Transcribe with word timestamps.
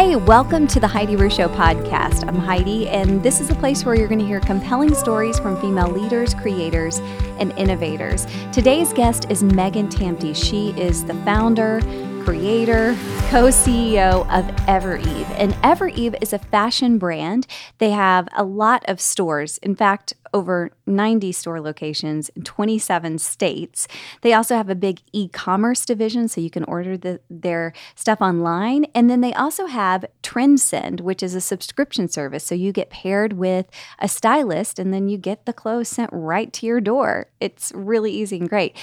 Hey, 0.00 0.16
welcome 0.16 0.66
to 0.68 0.80
the 0.80 0.88
Heidi 0.88 1.14
Rew 1.14 1.28
Show 1.28 1.48
podcast. 1.48 2.26
I'm 2.26 2.36
Heidi, 2.36 2.88
and 2.88 3.22
this 3.22 3.38
is 3.38 3.50
a 3.50 3.54
place 3.54 3.84
where 3.84 3.94
you're 3.94 4.08
going 4.08 4.18
to 4.18 4.24
hear 4.24 4.40
compelling 4.40 4.94
stories 4.94 5.38
from 5.38 5.60
female 5.60 5.90
leaders, 5.90 6.32
creators, 6.32 7.00
and 7.38 7.52
innovators. 7.58 8.26
Today's 8.50 8.94
guest 8.94 9.26
is 9.28 9.42
Megan 9.42 9.90
Tamte. 9.90 10.34
She 10.34 10.70
is 10.70 11.04
the 11.04 11.12
founder, 11.16 11.80
creator, 12.24 12.94
co 13.30 13.48
CEO 13.48 14.22
of 14.30 14.44
Evereve. 14.66 15.28
And 15.38 15.52
Evereve 15.62 16.16
is 16.20 16.32
a 16.32 16.38
fashion 16.38 16.98
brand. 16.98 17.46
They 17.78 17.90
have 17.90 18.28
a 18.36 18.44
lot 18.44 18.84
of 18.88 19.00
stores, 19.00 19.58
in 19.58 19.74
fact, 19.74 20.14
over 20.32 20.70
90 20.86 21.32
store 21.32 21.60
locations 21.60 22.28
in 22.30 22.42
27 22.42 23.18
states. 23.18 23.88
They 24.20 24.32
also 24.32 24.54
have 24.54 24.68
a 24.68 24.74
big 24.74 25.00
e 25.12 25.28
commerce 25.28 25.84
division, 25.84 26.28
so 26.28 26.40
you 26.40 26.50
can 26.50 26.64
order 26.64 26.96
the, 26.96 27.20
their 27.30 27.72
stuff 27.94 28.20
online. 28.20 28.84
And 28.94 29.08
then 29.08 29.20
they 29.20 29.32
also 29.32 29.66
have 29.66 30.04
Trendsend, 30.22 31.00
which 31.00 31.22
is 31.22 31.34
a 31.34 31.40
subscription 31.40 32.08
service. 32.08 32.44
So 32.44 32.54
you 32.54 32.72
get 32.72 32.90
paired 32.90 33.32
with 33.34 33.66
a 33.98 34.08
stylist 34.08 34.78
and 34.78 34.92
then 34.92 35.08
you 35.08 35.18
get 35.18 35.46
the 35.46 35.52
clothes 35.52 35.88
sent 35.88 36.10
right 36.12 36.52
to 36.52 36.66
your 36.66 36.80
door. 36.80 37.26
It's 37.40 37.72
really 37.74 38.12
easy 38.12 38.38
and 38.38 38.48
great. 38.48 38.76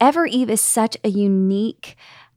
Evereve 0.00 0.50
is 0.50 0.60
such 0.60 0.96
a 1.04 1.08
unique 1.08 1.96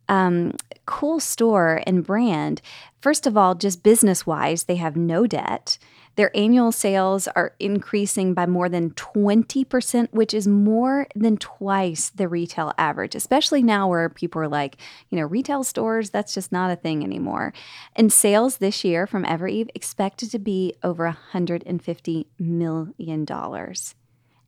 um, 0.10 0.54
cool 0.86 1.20
store 1.20 1.82
and 1.86 2.06
brand. 2.06 2.62
First 3.02 3.28
of 3.28 3.38
all, 3.38 3.56
just 3.56 3.84
business 3.84 4.26
wise, 4.26 4.64
they 4.64 4.76
have 4.78 4.96
no 4.96 5.28
debt. 5.28 5.78
Their 6.16 6.36
annual 6.36 6.72
sales 6.72 7.28
are 7.28 7.54
increasing 7.60 8.34
by 8.34 8.48
more 8.48 8.70
than 8.70 8.90
20%, 8.92 10.08
which 10.12 10.34
is 10.34 10.48
more 10.48 11.06
than 11.16 11.38
twice 11.38 12.10
the 12.10 12.28
retail 12.28 12.74
average, 12.80 13.14
especially 13.14 13.62
now 13.62 13.88
where 13.88 14.10
people 14.10 14.42
are 14.42 14.48
like, 14.48 14.78
you 15.10 15.20
know, 15.20 15.26
retail 15.26 15.64
stores, 15.64 16.10
that's 16.10 16.34
just 16.34 16.52
not 16.52 16.72
a 16.72 16.76
thing 16.76 17.04
anymore. 17.04 17.54
And 17.96 18.12
sales 18.12 18.58
this 18.58 18.84
year 18.84 19.06
from 19.06 19.26
Evereve 19.26 19.70
expected 19.76 20.31
to 20.31 20.40
be 20.40 20.74
over 20.81 21.16
$150 21.34 22.26
million. 22.40 23.28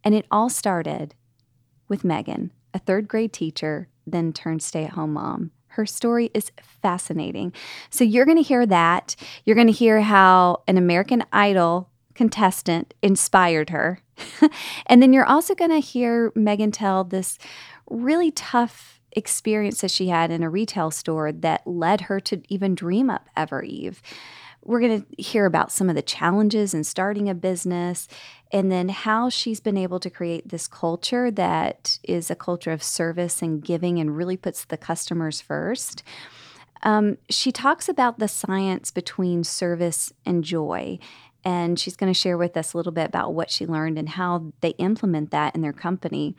And 0.03 0.15
it 0.15 0.25
all 0.31 0.49
started 0.49 1.13
with 1.87 2.03
Megan, 2.03 2.51
a 2.73 2.79
third 2.79 3.07
grade 3.07 3.33
teacher 3.33 3.89
then 4.11 4.33
turned 4.33 4.63
stay 4.63 4.85
at 4.85 4.91
home 4.91 5.13
mom. 5.13 5.51
Her 5.79 5.85
story 5.85 6.29
is 6.33 6.51
fascinating. 6.81 7.53
So 7.89 8.03
you're 8.03 8.25
going 8.25 8.35
to 8.35 8.43
hear 8.43 8.65
that. 8.65 9.15
You're 9.45 9.55
going 9.55 9.67
to 9.67 9.71
hear 9.71 10.01
how 10.01 10.61
an 10.67 10.77
American 10.77 11.23
Idol 11.31 11.87
contestant 12.15 12.93
inspired 13.01 13.69
her. 13.69 14.01
and 14.87 15.01
then 15.01 15.13
you're 15.13 15.25
also 15.25 15.55
going 15.55 15.71
to 15.71 15.79
hear 15.79 16.33
Megan 16.35 16.71
tell 16.71 17.05
this 17.05 17.37
really 17.89 18.29
tough 18.29 18.99
experience 19.13 19.79
that 19.79 19.91
she 19.91 20.09
had 20.09 20.31
in 20.31 20.43
a 20.43 20.49
retail 20.49 20.91
store 20.91 21.31
that 21.31 21.65
led 21.65 22.01
her 22.01 22.19
to 22.19 22.41
even 22.49 22.75
dream 22.75 23.09
up 23.09 23.29
Evereve. 23.37 24.01
We're 24.63 24.81
going 24.81 25.01
to 25.03 25.21
hear 25.21 25.45
about 25.45 25.71
some 25.71 25.89
of 25.89 25.95
the 25.95 26.01
challenges 26.01 26.73
in 26.73 26.83
starting 26.83 27.29
a 27.29 27.33
business 27.33 28.07
and 28.51 28.71
then 28.71 28.89
how 28.89 29.29
she's 29.29 29.59
been 29.59 29.77
able 29.77 29.99
to 29.99 30.09
create 30.09 30.49
this 30.49 30.67
culture 30.67 31.31
that 31.31 31.99
is 32.03 32.29
a 32.29 32.35
culture 32.35 32.71
of 32.71 32.83
service 32.83 33.41
and 33.41 33.63
giving 33.63 33.99
and 33.99 34.17
really 34.17 34.37
puts 34.37 34.65
the 34.65 34.77
customers 34.77 35.41
first. 35.41 36.03
Um, 36.83 37.17
she 37.29 37.51
talks 37.51 37.89
about 37.89 38.19
the 38.19 38.27
science 38.27 38.91
between 38.91 39.43
service 39.43 40.13
and 40.25 40.43
joy 40.43 40.99
and 41.43 41.79
she's 41.79 41.95
going 41.95 42.11
to 42.11 42.19
share 42.19 42.37
with 42.37 42.57
us 42.57 42.73
a 42.73 42.77
little 42.77 42.91
bit 42.91 43.07
about 43.07 43.33
what 43.33 43.49
she 43.49 43.65
learned 43.65 43.97
and 43.97 44.09
how 44.09 44.51
they 44.61 44.71
implement 44.71 45.31
that 45.31 45.55
in 45.55 45.61
their 45.61 45.73
company. 45.73 46.35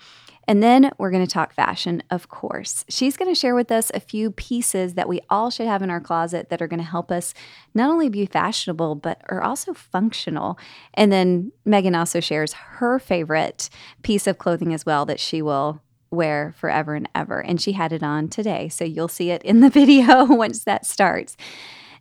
And 0.50 0.64
then 0.64 0.90
we're 0.98 1.12
going 1.12 1.24
to 1.24 1.32
talk 1.32 1.52
fashion, 1.52 2.02
of 2.10 2.28
course. 2.28 2.84
She's 2.88 3.16
going 3.16 3.32
to 3.32 3.38
share 3.38 3.54
with 3.54 3.70
us 3.70 3.92
a 3.94 4.00
few 4.00 4.32
pieces 4.32 4.94
that 4.94 5.08
we 5.08 5.20
all 5.30 5.48
should 5.48 5.68
have 5.68 5.80
in 5.80 5.90
our 5.90 6.00
closet 6.00 6.48
that 6.48 6.60
are 6.60 6.66
going 6.66 6.80
to 6.80 6.84
help 6.84 7.12
us 7.12 7.34
not 7.72 7.88
only 7.88 8.08
be 8.08 8.26
fashionable, 8.26 8.96
but 8.96 9.22
are 9.28 9.42
also 9.42 9.72
functional. 9.72 10.58
And 10.94 11.12
then 11.12 11.52
Megan 11.64 11.94
also 11.94 12.18
shares 12.18 12.54
her 12.54 12.98
favorite 12.98 13.70
piece 14.02 14.26
of 14.26 14.38
clothing 14.38 14.74
as 14.74 14.84
well 14.84 15.06
that 15.06 15.20
she 15.20 15.40
will 15.40 15.82
wear 16.10 16.52
forever 16.58 16.96
and 16.96 17.08
ever. 17.14 17.38
And 17.38 17.60
she 17.60 17.70
had 17.70 17.92
it 17.92 18.02
on 18.02 18.26
today. 18.26 18.68
So 18.70 18.84
you'll 18.84 19.06
see 19.06 19.30
it 19.30 19.44
in 19.44 19.60
the 19.60 19.70
video 19.70 20.24
once 20.24 20.64
that 20.64 20.84
starts. 20.84 21.36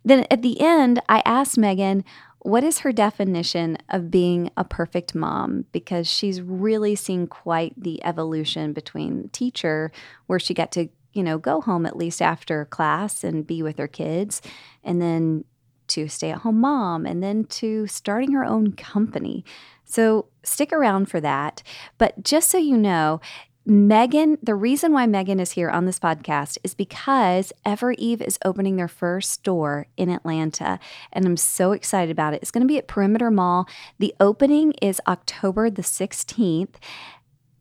Then 0.04 0.26
at 0.32 0.42
the 0.42 0.59
end, 0.59 1.04
I 1.08 1.22
asked 1.24 1.59
Megan, 1.59 2.04
what 2.42 2.64
is 2.64 2.80
her 2.80 2.92
definition 2.92 3.78
of 3.90 4.10
being 4.10 4.50
a 4.56 4.64
perfect 4.64 5.14
mom? 5.14 5.66
Because 5.72 6.08
she's 6.08 6.42
really 6.42 6.96
seen 6.96 7.28
quite 7.28 7.74
the 7.76 8.04
evolution 8.04 8.74
between 8.74 9.30
teacher, 9.30 9.92
where 10.28 10.40
she 10.40 10.54
got 10.54 10.72
to, 10.74 10.88
you 11.14 11.24
know, 11.24 11.38
go 11.38 11.62
home 11.62 11.86
at 11.86 11.98
least 11.98 12.22
after 12.22 12.66
class 12.66 13.24
and 13.24 13.46
be 13.46 13.62
with 13.62 13.78
her 13.78 13.88
kids, 13.88 14.42
and 14.84 15.02
then 15.02 15.44
to 15.88 16.08
stay 16.08 16.32
at 16.32 16.40
home 16.40 16.62
mom, 16.62 17.06
and 17.06 17.22
then 17.22 17.44
to 17.46 17.88
starting 17.88 18.32
her 18.32 18.46
own 18.46 18.72
company. 18.74 19.44
So 19.84 20.28
stick 20.44 20.72
around 20.72 21.08
for 21.08 21.20
that. 21.20 21.64
But 21.98 22.24
just 22.24 22.50
so 22.50 22.58
you 22.60 22.78
know, 22.78 23.20
Megan, 23.69 24.40
the 24.41 24.56
reason 24.56 24.94
why 24.94 25.06
Megan 25.06 25.40
is 25.40 25.52
here 25.52 25.69
on 25.69 25.85
this 25.85 26.00
podcast 26.00 26.57
is 26.63 26.74
because 26.74 27.53
Evereve 27.63 28.19
is 28.19 28.40
opening 28.44 28.78
their 28.78 28.88
first 28.88 29.30
store 29.30 29.85
in 29.96 30.09
Atlanta, 30.09 30.80
and 31.13 31.24
I'm 31.24 31.38
so 31.38 31.74
excited 31.74 32.09
about 32.09 32.34
it. 32.34 32.41
It's 32.41 32.50
going 32.50 32.63
to 32.63 32.68
be 32.68 32.79
at 32.79 32.88
Perimeter 32.88 33.29
Mall. 33.29 33.69
The 34.00 34.16
opening 34.19 34.74
is 34.81 35.00
October 35.08 35.69
the 35.69 35.84
16th, 35.84 36.78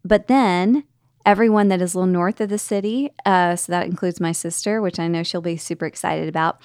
but 0.03 0.29
then 0.29 0.85
everyone 1.27 1.69
that 1.69 1.83
is 1.83 1.93
a 1.93 1.99
little 1.99 2.11
north 2.11 2.41
of 2.41 2.49
the 2.49 2.59
city, 2.59 3.11
uh, 3.27 3.55
so 3.55 3.71
that 3.71 3.85
includes 3.85 4.19
my 4.19 4.33
sister, 4.33 4.81
which 4.81 4.99
I 4.99 5.09
know 5.09 5.23
she'll 5.23 5.43
be 5.43 5.59
super 5.59 5.85
excited 5.85 6.27
about, 6.27 6.59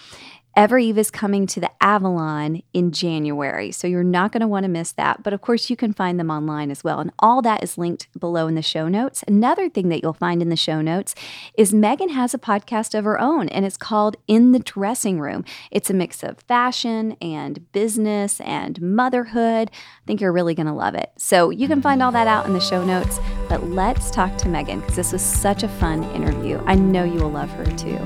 Evereve 0.56 1.00
is 1.00 1.10
coming 1.10 1.48
to 1.48 1.60
the 1.60 1.72
Avalon 1.82 2.62
in 2.74 2.92
January, 2.92 3.72
so 3.72 3.88
you're 3.88 4.04
not 4.04 4.32
going 4.32 4.42
to 4.42 4.48
want 4.48 4.66
to 4.66 4.70
miss 4.70 4.92
that. 4.92 5.24
But 5.24 5.34
of 5.34 5.42
course, 5.42 5.68
you 5.72 5.76
can 5.76 5.94
find 5.94 6.20
them 6.20 6.30
online 6.30 6.70
as 6.70 6.84
well. 6.84 7.00
And 7.00 7.12
all 7.18 7.42
that 7.42 7.64
is 7.64 7.76
linked 7.76 8.08
below 8.20 8.46
in 8.48 8.54
the 8.54 8.62
show 8.62 8.88
notes. 8.88 9.24
Another 9.28 9.68
thing 9.68 9.90
that 9.90 10.04
you'll 10.04 10.14
find 10.14 10.44
in 10.44 10.50
the 10.50 10.56
show 10.56 10.80
notes 10.80 11.16
is 11.58 11.74
Megan 11.74 12.10
has 12.10 12.36
a 12.36 12.38
podcast 12.38 12.98
of 12.98 13.04
her 13.04 13.20
own, 13.20 13.50
and 13.50 13.66
it's 13.66 13.78
called 13.78 14.16
In 14.28 14.52
the 14.52 14.60
Dressing 14.60 15.20
Room. 15.20 15.44
It's 15.72 15.90
a 15.90 15.94
mix 15.94 16.22
of 16.24 16.40
fashion 16.42 17.18
and 17.20 17.72
business 17.72 18.40
and 18.42 18.80
motherhood. 18.80 19.72
I 19.72 20.06
think 20.06 20.22
you're 20.22 20.32
really 20.32 20.54
going 20.54 20.68
to 20.68 20.74
love 20.74 20.94
it. 20.94 21.14
So 21.18 21.50
you 21.50 21.68
can 21.68 21.82
find 21.82 22.04
all 22.04 22.12
that 22.12 22.28
out 22.28 22.46
in 22.46 22.54
the 22.54 22.60
show 22.60 22.86
notes. 22.86 23.20
But 23.50 23.64
let's 23.70 24.12
talk 24.12 24.38
to 24.38 24.50
Megan 24.50 24.82
because 24.82 24.98
this 24.98 25.14
was 25.14 25.24
such 25.24 25.64
a 25.64 25.68
fun 25.68 26.04
interview. 26.12 26.62
I 26.68 26.76
know 26.76 27.04
you 27.04 27.22
will 27.22 27.32
love 27.32 27.50
her 27.50 27.66
too. 27.66 27.98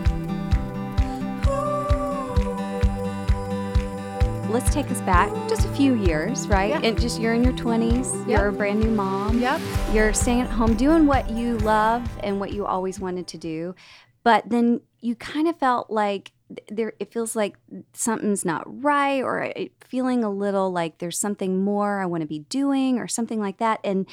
Let's 4.58 4.74
take 4.74 4.90
us 4.90 5.02
back 5.02 5.32
just 5.48 5.66
a 5.68 5.72
few 5.76 5.94
years, 5.94 6.48
right? 6.48 6.72
Yeah. 6.72 6.82
And 6.82 7.00
just 7.00 7.22
you're 7.22 7.36
in 7.36 7.44
your 7.44 7.54
20s, 7.54 8.28
yep. 8.28 8.40
you're 8.40 8.48
a 8.48 8.52
brand 8.52 8.80
new 8.80 8.90
mom. 8.90 9.38
Yep. 9.38 9.62
You're 9.94 10.14
staying 10.14 10.42
at 10.42 10.50
home 10.50 10.74
doing 10.74 11.06
what 11.06 11.30
you 11.30 11.60
love 11.60 12.10
and 12.24 12.40
what 12.40 12.52
you 12.52 12.66
always 12.66 13.00
wanted 13.00 13.28
to 13.28 13.38
do. 13.38 13.76
But 14.24 14.50
then 14.50 14.82
you 15.00 15.14
kind 15.14 15.48
of 15.48 15.60
felt 15.60 15.92
like 15.92 16.32
there 16.70 16.94
it 17.00 17.14
feels 17.14 17.36
like 17.36 17.56
something's 17.94 18.46
not 18.46 18.64
right 18.84 19.22
or 19.22 19.44
uh, 19.44 19.66
feeling 19.86 20.24
a 20.24 20.30
little 20.32 20.72
like 20.72 20.98
there's 20.98 21.20
something 21.20 21.64
more 21.64 22.02
I 22.02 22.08
want 22.08 22.22
to 22.22 22.28
be 22.28 22.40
doing 22.40 22.98
or 22.98 23.08
something 23.08 23.40
like 23.40 23.58
that 23.60 23.80
and 23.84 24.08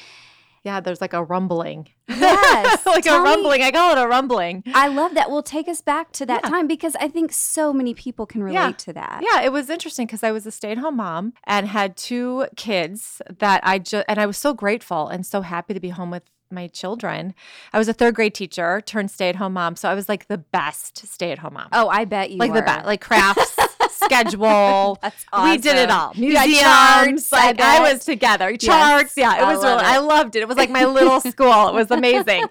yeah, 0.65 0.79
there's 0.79 0.99
like 0.99 1.13
a 1.13 1.23
rumbling. 1.23 1.89
Yes. 2.07 2.83
like 2.87 3.05
a 3.05 3.21
rumbling. 3.21 3.59
Me, 3.59 3.67
I 3.67 3.71
call 3.71 3.95
it 3.95 4.01
a 4.01 4.07
rumbling. 4.07 4.63
I 4.73 4.87
love 4.87 5.13
that. 5.13 5.29
Well, 5.29 5.43
take 5.43 5.67
us 5.67 5.79
back 5.81 6.11
to 6.13 6.25
that 6.25 6.41
yeah. 6.43 6.49
time 6.49 6.65
because 6.65 6.95
I 6.95 7.07
think 7.07 7.31
so 7.31 7.71
many 7.71 7.93
people 7.93 8.25
can 8.25 8.41
relate 8.41 8.55
yeah. 8.55 8.71
to 8.71 8.93
that. 8.93 9.21
Yeah, 9.21 9.43
it 9.43 9.51
was 9.51 9.69
interesting 9.69 10.07
because 10.07 10.23
I 10.23 10.31
was 10.31 10.47
a 10.47 10.51
stay 10.51 10.71
at 10.71 10.79
home 10.79 10.97
mom 10.97 11.33
and 11.43 11.67
had 11.67 11.95
two 11.95 12.47
kids 12.55 13.21
that 13.39 13.61
I 13.63 13.77
just, 13.77 14.05
and 14.09 14.17
I 14.17 14.25
was 14.25 14.37
so 14.37 14.55
grateful 14.55 15.07
and 15.07 15.23
so 15.23 15.41
happy 15.41 15.75
to 15.75 15.79
be 15.79 15.89
home 15.89 16.09
with 16.09 16.23
my 16.51 16.67
children. 16.67 17.35
I 17.73 17.77
was 17.77 17.87
a 17.87 17.93
third 17.93 18.15
grade 18.15 18.33
teacher 18.33 18.81
turned 18.81 19.11
stay 19.11 19.29
at 19.29 19.35
home 19.35 19.53
mom. 19.53 19.75
So 19.75 19.89
I 19.89 19.93
was 19.93 20.09
like 20.09 20.27
the 20.27 20.37
best 20.37 21.05
stay 21.07 21.31
at 21.31 21.39
home 21.39 21.53
mom. 21.53 21.69
Oh, 21.73 21.87
I 21.89 22.05
bet 22.05 22.31
you 22.31 22.37
Like 22.37 22.51
were. 22.51 22.57
the 22.57 22.63
best, 22.63 22.85
like 22.85 23.01
crafts. 23.01 23.54
Schedule. 23.95 24.99
awesome. 25.33 25.43
We 25.43 25.57
did 25.57 25.77
it 25.77 25.89
all. 25.89 26.13
Museums. 26.15 26.61
Charts, 26.61 27.31
like 27.31 27.61
I, 27.61 27.77
I, 27.77 27.93
was 27.93 28.05
together. 28.05 28.55
Charts. 28.57 29.13
Yes, 29.15 29.17
yeah, 29.17 29.41
it 29.41 29.53
was 29.53 29.63
really. 29.63 29.77
It. 29.77 29.85
I 29.85 29.99
loved 29.99 30.35
it. 30.35 30.41
It 30.41 30.47
was 30.47 30.57
like 30.57 30.69
my 30.69 30.85
little 30.85 31.19
school. 31.31 31.69
It 31.69 31.73
was 31.73 31.91
amazing. 31.91 32.45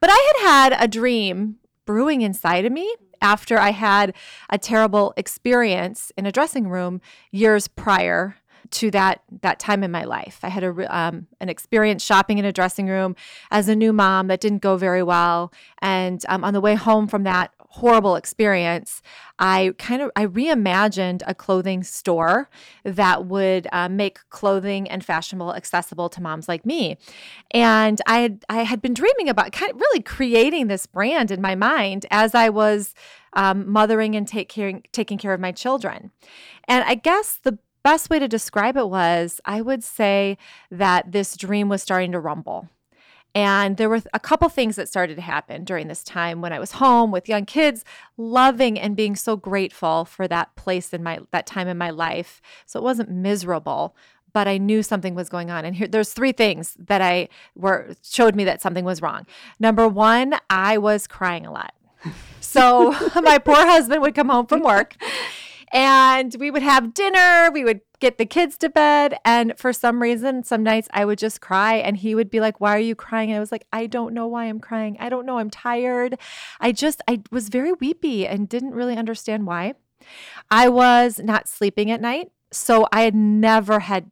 But 0.00 0.10
I 0.10 0.32
had 0.38 0.50
had 0.50 0.84
a 0.84 0.88
dream 0.88 1.56
brewing 1.86 2.22
inside 2.22 2.64
of 2.64 2.72
me 2.72 2.94
after 3.20 3.58
I 3.58 3.70
had 3.70 4.14
a 4.50 4.58
terrible 4.58 5.14
experience 5.16 6.12
in 6.16 6.26
a 6.26 6.32
dressing 6.32 6.68
room 6.68 7.00
years 7.30 7.68
prior 7.68 8.36
to 8.70 8.90
that 8.90 9.22
that 9.42 9.58
time 9.58 9.84
in 9.84 9.90
my 9.90 10.04
life. 10.04 10.40
I 10.42 10.48
had 10.48 10.64
a 10.64 10.96
um, 10.96 11.26
an 11.40 11.48
experience 11.48 12.04
shopping 12.04 12.38
in 12.38 12.44
a 12.44 12.52
dressing 12.52 12.86
room 12.86 13.14
as 13.50 13.68
a 13.68 13.76
new 13.76 13.92
mom 13.92 14.28
that 14.28 14.40
didn't 14.40 14.62
go 14.62 14.76
very 14.76 15.02
well, 15.02 15.52
and 15.80 16.24
um, 16.28 16.44
on 16.44 16.54
the 16.54 16.60
way 16.60 16.74
home 16.74 17.06
from 17.06 17.24
that 17.24 17.52
horrible 17.74 18.14
experience, 18.14 19.02
I 19.40 19.74
kind 19.78 20.00
of 20.00 20.12
I 20.14 20.26
reimagined 20.26 21.22
a 21.26 21.34
clothing 21.34 21.82
store 21.82 22.48
that 22.84 23.26
would 23.26 23.66
uh, 23.72 23.88
make 23.88 24.20
clothing 24.30 24.88
and 24.88 25.04
fashionable 25.04 25.54
accessible 25.54 26.08
to 26.10 26.22
moms 26.22 26.48
like 26.48 26.64
me. 26.64 26.96
And 27.50 28.00
I 28.06 28.20
had 28.20 28.44
I 28.48 28.62
had 28.62 28.80
been 28.80 28.94
dreaming 28.94 29.28
about 29.28 29.50
kind 29.50 29.72
of 29.72 29.80
really 29.80 30.02
creating 30.02 30.68
this 30.68 30.86
brand 30.86 31.32
in 31.32 31.42
my 31.42 31.56
mind 31.56 32.06
as 32.12 32.32
I 32.32 32.48
was 32.48 32.94
um, 33.32 33.68
mothering 33.68 34.14
and 34.14 34.28
take 34.28 34.52
taking 34.92 35.18
care 35.18 35.34
of 35.34 35.40
my 35.40 35.50
children. 35.50 36.12
And 36.68 36.84
I 36.84 36.94
guess 36.94 37.40
the 37.42 37.58
best 37.82 38.08
way 38.08 38.20
to 38.20 38.28
describe 38.28 38.76
it 38.76 38.88
was 38.88 39.40
I 39.44 39.60
would 39.60 39.82
say 39.82 40.38
that 40.70 41.10
this 41.10 41.36
dream 41.36 41.68
was 41.68 41.82
starting 41.82 42.12
to 42.12 42.20
rumble. 42.20 42.68
And 43.34 43.76
there 43.76 43.88
were 43.88 44.00
a 44.12 44.20
couple 44.20 44.48
things 44.48 44.76
that 44.76 44.88
started 44.88 45.16
to 45.16 45.22
happen 45.22 45.64
during 45.64 45.88
this 45.88 46.04
time 46.04 46.40
when 46.40 46.52
I 46.52 46.60
was 46.60 46.72
home 46.72 47.10
with 47.10 47.28
young 47.28 47.44
kids, 47.44 47.84
loving 48.16 48.78
and 48.78 48.94
being 48.94 49.16
so 49.16 49.36
grateful 49.36 50.04
for 50.04 50.28
that 50.28 50.54
place 50.54 50.92
in 50.92 51.02
my 51.02 51.18
that 51.32 51.46
time 51.46 51.66
in 51.66 51.76
my 51.76 51.90
life. 51.90 52.40
So 52.64 52.78
it 52.78 52.84
wasn't 52.84 53.10
miserable, 53.10 53.96
but 54.32 54.46
I 54.46 54.58
knew 54.58 54.84
something 54.84 55.16
was 55.16 55.28
going 55.28 55.50
on. 55.50 55.64
And 55.64 55.74
here 55.74 55.88
there's 55.88 56.12
three 56.12 56.32
things 56.32 56.76
that 56.78 57.02
I 57.02 57.28
were 57.56 57.94
showed 58.02 58.36
me 58.36 58.44
that 58.44 58.62
something 58.62 58.84
was 58.84 59.02
wrong. 59.02 59.26
Number 59.58 59.88
1, 59.88 60.34
I 60.48 60.78
was 60.78 61.08
crying 61.08 61.44
a 61.44 61.52
lot. 61.52 61.74
So 62.40 62.90
my 63.22 63.38
poor 63.38 63.56
husband 63.56 64.00
would 64.02 64.14
come 64.14 64.28
home 64.28 64.46
from 64.46 64.60
work 64.60 64.94
and 65.72 66.36
we 66.38 66.52
would 66.52 66.62
have 66.62 66.94
dinner, 66.94 67.50
we 67.52 67.64
would 67.64 67.80
get 68.04 68.18
the 68.18 68.26
kids 68.26 68.58
to 68.58 68.68
bed. 68.68 69.16
And 69.24 69.54
for 69.56 69.72
some 69.72 70.02
reason, 70.02 70.42
some 70.44 70.62
nights 70.62 70.88
I 70.92 71.06
would 71.06 71.18
just 71.18 71.40
cry 71.40 71.76
and 71.76 71.96
he 71.96 72.14
would 72.14 72.30
be 72.30 72.38
like, 72.38 72.60
Why 72.60 72.76
are 72.76 72.86
you 72.90 72.94
crying? 72.94 73.30
And 73.30 73.38
I 73.38 73.40
was 73.40 73.50
like, 73.50 73.66
I 73.72 73.86
don't 73.86 74.12
know 74.12 74.26
why 74.26 74.44
I'm 74.44 74.60
crying. 74.60 74.98
I 75.00 75.08
don't 75.08 75.24
know. 75.24 75.38
I'm 75.38 75.48
tired. 75.48 76.18
I 76.60 76.72
just, 76.72 77.00
I 77.08 77.22
was 77.30 77.48
very 77.48 77.72
weepy 77.72 78.26
and 78.26 78.46
didn't 78.48 78.72
really 78.72 78.96
understand 78.96 79.46
why. 79.46 79.74
I 80.50 80.68
was 80.68 81.18
not 81.18 81.48
sleeping 81.48 81.90
at 81.90 82.02
night. 82.02 82.30
So 82.52 82.86
I 82.92 83.00
had 83.02 83.14
never 83.14 83.80
had 83.80 84.10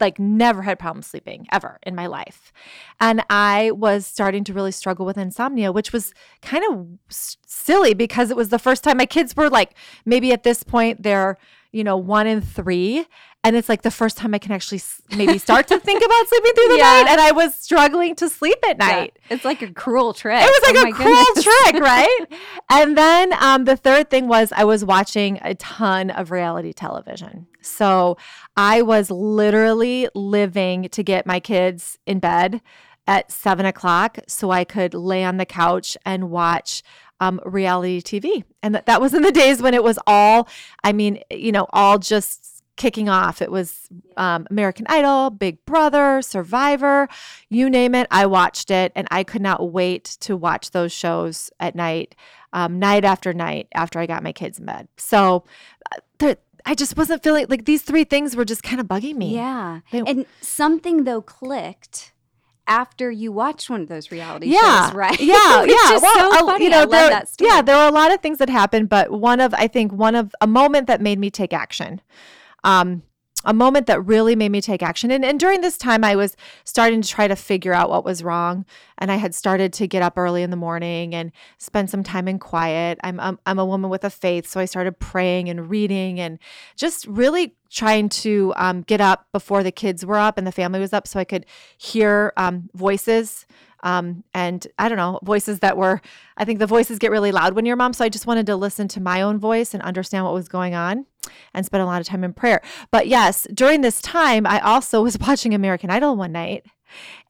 like 0.00 0.18
never 0.18 0.60
had 0.60 0.78
problems 0.78 1.06
sleeping 1.06 1.46
ever 1.50 1.78
in 1.82 1.94
my 1.94 2.06
life. 2.06 2.52
And 3.00 3.24
I 3.30 3.70
was 3.70 4.06
starting 4.06 4.44
to 4.44 4.52
really 4.52 4.70
struggle 4.70 5.06
with 5.06 5.16
insomnia, 5.16 5.72
which 5.72 5.92
was 5.92 6.12
kind 6.42 6.62
of 6.70 6.86
silly 7.08 7.94
because 7.94 8.30
it 8.30 8.36
was 8.36 8.50
the 8.50 8.58
first 8.58 8.84
time 8.84 8.98
my 8.98 9.06
kids 9.06 9.34
were 9.34 9.48
like 9.48 9.74
maybe 10.04 10.30
at 10.32 10.42
this 10.42 10.62
point 10.62 11.02
they're, 11.02 11.38
you 11.72 11.84
know, 11.84 11.96
1 11.96 12.26
in 12.26 12.40
3 12.40 13.06
and 13.42 13.56
it's 13.56 13.70
like 13.70 13.82
the 13.82 13.90
first 13.90 14.18
time 14.18 14.34
I 14.34 14.38
can 14.38 14.52
actually 14.52 14.82
maybe 15.16 15.38
start 15.38 15.66
to 15.68 15.80
think 15.80 16.04
about 16.04 16.28
sleeping 16.28 16.52
through 16.52 16.68
the 16.68 16.74
yeah. 16.78 16.82
night. 16.82 17.06
And 17.08 17.20
I 17.20 17.32
was 17.32 17.54
struggling 17.54 18.14
to 18.16 18.28
sleep 18.28 18.58
at 18.68 18.76
night. 18.76 19.16
Yeah. 19.16 19.34
It's 19.34 19.46
like 19.46 19.62
a 19.62 19.72
cruel 19.72 20.12
trick. 20.12 20.42
It 20.42 20.44
was 20.44 20.74
like 20.74 20.84
oh 20.84 20.88
a 20.88 20.92
cruel 20.92 21.24
goodness. 21.24 21.44
trick, 21.44 21.74
right? 21.82 22.26
and 22.70 22.98
then 22.98 23.32
um, 23.42 23.64
the 23.64 23.76
third 23.76 24.10
thing 24.10 24.28
was 24.28 24.52
I 24.54 24.64
was 24.64 24.84
watching 24.84 25.38
a 25.42 25.54
ton 25.54 26.10
of 26.10 26.30
reality 26.30 26.74
television. 26.74 27.46
So 27.62 28.18
I 28.56 28.82
was 28.82 29.10
literally 29.10 30.08
living 30.14 30.88
to 30.90 31.02
get 31.02 31.26
my 31.26 31.40
kids 31.40 31.98
in 32.06 32.18
bed 32.18 32.60
at 33.06 33.32
seven 33.32 33.64
o'clock 33.64 34.18
so 34.28 34.50
I 34.50 34.64
could 34.64 34.92
lay 34.92 35.24
on 35.24 35.38
the 35.38 35.46
couch 35.46 35.96
and 36.04 36.30
watch 36.30 36.82
um, 37.20 37.40
reality 37.44 38.00
TV. 38.00 38.44
And 38.62 38.74
that, 38.74 38.86
that 38.86 39.00
was 39.00 39.14
in 39.14 39.22
the 39.22 39.32
days 39.32 39.62
when 39.62 39.74
it 39.74 39.84
was 39.84 39.98
all, 40.06 40.48
I 40.82 40.92
mean, 40.92 41.22
you 41.30 41.52
know, 41.52 41.66
all 41.72 41.98
just 41.98 42.64
kicking 42.76 43.08
off. 43.08 43.42
It 43.42 43.50
was 43.50 43.88
um, 44.16 44.46
American 44.50 44.86
Idol, 44.88 45.30
Big 45.30 45.64
Brother, 45.66 46.22
Survivor, 46.22 47.08
you 47.50 47.68
name 47.68 47.94
it. 47.94 48.06
I 48.10 48.26
watched 48.26 48.70
it 48.70 48.90
and 48.96 49.06
I 49.10 49.22
could 49.22 49.42
not 49.42 49.70
wait 49.70 50.04
to 50.20 50.36
watch 50.36 50.70
those 50.70 50.92
shows 50.92 51.50
at 51.60 51.74
night, 51.74 52.14
um, 52.54 52.78
night 52.78 53.04
after 53.04 53.34
night 53.34 53.68
after 53.74 53.98
I 53.98 54.06
got 54.06 54.22
my 54.22 54.32
kids 54.32 54.58
in 54.58 54.64
bed. 54.64 54.88
So, 54.96 55.44
uh, 55.92 56.00
I 56.66 56.74
just 56.74 56.96
wasn't 56.96 57.22
feeling 57.22 57.46
like 57.48 57.64
these 57.64 57.82
three 57.82 58.04
things 58.04 58.36
were 58.36 58.44
just 58.44 58.62
kind 58.62 58.80
of 58.80 58.86
bugging 58.86 59.16
me. 59.16 59.34
Yeah. 59.34 59.80
They, 59.90 60.00
and 60.00 60.26
something 60.40 61.04
though 61.04 61.22
clicked 61.22 62.12
after 62.66 63.10
you 63.10 63.32
watch 63.32 63.68
one 63.68 63.80
of 63.82 63.88
those 63.88 64.10
reality 64.10 64.48
yeah, 64.48 64.86
shows, 64.86 64.94
right? 64.94 65.20
Yeah, 65.20 65.34
yeah. 65.64 65.98
well, 66.00 66.32
so 66.32 66.46
funny. 66.46 66.64
You 66.64 66.70
know, 66.70 66.86
there, 66.86 67.22
yeah, 67.40 67.62
there 67.62 67.76
were 67.76 67.88
a 67.88 67.92
lot 67.92 68.12
of 68.12 68.20
things 68.20 68.38
that 68.38 68.48
happened, 68.48 68.88
but 68.88 69.10
one 69.10 69.40
of 69.40 69.54
I 69.54 69.66
think 69.66 69.92
one 69.92 70.14
of 70.14 70.34
a 70.40 70.46
moment 70.46 70.86
that 70.86 71.00
made 71.00 71.18
me 71.18 71.30
take 71.30 71.52
action. 71.52 72.00
Um, 72.62 73.02
a 73.44 73.54
moment 73.54 73.86
that 73.86 74.04
really 74.04 74.36
made 74.36 74.50
me 74.50 74.60
take 74.60 74.82
action. 74.82 75.10
And, 75.10 75.24
and 75.24 75.40
during 75.40 75.60
this 75.60 75.78
time, 75.78 76.04
I 76.04 76.14
was 76.14 76.36
starting 76.64 77.00
to 77.00 77.08
try 77.08 77.26
to 77.26 77.36
figure 77.36 77.72
out 77.72 77.88
what 77.88 78.04
was 78.04 78.22
wrong. 78.22 78.66
And 78.98 79.10
I 79.10 79.16
had 79.16 79.34
started 79.34 79.72
to 79.74 79.86
get 79.86 80.02
up 80.02 80.18
early 80.18 80.42
in 80.42 80.50
the 80.50 80.56
morning 80.56 81.14
and 81.14 81.32
spend 81.58 81.88
some 81.88 82.02
time 82.02 82.28
in 82.28 82.38
quiet. 82.38 82.98
I'm, 83.02 83.18
I'm, 83.18 83.38
I'm 83.46 83.58
a 83.58 83.64
woman 83.64 83.90
with 83.90 84.04
a 84.04 84.10
faith. 84.10 84.46
So 84.46 84.60
I 84.60 84.66
started 84.66 84.98
praying 84.98 85.48
and 85.48 85.70
reading 85.70 86.20
and 86.20 86.38
just 86.76 87.06
really 87.06 87.54
trying 87.70 88.08
to 88.08 88.52
um, 88.56 88.82
get 88.82 89.00
up 89.00 89.26
before 89.32 89.62
the 89.62 89.72
kids 89.72 90.04
were 90.04 90.18
up 90.18 90.36
and 90.36 90.46
the 90.46 90.52
family 90.52 90.80
was 90.80 90.92
up 90.92 91.06
so 91.06 91.18
I 91.18 91.24
could 91.24 91.46
hear 91.78 92.32
um, 92.36 92.68
voices 92.74 93.46
um, 93.82 94.24
and 94.34 94.66
I 94.78 94.90
don't 94.90 94.98
know, 94.98 95.18
voices 95.22 95.60
that 95.60 95.78
were, 95.78 96.02
I 96.36 96.44
think 96.44 96.58
the 96.58 96.66
voices 96.66 96.98
get 96.98 97.10
really 97.10 97.32
loud 97.32 97.54
when 97.54 97.64
you're 97.64 97.76
mom. 97.76 97.94
So 97.94 98.04
I 98.04 98.10
just 98.10 98.26
wanted 98.26 98.44
to 98.46 98.56
listen 98.56 98.88
to 98.88 99.00
my 99.00 99.22
own 99.22 99.38
voice 99.38 99.72
and 99.72 99.82
understand 99.82 100.26
what 100.26 100.34
was 100.34 100.48
going 100.48 100.74
on 100.74 101.06
and 101.54 101.64
spent 101.64 101.82
a 101.82 101.86
lot 101.86 102.00
of 102.00 102.06
time 102.06 102.24
in 102.24 102.32
prayer. 102.32 102.62
But 102.90 103.06
yes, 103.06 103.46
during 103.52 103.80
this 103.80 104.00
time, 104.00 104.46
I 104.46 104.60
also 104.60 105.02
was 105.02 105.18
watching 105.26 105.54
American 105.54 105.90
Idol 105.90 106.16
one 106.16 106.32
night. 106.32 106.64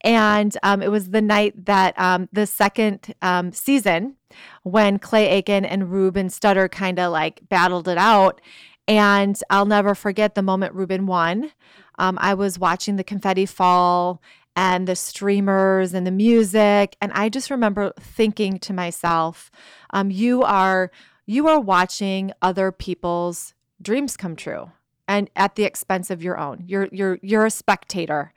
And 0.02 0.56
um, 0.62 0.82
it 0.82 0.90
was 0.90 1.10
the 1.10 1.20
night 1.20 1.66
that 1.66 1.98
um, 1.98 2.28
the 2.32 2.46
second 2.46 3.14
um, 3.20 3.52
season 3.52 4.16
when 4.62 4.98
Clay 4.98 5.28
Aiken 5.28 5.64
and 5.64 5.90
Ruben 5.90 6.28
Studdard 6.28 6.70
kind 6.70 6.98
of 6.98 7.12
like 7.12 7.42
battled 7.48 7.88
it 7.88 7.98
out. 7.98 8.40
And 8.88 9.38
I'll 9.50 9.66
never 9.66 9.94
forget 9.94 10.34
the 10.34 10.42
moment 10.42 10.74
Ruben 10.74 11.06
won. 11.06 11.52
Um, 11.98 12.18
I 12.20 12.34
was 12.34 12.58
watching 12.58 12.96
the 12.96 13.04
confetti 13.04 13.46
fall 13.46 14.22
and 14.56 14.88
the 14.88 14.96
streamers 14.96 15.94
and 15.94 16.06
the 16.06 16.10
music. 16.10 16.96
And 17.00 17.12
I 17.12 17.28
just 17.28 17.50
remember 17.50 17.92
thinking 18.00 18.58
to 18.60 18.72
myself, 18.72 19.50
um, 19.90 20.10
you 20.10 20.42
are 20.42 20.90
you 21.26 21.46
are 21.46 21.60
watching 21.60 22.32
other 22.42 22.72
people's 22.72 23.54
dreams 23.80 24.16
come 24.16 24.36
true 24.36 24.70
and 25.08 25.28
at 25.34 25.56
the 25.56 25.64
expense 25.64 26.10
of 26.10 26.22
your 26.22 26.38
own. 26.38 26.64
You're 26.66 26.88
you're 26.92 27.18
you're 27.22 27.46
a 27.46 27.50
spectator 27.50 28.32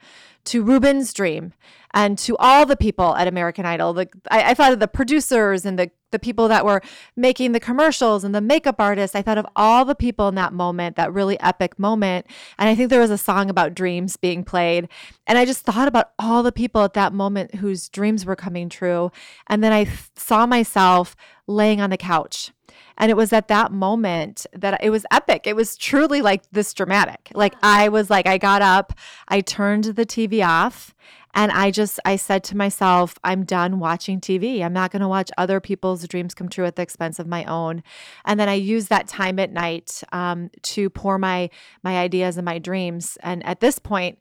to 0.46 0.64
Ruben's 0.64 1.14
dream 1.14 1.54
and 1.94 2.18
to 2.18 2.36
all 2.38 2.66
the 2.66 2.76
people 2.76 3.16
at 3.16 3.28
American 3.28 3.66
Idol. 3.66 3.94
The, 3.94 4.10
I, 4.30 4.52
I, 4.52 4.54
thought 4.54 4.74
of 4.74 4.80
the 4.80 4.88
producers 4.88 5.66
and 5.66 5.80
the, 5.80 5.92
the 6.12 6.20
people 6.20 6.48
that 6.50 6.66
were 6.66 6.82
making 7.16 7.54
the 7.54 7.60
commercials 7.60 8.24
and 8.24 8.36
the 8.36 8.42
makeup 8.42 8.76
artists. 8.80 9.16
I 9.16 9.22
thought 9.22 9.38
of 9.38 9.46
all 9.56 9.86
the 9.86 9.96
people 9.96 10.28
in 10.28 10.36
that 10.36 10.52
moment, 10.52 10.96
that 10.96 11.14
really 11.14 11.40
epic 11.40 11.80
moment. 11.80 12.26
And 12.58 12.68
I 12.68 12.76
think 12.76 12.90
there 12.90 13.00
was 13.00 13.12
a 13.12 13.18
song 13.18 13.50
about 13.50 13.74
dreams 13.74 14.18
being 14.18 14.44
played. 14.44 14.90
And 15.28 15.38
I 15.38 15.46
just 15.46 15.64
thought 15.64 15.88
about 15.88 16.12
all 16.20 16.44
the 16.44 16.52
people 16.52 16.84
at 16.84 16.94
that 16.94 17.14
moment 17.14 17.56
whose 17.56 17.88
dreams 17.88 18.26
were 18.26 18.36
coming 18.36 18.68
true. 18.68 19.12
And 19.48 19.64
then 19.64 19.72
I 19.72 19.86
th- 19.86 20.10
saw 20.16 20.46
myself 20.46 21.16
laying 21.48 21.80
on 21.80 21.90
the 21.90 21.98
couch 21.98 22.52
and 22.98 23.10
it 23.12 23.18
was 23.18 23.34
at 23.34 23.48
that 23.48 23.72
moment 23.72 24.46
that 24.54 24.84
it 24.84 24.90
was 24.90 25.06
epic. 25.12 25.46
It 25.46 25.56
was 25.56 25.76
truly 25.78 26.22
like 26.22 26.44
this 26.52 26.74
dramatic. 26.74 27.32
Like 27.34 27.56
I 27.64 27.90
was 27.90 28.10
like, 28.10 28.28
I 28.28 28.38
got 28.38 28.62
up, 28.62 28.94
I 29.28 29.42
turned 29.42 29.86
the 29.86 30.06
TV 30.06 30.46
off, 30.46 30.94
and 31.36 31.52
I 31.52 31.72
just, 31.72 32.00
I 32.06 32.16
said 32.16 32.44
to 32.46 32.58
myself, 32.58 33.18
I'm 33.24 33.44
done 33.44 33.80
watching 33.80 34.22
TV. 34.22 34.64
I'm 34.64 34.74
not 34.74 34.92
going 34.92 35.02
to 35.02 35.08
watch 35.08 35.32
other 35.38 35.60
people's 35.60 36.08
dreams 36.08 36.36
come 36.36 36.48
true 36.48 36.66
at 36.66 36.76
the 36.76 36.84
expense 36.84 37.18
of 37.18 37.26
my 37.26 37.44
own. 37.46 37.82
And 38.24 38.40
then 38.40 38.50
I 38.50 38.54
used 38.54 38.90
that 38.90 39.08
time 39.08 39.40
at 39.40 39.52
night 39.52 40.04
um, 40.12 40.52
to 40.62 40.90
pour 40.92 41.18
my 41.18 41.50
my 41.82 41.98
ideas 41.98 42.38
and 42.38 42.46
my 42.46 42.60
dreams. 42.60 43.18
And 43.24 43.44
at 43.46 43.62
this 43.62 43.80
point, 43.80 44.20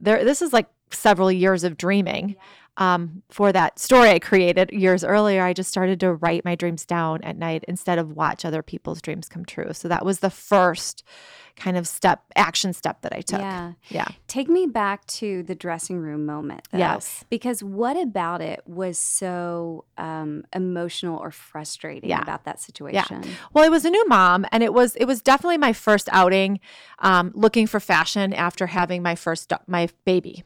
there, 0.00 0.24
this 0.24 0.42
is 0.42 0.52
like 0.52 0.66
several 0.90 1.30
years 1.30 1.64
of 1.64 1.76
dreaming 1.76 2.36
um, 2.78 3.22
for 3.28 3.52
that 3.52 3.78
story 3.78 4.08
I 4.08 4.20
created 4.20 4.70
years 4.72 5.02
earlier, 5.02 5.42
I 5.42 5.52
just 5.52 5.68
started 5.68 5.98
to 6.00 6.14
write 6.14 6.44
my 6.44 6.54
dreams 6.54 6.86
down 6.86 7.22
at 7.24 7.36
night 7.36 7.64
instead 7.66 7.98
of 7.98 8.16
watch 8.16 8.44
other 8.44 8.62
people's 8.62 9.02
dreams 9.02 9.28
come 9.28 9.44
true. 9.44 9.72
So 9.72 9.88
that 9.88 10.04
was 10.04 10.20
the 10.20 10.30
first 10.30 11.02
kind 11.58 11.76
of 11.76 11.86
step, 11.86 12.22
action 12.36 12.72
step 12.72 13.02
that 13.02 13.12
I 13.12 13.20
took. 13.20 13.40
Yeah. 13.40 13.72
Yeah. 13.88 14.08
Take 14.28 14.48
me 14.48 14.66
back 14.66 15.06
to 15.06 15.42
the 15.42 15.54
dressing 15.54 15.98
room 15.98 16.24
moment. 16.24 16.68
Though, 16.70 16.78
yes. 16.78 17.24
Because 17.28 17.62
what 17.62 17.96
about 17.96 18.40
it 18.40 18.62
was 18.66 18.98
so 18.98 19.84
um, 19.96 20.44
emotional 20.54 21.18
or 21.18 21.30
frustrating 21.30 22.08
yeah. 22.08 22.22
about 22.22 22.44
that 22.44 22.60
situation? 22.60 23.22
Yeah. 23.22 23.30
Well, 23.52 23.64
I 23.64 23.68
was 23.68 23.84
a 23.84 23.90
new 23.90 24.04
mom, 24.08 24.46
and 24.52 24.62
it 24.62 24.72
was 24.72 24.96
it 24.96 25.04
was 25.06 25.20
definitely 25.20 25.58
my 25.58 25.72
first 25.72 26.08
outing, 26.12 26.60
um, 27.00 27.32
looking 27.34 27.66
for 27.66 27.80
fashion 27.80 28.32
after 28.32 28.68
having 28.68 29.02
my 29.02 29.14
first 29.14 29.52
my 29.66 29.88
baby, 30.04 30.44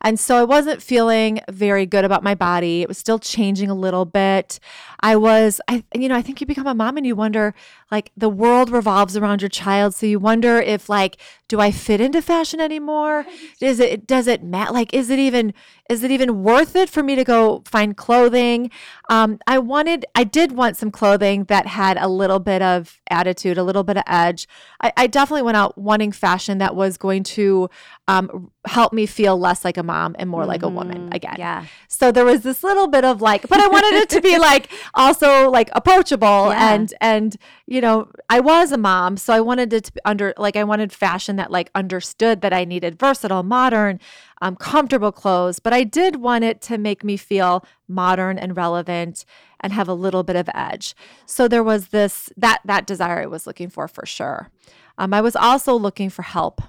and 0.00 0.18
so 0.18 0.36
I 0.36 0.44
wasn't 0.44 0.82
feeling 0.82 1.40
very 1.50 1.86
good 1.86 2.04
about 2.04 2.22
my 2.22 2.34
body. 2.34 2.82
It 2.82 2.88
was 2.88 2.98
still 2.98 3.18
changing 3.18 3.70
a 3.70 3.74
little 3.74 4.04
bit. 4.04 4.58
I 5.00 5.16
was, 5.16 5.60
I 5.68 5.84
you 5.94 6.08
know, 6.08 6.16
I 6.16 6.22
think 6.22 6.40
you 6.40 6.46
become 6.46 6.66
a 6.66 6.74
mom 6.74 6.96
and 6.96 7.06
you 7.06 7.14
wonder, 7.14 7.54
like 7.94 8.10
the 8.16 8.28
world 8.28 8.70
revolves 8.70 9.16
around 9.16 9.40
your 9.40 9.48
child, 9.48 9.94
so 9.94 10.04
you 10.04 10.18
wonder 10.18 10.54
if 10.74 10.88
like, 10.88 11.16
do 11.48 11.60
I 11.60 11.70
fit 11.70 12.00
into 12.00 12.22
fashion 12.22 12.60
anymore? 12.60 13.26
Is 13.60 13.80
it 13.80 14.06
does 14.06 14.26
it 14.26 14.42
matter? 14.42 14.72
Like, 14.72 14.92
is 14.94 15.10
it 15.10 15.18
even 15.18 15.54
is 15.90 16.02
it 16.02 16.10
even 16.10 16.42
worth 16.42 16.74
it 16.76 16.88
for 16.88 17.02
me 17.02 17.14
to 17.14 17.24
go 17.24 17.62
find 17.66 17.94
clothing? 17.94 18.70
Um, 19.10 19.38
I 19.46 19.58
wanted, 19.58 20.06
I 20.14 20.24
did 20.24 20.52
want 20.52 20.78
some 20.78 20.90
clothing 20.90 21.44
that 21.44 21.66
had 21.66 21.98
a 21.98 22.08
little 22.08 22.38
bit 22.38 22.62
of 22.62 23.02
attitude, 23.10 23.58
a 23.58 23.62
little 23.62 23.84
bit 23.84 23.98
of 23.98 24.02
edge. 24.06 24.48
I, 24.80 24.94
I 24.96 25.06
definitely 25.06 25.42
went 25.42 25.58
out 25.58 25.76
wanting 25.76 26.10
fashion 26.12 26.56
that 26.56 26.74
was 26.74 26.96
going 26.96 27.22
to 27.24 27.68
um, 28.08 28.50
help 28.66 28.94
me 28.94 29.04
feel 29.04 29.38
less 29.38 29.62
like 29.62 29.76
a 29.76 29.82
mom 29.82 30.16
and 30.18 30.30
more 30.30 30.42
mm-hmm. 30.42 30.48
like 30.48 30.62
a 30.62 30.68
woman 30.70 31.02
mm-hmm. 31.02 31.14
again. 31.14 31.36
Yeah. 31.38 31.66
So 31.88 32.10
there 32.10 32.24
was 32.24 32.40
this 32.40 32.64
little 32.64 32.86
bit 32.86 33.04
of 33.04 33.20
like, 33.20 33.46
but 33.48 33.60
I 33.60 33.68
wanted 33.68 33.94
it 33.98 34.08
to 34.10 34.22
be 34.22 34.38
like 34.38 34.70
also 34.94 35.50
like 35.50 35.68
approachable 35.72 36.48
yeah. 36.48 36.74
and 36.74 36.94
and 37.02 37.36
you 37.66 37.82
know 37.82 38.08
I 38.30 38.40
was 38.40 38.72
a 38.72 38.78
mom, 38.78 39.18
so 39.18 39.34
I 39.34 39.40
wanted 39.40 39.72
it 39.74 39.84
to 39.84 39.92
be 39.92 40.00
under 40.06 40.32
like 40.38 40.56
I 40.56 40.64
wanted 40.64 40.92
fashion 40.92 41.33
that 41.36 41.50
like 41.50 41.70
understood 41.74 42.40
that 42.40 42.52
I 42.52 42.64
needed 42.64 42.98
versatile, 42.98 43.42
modern, 43.42 44.00
um, 44.42 44.56
comfortable 44.56 45.12
clothes, 45.12 45.58
but 45.58 45.72
I 45.72 45.84
did 45.84 46.16
want 46.16 46.44
it 46.44 46.60
to 46.62 46.78
make 46.78 47.04
me 47.04 47.16
feel 47.16 47.64
modern 47.88 48.38
and 48.38 48.56
relevant 48.56 49.24
and 49.60 49.72
have 49.72 49.88
a 49.88 49.94
little 49.94 50.22
bit 50.22 50.36
of 50.36 50.48
edge. 50.54 50.94
So 51.26 51.48
there 51.48 51.64
was 51.64 51.88
this 51.88 52.30
that 52.36 52.60
that 52.64 52.86
desire 52.86 53.22
I 53.22 53.26
was 53.26 53.46
looking 53.46 53.70
for 53.70 53.88
for 53.88 54.06
sure. 54.06 54.50
Um, 54.98 55.14
I 55.14 55.20
was 55.20 55.36
also 55.36 55.74
looking 55.74 56.10
for 56.10 56.22
help. 56.22 56.60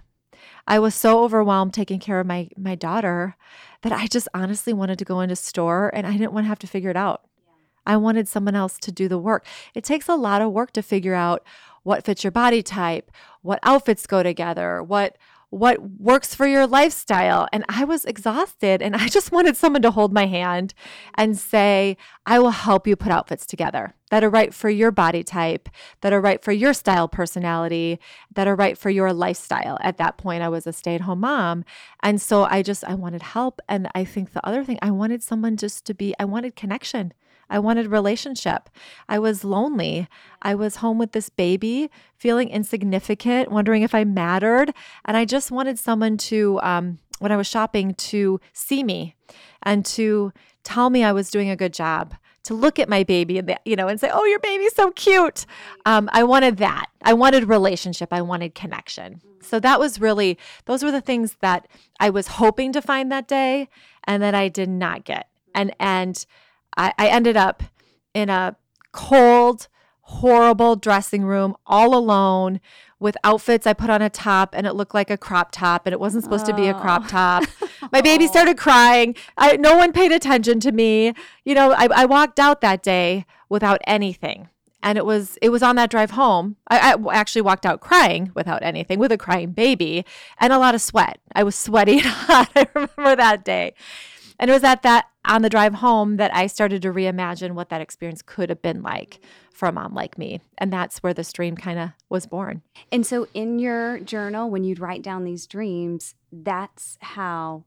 I 0.68 0.80
was 0.80 0.96
so 0.96 1.24
overwhelmed 1.24 1.74
taking 1.74 2.00
care 2.00 2.20
of 2.20 2.28
my 2.28 2.50
my 2.58 2.76
daughter 2.76 3.36
that 3.82 3.92
I 3.92 4.08
just 4.08 4.28
honestly 4.34 4.74
wanted 4.74 4.98
to 5.00 5.06
go 5.06 5.20
into 5.20 5.36
store 5.36 5.92
and 5.94 6.08
I 6.08 6.14
didn't 6.14 6.34
want 6.34 6.46
to 6.46 6.50
have 6.50 6.60
to 6.60 6.68
figure 6.68 6.90
it 6.90 6.98
out. 6.98 7.22
I 7.86 7.98
wanted 7.98 8.28
someone 8.28 8.56
else 8.56 8.80
to 8.80 8.92
do 8.92 9.08
the 9.08 9.20
work. 9.20 9.46
It 9.74 9.84
takes 9.84 10.08
a 10.08 10.16
lot 10.16 10.42
of 10.42 10.52
work 10.52 10.72
to 10.72 10.82
figure 10.82 11.14
out 11.14 11.44
what 11.86 12.04
fits 12.04 12.24
your 12.24 12.32
body 12.32 12.64
type, 12.64 13.12
what 13.44 13.60
outfits 13.62 14.08
go 14.08 14.24
together, 14.24 14.82
what 14.82 15.18
what 15.52 15.80
works 16.02 16.36
for 16.36 16.48
your 16.48 16.68
lifestyle. 16.68 17.48
And 17.54 17.64
I 17.70 17.86
was 17.86 18.04
exhausted 18.04 18.82
and 18.82 18.94
I 18.96 19.08
just 19.08 19.32
wanted 19.32 19.56
someone 19.56 19.84
to 19.84 19.92
hold 19.92 20.12
my 20.12 20.26
hand 20.26 20.74
and 21.14 21.38
say, 21.38 21.96
I 22.26 22.40
will 22.40 22.50
help 22.50 22.88
you 22.88 22.96
put 22.96 23.12
outfits 23.12 23.46
together 23.46 23.94
that 24.10 24.24
are 24.24 24.30
right 24.30 24.54
for 24.54 24.70
your 24.70 24.92
body 24.92 25.24
type, 25.24 25.70
that 26.02 26.12
are 26.12 26.20
right 26.20 26.44
for 26.44 26.52
your 26.52 26.74
style 26.74 27.08
personality, 27.08 28.00
that 28.34 28.48
are 28.48 28.56
right 28.56 28.78
for 28.78 28.90
your 28.90 29.14
lifestyle. 29.14 29.78
At 29.82 29.98
that 29.98 30.18
point, 30.18 30.44
I 30.44 30.50
was 30.50 30.68
a 30.68 30.74
stay 30.74 30.96
at 30.96 31.02
home 31.02 31.22
mom. 31.22 31.64
And 32.04 32.22
so 32.22 32.44
I 32.44 32.62
just, 32.62 32.84
I 32.84 32.96
wanted 32.96 33.22
help. 33.22 33.62
And 33.70 33.88
I 33.96 34.04
think 34.04 34.34
the 34.34 34.46
other 34.46 34.64
thing, 34.64 34.80
I 34.82 34.92
wanted 34.92 35.24
someone 35.24 35.56
just 35.56 35.86
to 35.86 35.94
be, 35.94 36.14
I 36.20 36.26
wanted 36.26 36.56
connection. 36.56 37.14
I 37.50 37.60
wanted 37.60 37.88
relationship. 37.88 38.70
I 39.08 39.20
was 39.20 39.44
lonely. 39.44 40.08
I 40.42 40.56
was 40.56 40.78
home 40.78 40.98
with 40.98 41.12
this 41.12 41.30
baby, 41.30 41.90
feeling 42.18 42.50
insignificant, 42.50 43.52
wondering 43.52 43.84
if 43.84 43.94
I 43.94 44.04
mattered. 44.04 44.74
And 45.06 45.16
I 45.16 45.26
just 45.26 45.52
wanted 45.52 45.80
someone 45.80 46.18
to, 46.18 46.60
um, 46.62 47.00
when 47.20 47.32
I 47.32 47.38
was 47.38 47.48
shopping, 47.48 47.94
to 47.96 48.40
see 48.54 48.84
me 48.84 49.16
and 49.64 49.86
to 49.88 50.34
tell 50.64 50.90
me 50.90 51.04
I 51.04 51.12
was 51.12 51.30
doing 51.30 51.50
a 51.50 51.56
good 51.56 51.74
job, 51.74 52.16
to 52.44 52.54
look 52.54 52.80
at 52.80 52.90
my 52.90 53.04
baby 53.04 53.38
and, 53.38 53.58
you 53.66 53.76
know, 53.76 53.88
and 53.88 54.00
say, 54.00 54.10
oh, 54.14 54.26
your 54.26 54.40
baby's 54.40 54.76
so 54.76 54.92
cute. 54.92 55.46
Um, 55.86 56.10
I 56.14 56.24
wanted 56.24 56.58
that. 56.58 56.88
I 57.02 57.14
wanted 57.14 57.48
relationship. 57.50 58.10
I 58.12 58.22
wanted 58.22 58.56
connection. 58.56 59.22
So 59.42 59.60
that 59.60 59.80
was 59.80 60.02
really, 60.02 60.38
those 60.66 60.84
were 60.84 60.92
the 60.92 61.02
things 61.02 61.38
that 61.42 61.68
I 62.00 62.10
was 62.10 62.28
hoping 62.28 62.74
to 62.74 62.82
find 62.82 63.12
that 63.12 63.28
day 63.28 63.70
and 64.06 64.22
that 64.24 64.34
I 64.34 64.50
did 64.50 64.70
not 64.70 65.06
get. 65.06 65.28
And, 65.54 65.76
and, 65.80 66.26
I, 66.78 66.94
I 66.98 67.08
ended 67.08 67.38
up 67.38 67.64
in 68.14 68.30
a 68.30 68.56
cold, 68.92 69.68
horrible 70.02 70.76
dressing 70.76 71.24
room 71.24 71.56
all 71.66 71.96
alone 71.96 72.60
with 73.00 73.18
outfits 73.24 73.68
I 73.68 73.74
put 73.74 73.90
on 73.90 74.02
a 74.02 74.10
top 74.10 74.56
and 74.56 74.66
it 74.66 74.74
looked 74.74 74.94
like 74.94 75.10
a 75.10 75.18
crop 75.18 75.52
top 75.52 75.86
and 75.86 75.94
it 75.94 76.00
wasn't 76.00 76.24
supposed 76.24 76.46
oh. 76.46 76.52
to 76.52 76.54
be 76.56 76.68
a 76.68 76.74
crop 76.74 77.04
oh. 77.06 77.08
top. 77.08 77.44
My 77.92 78.02
baby 78.02 78.26
oh. 78.26 78.28
started 78.28 78.58
crying. 78.58 79.16
I, 79.38 79.58
no 79.58 79.76
one 79.76 79.92
paid 79.92 80.12
attention 80.12 80.60
to 80.62 80.72
me. 80.72 81.14
You 81.44 81.56
know, 81.56 81.72
I, 81.72 81.88
I 81.94 82.06
walked 82.06 82.40
out 82.40 82.62
that 82.62 82.82
day 82.82 83.26
without 83.50 83.82
anything. 83.86 84.50
And 84.82 85.00
it 85.00 85.06
was 85.06 85.36
it 85.42 85.50
was 85.50 85.64
on 85.64 85.76
that 85.78 85.90
drive 85.90 86.12
home. 86.12 86.58
I, 86.68 86.94
I 86.94 87.16
actually 87.16 87.42
walked 87.42 87.66
out 87.66 87.82
crying 87.82 88.32
without 88.36 88.62
anything, 88.62 89.00
with 89.00 89.12
a 89.12 89.18
crying 89.18 89.52
baby 89.52 90.06
and 90.40 90.54
a 90.54 90.60
lot 90.60 90.76
of 90.76 90.82
sweat. 90.82 91.20
I 91.34 91.42
was 91.42 91.56
sweaty 91.56 91.94
and 91.94 92.02
hot. 92.06 92.52
I 92.56 92.68
remember 92.76 93.16
that 93.16 93.44
day. 93.44 93.74
And 94.40 94.50
it 94.50 94.54
was 94.54 94.64
at 94.64 94.82
that 94.84 95.06
on 95.26 95.42
the 95.42 95.50
drive 95.50 95.76
home 95.76 96.18
that 96.18 96.34
I 96.36 96.48
started 96.48 96.82
to 96.84 96.94
reimagine 96.94 97.52
what 97.52 97.70
that 97.70 97.82
experience 97.82 98.22
could 98.22 98.50
have 98.50 98.62
been 98.62 98.84
like 98.84 99.20
for 99.52 99.68
a 99.68 99.72
mom 99.72 99.94
like 99.94 100.18
me. 100.18 100.42
And 100.58 100.72
that's 100.72 101.00
where 101.00 101.14
this 101.14 101.32
dream 101.32 101.56
kind 101.56 101.80
of 101.80 101.90
was 102.10 102.26
born. 102.26 102.62
And 102.92 103.06
so 103.06 103.28
in 103.34 103.60
your 103.60 104.00
journal, 104.00 104.50
when 104.50 104.64
you'd 104.64 104.80
write 104.80 105.02
down 105.02 105.24
these 105.24 105.48
dreams, 105.48 106.16
that's 106.32 106.98
how 107.02 107.64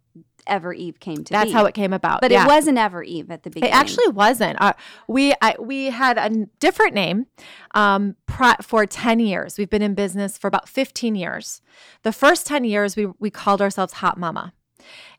Evereve 0.49 0.99
came 0.99 1.25
to 1.25 1.33
That's 1.33 1.47
be. 1.47 1.53
how 1.53 1.67
it 1.67 1.75
came 1.75 1.93
about. 1.93 2.21
But 2.21 2.31
yeah. 2.31 2.45
it 2.45 2.49
wasn't 2.49 2.79
Evereve 2.79 3.31
at 3.31 3.43
the 3.43 3.51
beginning. 3.51 3.73
It 3.73 3.77
actually 3.77 4.09
wasn't. 4.09 4.61
Uh, 4.61 4.73
we 5.07 5.35
I, 5.41 5.57
we 5.59 5.87
had 5.87 6.19
a 6.19 6.47
different 6.59 6.95
name 6.95 7.27
um, 7.75 8.17
for 8.63 8.87
10 8.87 9.21
years. 9.21 9.59
We've 9.59 9.71
been 9.71 9.83
in 9.83 9.95
business 9.95 10.39
for 10.39 10.49
about 10.49 10.69
15 10.69 11.15
years. 11.15 11.61
The 12.03 12.13
first 12.13 12.47
10 12.47 12.65
years, 12.65 12.97
we, 12.97 13.07
we 13.19 13.31
called 13.31 13.61
ourselves 13.61 13.95
Hot 13.95 14.19
Mama. 14.19 14.53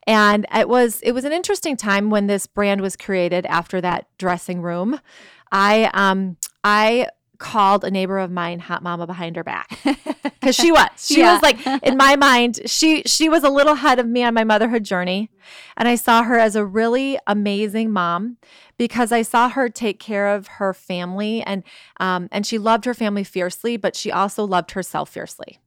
And 0.09 0.47
it 0.55 0.67
was 0.67 1.01
it 1.01 1.11
was 1.11 1.23
an 1.23 1.31
interesting 1.31 1.77
time 1.77 2.09
when 2.09 2.25
this 2.25 2.47
brand 2.47 2.81
was 2.81 2.95
created 2.95 3.45
after 3.45 3.79
that 3.79 4.07
dressing 4.17 4.59
room. 4.59 4.99
I 5.51 5.91
um 5.93 6.37
I 6.63 7.09
called 7.37 7.83
a 7.83 7.91
neighbor 7.91 8.17
of 8.17 8.31
mine 8.31 8.57
hot 8.57 8.81
mama 8.81 9.05
behind 9.05 9.35
her 9.35 9.43
back 9.43 9.69
because 10.23 10.55
she 10.55 10.71
was 10.71 10.89
she 10.97 11.19
yeah. 11.19 11.33
was 11.33 11.41
like 11.43 11.65
in 11.83 11.95
my 11.95 12.15
mind 12.15 12.59
she 12.65 13.01
she 13.03 13.29
was 13.29 13.43
a 13.43 13.49
little 13.49 13.73
ahead 13.73 13.97
of 13.97 14.07
me 14.07 14.23
on 14.23 14.33
my 14.33 14.43
motherhood 14.43 14.83
journey 14.83 15.31
and 15.77 15.87
i 15.87 15.95
saw 15.95 16.23
her 16.23 16.37
as 16.37 16.57
a 16.57 16.65
really 16.65 17.17
amazing 17.27 17.91
mom 17.91 18.35
because 18.77 19.13
i 19.13 19.21
saw 19.21 19.47
her 19.47 19.69
take 19.69 20.01
care 20.01 20.35
of 20.35 20.47
her 20.47 20.73
family 20.73 21.41
and 21.43 21.63
um, 22.01 22.27
and 22.29 22.45
she 22.45 22.57
loved 22.57 22.83
her 22.83 22.93
family 22.93 23.23
fiercely 23.23 23.77
but 23.77 23.95
she 23.95 24.11
also 24.11 24.43
loved 24.43 24.71
herself 24.71 25.09
fiercely 25.09 25.59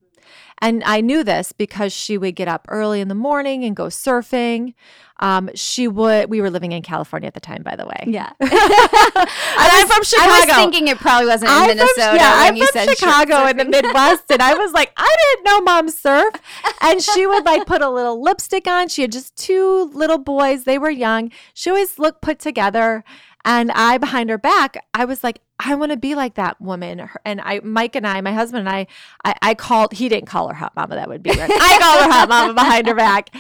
and 0.62 0.84
I 0.84 1.00
knew 1.00 1.24
this 1.24 1.50
because 1.50 1.92
she 1.92 2.16
would 2.16 2.36
get 2.36 2.46
up 2.46 2.66
early 2.68 3.00
in 3.00 3.08
the 3.08 3.16
morning 3.16 3.64
and 3.64 3.74
go 3.74 3.86
surfing. 3.86 4.74
Um, 5.18 5.50
she 5.56 5.88
would, 5.88 6.30
we 6.30 6.40
were 6.40 6.50
living 6.50 6.70
in 6.70 6.82
California 6.82 7.26
at 7.26 7.34
the 7.34 7.40
time, 7.40 7.64
by 7.64 7.74
the 7.74 7.84
way. 7.84 8.04
Yeah. 8.06 8.30
I'm 8.40 9.88
from 9.88 10.04
Chicago. 10.04 10.30
I 10.30 10.44
was 10.46 10.54
thinking 10.54 10.86
it 10.86 10.98
probably 10.98 11.26
wasn't 11.26 11.50
in 11.50 11.56
I'm 11.56 11.66
Minnesota. 11.66 12.02
From, 12.02 12.16
yeah, 12.16 12.32
I'm 12.34 12.56
from 12.56 12.94
Chicago 12.94 13.46
in 13.46 13.56
the 13.56 13.64
Midwest. 13.82 14.30
And 14.30 14.40
I 14.40 14.54
was 14.54 14.72
like, 14.72 14.92
I 14.96 15.16
didn't 15.20 15.44
know 15.44 15.60
mom 15.62 15.88
surf. 15.88 16.34
And 16.80 17.02
she 17.02 17.26
would 17.26 17.44
like 17.44 17.66
put 17.66 17.82
a 17.82 17.90
little 17.90 18.22
lipstick 18.22 18.68
on. 18.68 18.88
She 18.88 19.02
had 19.02 19.10
just 19.10 19.34
two 19.34 19.90
little 19.92 20.18
boys. 20.18 20.62
They 20.62 20.78
were 20.78 20.90
young. 20.90 21.32
She 21.54 21.70
always 21.70 21.98
looked 21.98 22.22
put 22.22 22.38
together. 22.38 23.02
And 23.44 23.72
I, 23.72 23.98
behind 23.98 24.30
her 24.30 24.38
back, 24.38 24.76
I 24.94 25.06
was 25.06 25.24
like, 25.24 25.40
I 25.64 25.74
want 25.74 25.92
to 25.92 25.96
be 25.96 26.14
like 26.14 26.34
that 26.34 26.60
woman. 26.60 27.08
And 27.24 27.40
I, 27.40 27.60
Mike 27.60 27.96
and 27.96 28.06
I, 28.06 28.20
my 28.20 28.32
husband 28.32 28.66
and 28.66 28.68
I, 28.68 28.86
I, 29.24 29.34
I 29.42 29.54
called. 29.54 29.92
He 29.92 30.08
didn't 30.08 30.26
call 30.26 30.48
her 30.48 30.54
hot 30.54 30.74
mama. 30.74 30.94
That 30.94 31.08
would 31.08 31.22
be 31.22 31.30
weird. 31.30 31.50
I 31.52 31.78
called 31.78 32.04
her 32.04 32.10
hot 32.10 32.28
mama 32.28 32.54
behind 32.54 32.86
her 32.86 32.94
back, 32.94 33.34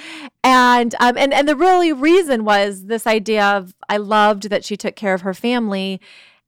and 0.44 0.94
um, 1.00 1.16
and 1.16 1.32
and 1.32 1.48
the 1.48 1.56
really 1.56 1.92
reason 1.92 2.44
was 2.44 2.86
this 2.86 3.06
idea 3.06 3.44
of 3.44 3.74
I 3.88 3.96
loved 3.96 4.50
that 4.50 4.64
she 4.64 4.76
took 4.76 4.96
care 4.96 5.14
of 5.14 5.22
her 5.22 5.34
family, 5.34 6.00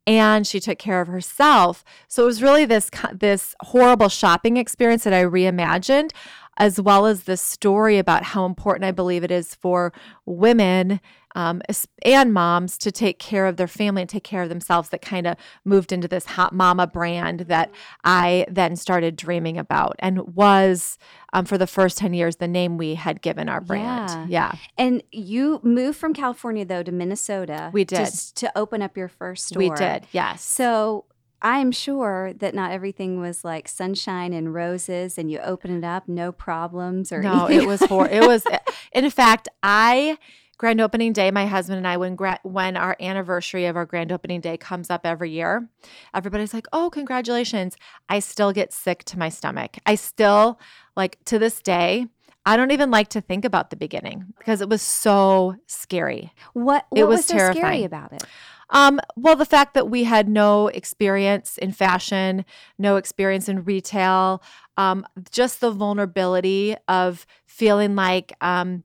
and 0.07 0.47
she 0.47 0.61
took 0.61 0.79
care 0.79 1.01
of 1.01 1.09
herself. 1.09 1.85
So 2.09 2.25
it 2.25 2.27
was 2.27 2.43
really 2.43 2.65
this 2.65 2.91
this 3.13 3.55
horrible 3.61 4.09
shopping 4.09 4.57
experience 4.57 5.05
that 5.05 5.15
I 5.15 5.25
reimagined 5.25 6.11
as 6.57 6.81
well 6.81 7.07
as 7.07 7.25
the 7.25 7.37
story 7.37 7.99
about 7.99 8.23
how 8.23 8.47
important 8.47 8.85
I 8.85 8.93
believe 8.93 9.25
it 9.25 9.31
is 9.31 9.55
for 9.55 9.93
women 10.25 11.01
um, 11.35 11.63
and 12.05 12.33
moms 12.33 12.79
to 12.79 12.93
take 12.93 13.19
care 13.19 13.47
of 13.47 13.57
their 13.57 13.69
family 13.69 14.03
and 14.03 14.09
take 14.09 14.25
care 14.25 14.43
of 14.43 14.49
themselves 14.49 14.91
that 14.91 15.03
kind 15.03 15.27
of 15.27 15.37
moved 15.65 15.93
into 15.93 16.09
this 16.09 16.27
hot 16.27 16.53
mama 16.53 16.87
brand 16.87 17.41
that 17.41 17.71
I 18.05 18.47
then 18.49 18.77
started 18.77 19.17
dreaming 19.17 19.59
about 19.59 19.97
and 19.99 20.35
was 20.35 20.99
um, 21.33 21.45
for 21.45 21.59
the 21.59 21.67
first 21.67 21.99
10 21.99 22.15
years 22.15 22.37
the 22.37 22.49
name 22.49 22.79
we 22.79 22.95
had 22.95 23.23
given 23.23 23.49
our 23.49 23.61
brand. 23.61 24.31
Yeah. 24.31 24.53
yeah. 24.53 24.59
And 24.79 25.03
you 25.11 25.61
moved 25.63 25.99
from 25.99 26.15
California 26.15 26.65
though 26.65 26.83
to 26.83 26.93
Minnesota. 26.93 27.71
We 27.73 27.85
did. 27.85 28.07
To, 28.07 28.35
to 28.35 28.59
open 28.59 28.83
up 28.83 28.97
your 28.97 29.09
first 29.09 29.49
store. 29.49 29.59
We 29.59 29.71
did, 29.71 30.07
yes. 30.13 30.43
So 30.43 31.07
I'm 31.43 31.73
sure 31.73 32.33
that 32.39 32.55
not 32.55 32.71
everything 32.71 33.21
was 33.21 33.45
like 33.45 33.69
sunshine 33.69 34.33
and 34.33 34.55
roses, 34.55 35.19
and 35.19 35.31
you 35.31 35.39
open 35.41 35.77
it 35.77 35.85
up, 35.85 36.09
no 36.09 36.33
problems 36.33 37.13
or 37.13 37.21
no. 37.21 37.45
Anything. 37.45 37.65
It 37.65 37.69
was 37.69 37.81
horrible. 37.81 38.17
It 38.17 38.27
was. 38.27 38.45
In 38.93 39.11
fact, 39.11 39.49
I 39.63 40.17
grand 40.57 40.81
opening 40.81 41.13
day. 41.13 41.31
My 41.31 41.47
husband 41.47 41.79
and 41.79 41.87
I, 41.87 41.97
when 41.97 42.15
gra- 42.17 42.41
when 42.43 42.77
our 42.77 42.97
anniversary 43.01 43.67
of 43.67 43.77
our 43.77 43.87
grand 43.87 44.13
opening 44.13 44.41
day 44.41 44.57
comes 44.57 44.91
up 44.91 45.05
every 45.05 45.31
year, 45.31 45.69
everybody's 46.15 46.55
like, 46.55 46.67
"Oh, 46.73 46.91
congratulations!" 46.91 47.77
I 48.09 48.19
still 48.21 48.53
get 48.53 48.73
sick 48.73 49.05
to 49.05 49.19
my 49.19 49.29
stomach. 49.29 49.77
I 49.87 49.95
still 49.95 50.59
like 50.97 51.19
to 51.27 51.39
this 51.39 51.61
day. 51.61 52.07
I 52.47 52.57
don't 52.57 52.73
even 52.73 52.91
like 52.91 53.09
to 53.09 53.23
think 53.23 53.45
about 53.47 53.71
the 53.71 53.77
beginning 53.77 54.35
because 54.39 54.61
it 54.61 54.69
was 54.69 54.83
so 54.83 55.57
scary. 55.67 56.31
What, 56.53 56.85
what 56.91 57.01
it 57.01 57.05
was, 57.05 57.19
was 57.19 57.27
so 57.27 57.35
terrifying. 57.37 57.63
scary 57.63 57.85
about 57.85 58.13
it? 58.13 58.25
Um, 58.71 59.01
well, 59.17 59.37
the 59.37 59.47
fact 59.47 59.75
that 59.75 59.89
we 59.89 60.05
had 60.05 60.29
no 60.29 60.69
experience 60.69 61.57
in 61.59 61.73
fashion, 61.73 62.45
no 62.79 62.97
experience 62.97 63.49
in 63.49 63.65
retail, 63.65 64.43
um, 64.77 65.07
just 65.31 65.61
the 65.61 65.71
vulnerability 65.71 66.77
of 66.89 67.27
feeling 67.47 67.95
like, 67.95 68.33
um, 68.41 68.85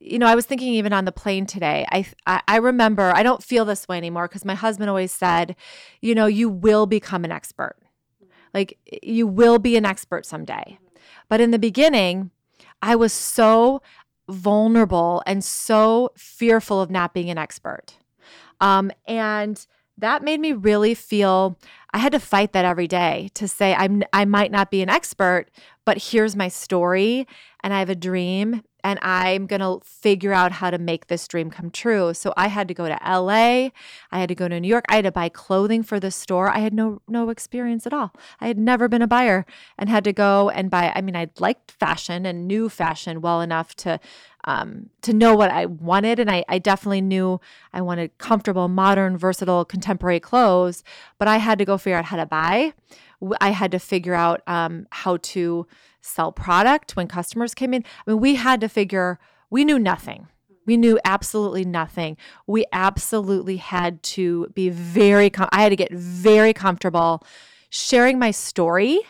you 0.00 0.18
know, 0.18 0.26
I 0.26 0.34
was 0.34 0.46
thinking 0.46 0.72
even 0.74 0.92
on 0.92 1.04
the 1.04 1.12
plane 1.12 1.46
today. 1.46 1.86
I 1.92 2.06
I, 2.48 2.56
remember 2.56 3.12
I 3.14 3.22
don't 3.22 3.42
feel 3.42 3.64
this 3.64 3.86
way 3.86 3.98
anymore 3.98 4.26
because 4.26 4.44
my 4.44 4.54
husband 4.54 4.88
always 4.88 5.12
said, 5.12 5.54
you 6.00 6.14
know, 6.14 6.26
you 6.26 6.48
will 6.48 6.86
become 6.86 7.24
an 7.24 7.30
expert. 7.30 7.76
Like 8.54 8.78
you 9.02 9.26
will 9.26 9.58
be 9.58 9.76
an 9.76 9.84
expert 9.84 10.24
someday. 10.26 10.78
But 11.28 11.40
in 11.40 11.50
the 11.50 11.58
beginning, 11.58 12.30
I 12.82 12.96
was 12.96 13.12
so 13.12 13.82
vulnerable 14.28 15.22
and 15.26 15.44
so 15.44 16.12
fearful 16.16 16.80
of 16.80 16.90
not 16.90 17.12
being 17.12 17.30
an 17.30 17.38
expert. 17.38 17.98
Um, 18.60 18.90
and 19.06 19.64
that 19.98 20.22
made 20.22 20.40
me 20.40 20.52
really 20.52 20.94
feel 20.94 21.58
I 21.92 21.98
had 21.98 22.12
to 22.12 22.20
fight 22.20 22.52
that 22.52 22.64
every 22.64 22.88
day 22.88 23.30
to 23.34 23.46
say 23.46 23.74
I'm 23.74 24.02
I 24.14 24.24
might 24.24 24.50
not 24.50 24.70
be 24.70 24.80
an 24.80 24.88
expert, 24.88 25.46
but 25.84 25.98
here's 25.98 26.34
my 26.34 26.48
story 26.48 27.26
and 27.62 27.74
I 27.74 27.80
have 27.80 27.90
a 27.90 27.94
dream 27.94 28.62
and 28.82 28.98
I'm 29.02 29.46
going 29.46 29.60
to 29.60 29.80
figure 29.84 30.32
out 30.32 30.52
how 30.52 30.70
to 30.70 30.78
make 30.78 31.06
this 31.06 31.26
dream 31.28 31.50
come 31.50 31.70
true. 31.70 32.14
So 32.14 32.32
I 32.36 32.48
had 32.48 32.68
to 32.68 32.74
go 32.74 32.88
to 32.88 32.98
LA, 33.04 33.70
I 34.10 34.20
had 34.20 34.28
to 34.28 34.34
go 34.34 34.48
to 34.48 34.60
New 34.60 34.68
York, 34.68 34.84
I 34.88 34.96
had 34.96 35.04
to 35.04 35.12
buy 35.12 35.28
clothing 35.28 35.82
for 35.82 36.00
the 36.00 36.10
store. 36.10 36.48
I 36.48 36.58
had 36.58 36.74
no 36.74 37.00
no 37.08 37.30
experience 37.30 37.86
at 37.86 37.92
all. 37.92 38.12
I 38.40 38.48
had 38.48 38.58
never 38.58 38.88
been 38.88 39.02
a 39.02 39.06
buyer 39.06 39.46
and 39.78 39.88
had 39.88 40.04
to 40.04 40.12
go 40.12 40.50
and 40.50 40.70
buy 40.70 40.92
I 40.94 41.00
mean 41.00 41.16
I 41.16 41.28
liked 41.38 41.72
fashion 41.72 42.26
and 42.26 42.46
knew 42.46 42.68
fashion 42.68 43.20
well 43.20 43.40
enough 43.40 43.74
to 43.76 44.00
um, 44.44 44.90
to 45.02 45.12
know 45.12 45.34
what 45.34 45.50
I 45.50 45.66
wanted. 45.66 46.18
And 46.18 46.30
I, 46.30 46.44
I 46.48 46.58
definitely 46.58 47.00
knew 47.00 47.40
I 47.72 47.80
wanted 47.82 48.16
comfortable, 48.18 48.68
modern, 48.68 49.16
versatile, 49.16 49.64
contemporary 49.64 50.20
clothes, 50.20 50.82
but 51.18 51.28
I 51.28 51.38
had 51.38 51.58
to 51.58 51.64
go 51.64 51.78
figure 51.78 51.98
out 51.98 52.06
how 52.06 52.16
to 52.16 52.26
buy. 52.26 52.72
I 53.40 53.50
had 53.50 53.70
to 53.72 53.78
figure 53.78 54.14
out 54.14 54.42
um, 54.46 54.86
how 54.90 55.18
to 55.18 55.66
sell 56.00 56.32
product 56.32 56.96
when 56.96 57.06
customers 57.06 57.54
came 57.54 57.74
in. 57.74 57.84
I 58.06 58.10
mean, 58.10 58.20
we 58.20 58.36
had 58.36 58.60
to 58.62 58.68
figure, 58.68 59.18
we 59.50 59.64
knew 59.64 59.78
nothing. 59.78 60.28
We 60.66 60.76
knew 60.76 60.98
absolutely 61.04 61.64
nothing. 61.64 62.16
We 62.46 62.64
absolutely 62.72 63.56
had 63.56 64.02
to 64.04 64.46
be 64.54 64.68
very, 64.68 65.28
com- 65.28 65.48
I 65.52 65.62
had 65.62 65.70
to 65.70 65.76
get 65.76 65.92
very 65.92 66.52
comfortable 66.52 67.24
sharing 67.70 68.18
my 68.18 68.30
story 68.30 69.00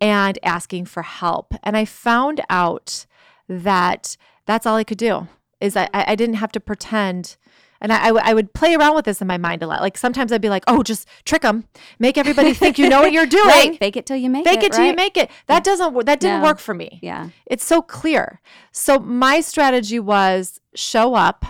and 0.00 0.38
asking 0.42 0.86
for 0.86 1.02
help. 1.02 1.54
And 1.62 1.76
I 1.76 1.84
found 1.84 2.42
out 2.50 3.06
that 3.48 4.16
that's 4.46 4.66
all 4.66 4.76
I 4.76 4.84
could 4.84 4.98
do 4.98 5.28
is 5.60 5.76
I, 5.76 5.88
I 5.94 6.14
didn't 6.16 6.36
have 6.36 6.52
to 6.52 6.60
pretend. 6.60 7.36
And 7.80 7.92
I, 7.92 8.02
I, 8.02 8.06
w- 8.08 8.22
I 8.24 8.34
would 8.34 8.52
play 8.52 8.74
around 8.74 8.94
with 8.94 9.04
this 9.04 9.20
in 9.20 9.28
my 9.28 9.38
mind 9.38 9.62
a 9.62 9.66
lot. 9.66 9.80
Like 9.80 9.96
sometimes 9.96 10.32
I'd 10.32 10.40
be 10.40 10.48
like, 10.48 10.64
oh, 10.66 10.82
just 10.82 11.06
trick 11.24 11.42
them, 11.42 11.64
make 11.98 12.18
everybody 12.18 12.52
think 12.52 12.78
you 12.78 12.88
know 12.88 13.00
what 13.00 13.12
you're 13.12 13.26
doing. 13.40 13.46
right. 13.46 13.78
Fake 13.78 13.96
it 13.96 14.06
till 14.06 14.16
you 14.16 14.28
make 14.28 14.44
Fake 14.44 14.58
it. 14.58 14.60
Fake 14.60 14.66
it 14.66 14.72
till 14.72 14.84
you 14.86 14.94
make 14.94 15.16
it. 15.16 15.30
That 15.46 15.54
yeah. 15.54 15.60
doesn't, 15.60 16.06
that 16.06 16.20
didn't 16.20 16.40
no. 16.40 16.44
work 16.44 16.58
for 16.58 16.74
me. 16.74 16.98
Yeah. 17.00 17.30
It's 17.46 17.64
so 17.64 17.80
clear. 17.80 18.40
So 18.72 18.98
my 18.98 19.40
strategy 19.40 20.00
was 20.00 20.60
show 20.74 21.14
up, 21.14 21.44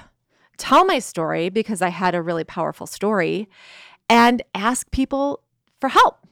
tell 0.58 0.84
my 0.84 0.98
story 0.98 1.48
because 1.48 1.80
I 1.80 1.88
had 1.88 2.14
a 2.14 2.22
really 2.22 2.44
powerful 2.44 2.86
story, 2.86 3.48
and 4.08 4.42
ask 4.54 4.90
people 4.90 5.42
for 5.80 5.88
help. 5.88 6.26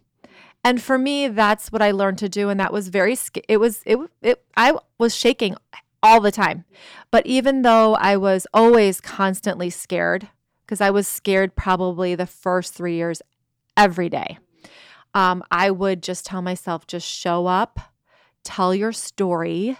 And 0.62 0.82
for 0.82 0.98
me, 0.98 1.28
that's 1.28 1.72
what 1.72 1.80
I 1.80 1.90
learned 1.92 2.18
to 2.18 2.28
do. 2.28 2.50
And 2.50 2.60
that 2.60 2.72
was 2.72 2.88
very, 2.88 3.16
it 3.48 3.56
was, 3.56 3.82
it, 3.86 3.98
it, 4.20 4.44
I 4.56 4.74
was 4.98 5.16
shaking 5.16 5.56
all 6.02 6.20
the 6.20 6.32
time. 6.32 6.64
But 7.10 7.26
even 7.26 7.62
though 7.62 7.94
I 7.94 8.16
was 8.16 8.46
always 8.52 9.00
constantly 9.00 9.70
scared, 9.70 10.28
because 10.64 10.80
I 10.80 10.90
was 10.90 11.08
scared 11.08 11.56
probably 11.56 12.14
the 12.14 12.26
first 12.26 12.74
three 12.74 12.94
years 12.94 13.22
every 13.76 14.08
day, 14.08 14.38
um, 15.14 15.42
I 15.50 15.70
would 15.70 16.02
just 16.02 16.24
tell 16.24 16.42
myself, 16.42 16.86
just 16.86 17.06
show 17.06 17.46
up, 17.46 17.80
tell 18.44 18.74
your 18.74 18.92
story. 18.92 19.76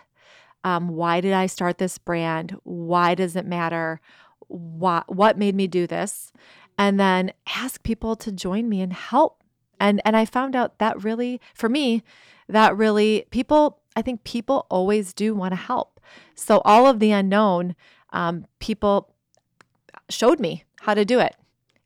Um, 0.65 0.89
why 0.89 1.21
did 1.21 1.33
I 1.33 1.47
start 1.47 1.79
this 1.79 1.99
brand? 1.99 2.57
Why 2.65 3.15
does 3.15 3.37
it 3.37 3.47
matter? 3.47 4.01
What, 4.49 5.15
what 5.15 5.39
made 5.39 5.55
me 5.55 5.67
do 5.67 5.87
this? 5.87 6.33
And 6.77 6.99
then 6.99 7.33
ask 7.47 7.83
people 7.83 8.17
to 8.17 8.33
join 8.33 8.69
me 8.69 8.81
and 8.81 8.93
help. 8.93 9.43
And, 9.79 10.03
and 10.05 10.17
I 10.17 10.25
found 10.25 10.57
out 10.57 10.79
that 10.79 11.03
really, 11.03 11.41
for 11.55 11.69
me, 11.69 12.03
that 12.49 12.77
really, 12.77 13.27
people, 13.31 13.81
I 13.97 14.03
think 14.03 14.25
people 14.25 14.67
always 14.71 15.15
do 15.15 15.35
want 15.35 15.53
to 15.53 15.57
help. 15.57 16.00
So 16.35 16.61
all 16.65 16.87
of 16.87 16.99
the 16.99 17.13
unknown, 17.13 17.75
um, 18.13 18.47
people 18.59 19.15
showed 20.09 20.41
me 20.41 20.65
how 20.81 20.95
to 20.95 21.05
do 21.05 21.21
it, 21.21 21.37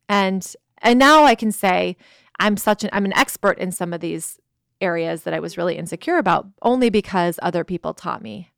and 0.09 0.55
and 0.79 0.99
now 0.99 1.23
I 1.23 1.35
can 1.35 1.51
say 1.51 1.97
I'm 2.39 2.57
such 2.57 2.83
an 2.83 2.89
I'm 2.93 3.05
an 3.05 3.13
expert 3.13 3.57
in 3.57 3.71
some 3.71 3.93
of 3.93 4.01
these 4.01 4.39
areas 4.81 5.23
that 5.23 5.33
I 5.33 5.39
was 5.39 5.57
really 5.57 5.77
insecure 5.77 6.17
about, 6.17 6.47
only 6.61 6.89
because 6.89 7.39
other 7.41 7.63
people 7.63 7.93
taught 7.93 8.21
me 8.21 8.51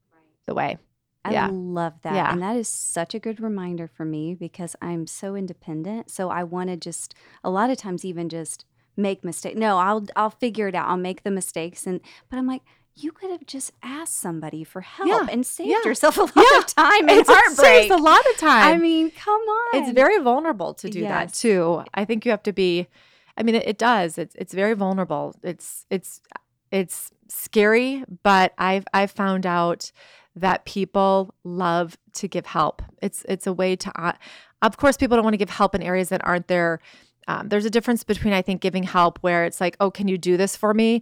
the 0.46 0.54
way. 0.54 0.78
I 1.24 1.32
yeah. 1.32 1.50
love 1.52 1.94
that. 2.04 2.16
Yeah. 2.16 2.32
And 2.32 2.42
that 2.42 2.56
is 2.56 2.70
such 2.70 3.14
a 3.14 3.20
good 3.20 3.42
reminder 3.42 3.88
for 3.88 4.06
me 4.06 4.34
because 4.34 4.76
I'm 4.82 5.06
so 5.08 5.36
independent. 5.36 6.10
So 6.10 6.30
I 6.30 6.44
want 6.44 6.70
to 6.70 6.78
just 6.78 7.14
a 7.44 7.50
lot 7.50 7.70
of 7.70 7.78
times 7.78 8.06
even 8.06 8.30
just 8.30 8.64
make 8.96 9.26
mistakes. 9.26 9.58
No, 9.58 9.78
I'll 9.78 10.06
I'll 10.16 10.30
figure 10.30 10.70
it 10.70 10.76
out. 10.76 10.88
I'll 10.88 10.98
make 10.98 11.24
the 11.24 11.32
mistakes 11.32 11.86
and 11.86 12.00
but 12.30 12.38
I'm 12.38 12.48
like, 12.48 12.62
you 12.98 13.12
could 13.12 13.30
have 13.30 13.46
just 13.46 13.72
asked 13.84 14.16
somebody 14.16 14.64
for 14.64 14.82
help 14.82 15.08
yeah. 15.08 15.28
and 15.30 15.46
saved 15.46 15.70
yeah. 15.70 15.82
yourself 15.86 16.18
a 16.18 16.22
lot 16.22 16.34
yeah. 16.36 16.58
of 16.58 16.66
time 16.66 17.10
and 17.10 17.12
it's, 17.12 17.30
heartbreak. 17.30 17.86
It 17.86 17.90
saves 17.90 17.92
a 17.92 17.98
lot 17.98 18.26
of 18.32 18.38
time. 18.38 18.74
I 18.74 18.78
mean, 18.78 19.12
come 19.12 19.40
on. 19.42 19.82
It's 19.82 19.92
very 19.92 20.20
vulnerable 20.20 20.74
to 20.76 20.90
do 20.90 21.02
yes. 21.02 21.10
that 21.10 21.34
too. 21.34 21.84
I 21.94 22.06
think 22.06 22.26
you 22.26 22.32
have 22.32 22.44
to 22.44 22.54
be. 22.54 22.88
I 23.38 23.44
mean, 23.44 23.56
it, 23.56 23.68
it, 23.68 23.78
does. 23.78 24.18
It's 24.18 24.36
it's 24.36 24.54
very 24.54 24.74
vulnerable. 24.74 25.36
It's 25.44 25.86
it's 25.90 26.22
it's 26.72 27.12
scary, 27.28 28.04
but 28.24 28.54
I've 28.58 28.86
I've 28.94 29.12
found 29.12 29.46
out 29.46 29.92
that 30.36 30.66
people 30.66 31.34
love 31.44 31.98
to 32.14 32.28
give 32.28 32.48
help. 32.48 32.82
It's 33.02 33.26
it's 33.30 33.48
a 33.48 33.54
way 33.54 33.76
to. 33.76 34.02
Uh, 34.02 34.14
of 34.64 34.78
course, 34.78 34.98
people 34.98 35.18
don't 35.18 35.24
want 35.24 35.36
to 35.36 35.38
give 35.38 35.52
help 35.52 35.76
in 35.76 35.84
areas 35.84 36.10
that 36.10 36.26
aren't 36.26 36.48
their 36.48 36.80
um, 37.28 37.50
there's 37.50 37.66
a 37.66 37.70
difference 37.70 38.04
between 38.04 38.34
I 38.34 38.42
think 38.42 38.62
giving 38.62 38.84
help 38.84 39.20
where 39.20 39.44
it's 39.46 39.60
like, 39.60 39.76
oh, 39.80 39.92
can 39.92 40.08
you 40.08 40.18
do 40.18 40.38
this 40.38 40.56
for 40.56 40.74
me, 40.74 41.02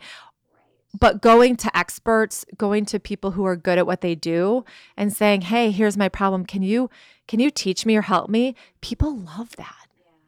but 0.99 1.21
going 1.21 1.55
to 1.57 1.77
experts 1.77 2.45
going 2.57 2.85
to 2.85 2.99
people 2.99 3.31
who 3.31 3.45
are 3.45 3.55
good 3.55 3.77
at 3.77 3.87
what 3.87 4.01
they 4.01 4.15
do 4.15 4.63
and 4.97 5.13
saying 5.13 5.41
hey 5.41 5.71
here's 5.71 5.97
my 5.97 6.09
problem. 6.09 6.45
Can 6.45 6.63
you 6.63 6.89
can 7.27 7.39
you 7.39 7.49
teach 7.49 7.85
me 7.85 7.95
or 7.95 8.03
help 8.03 8.29
me? 8.29 8.55
People 8.81 9.15
love 9.15 9.55
that 9.57 9.85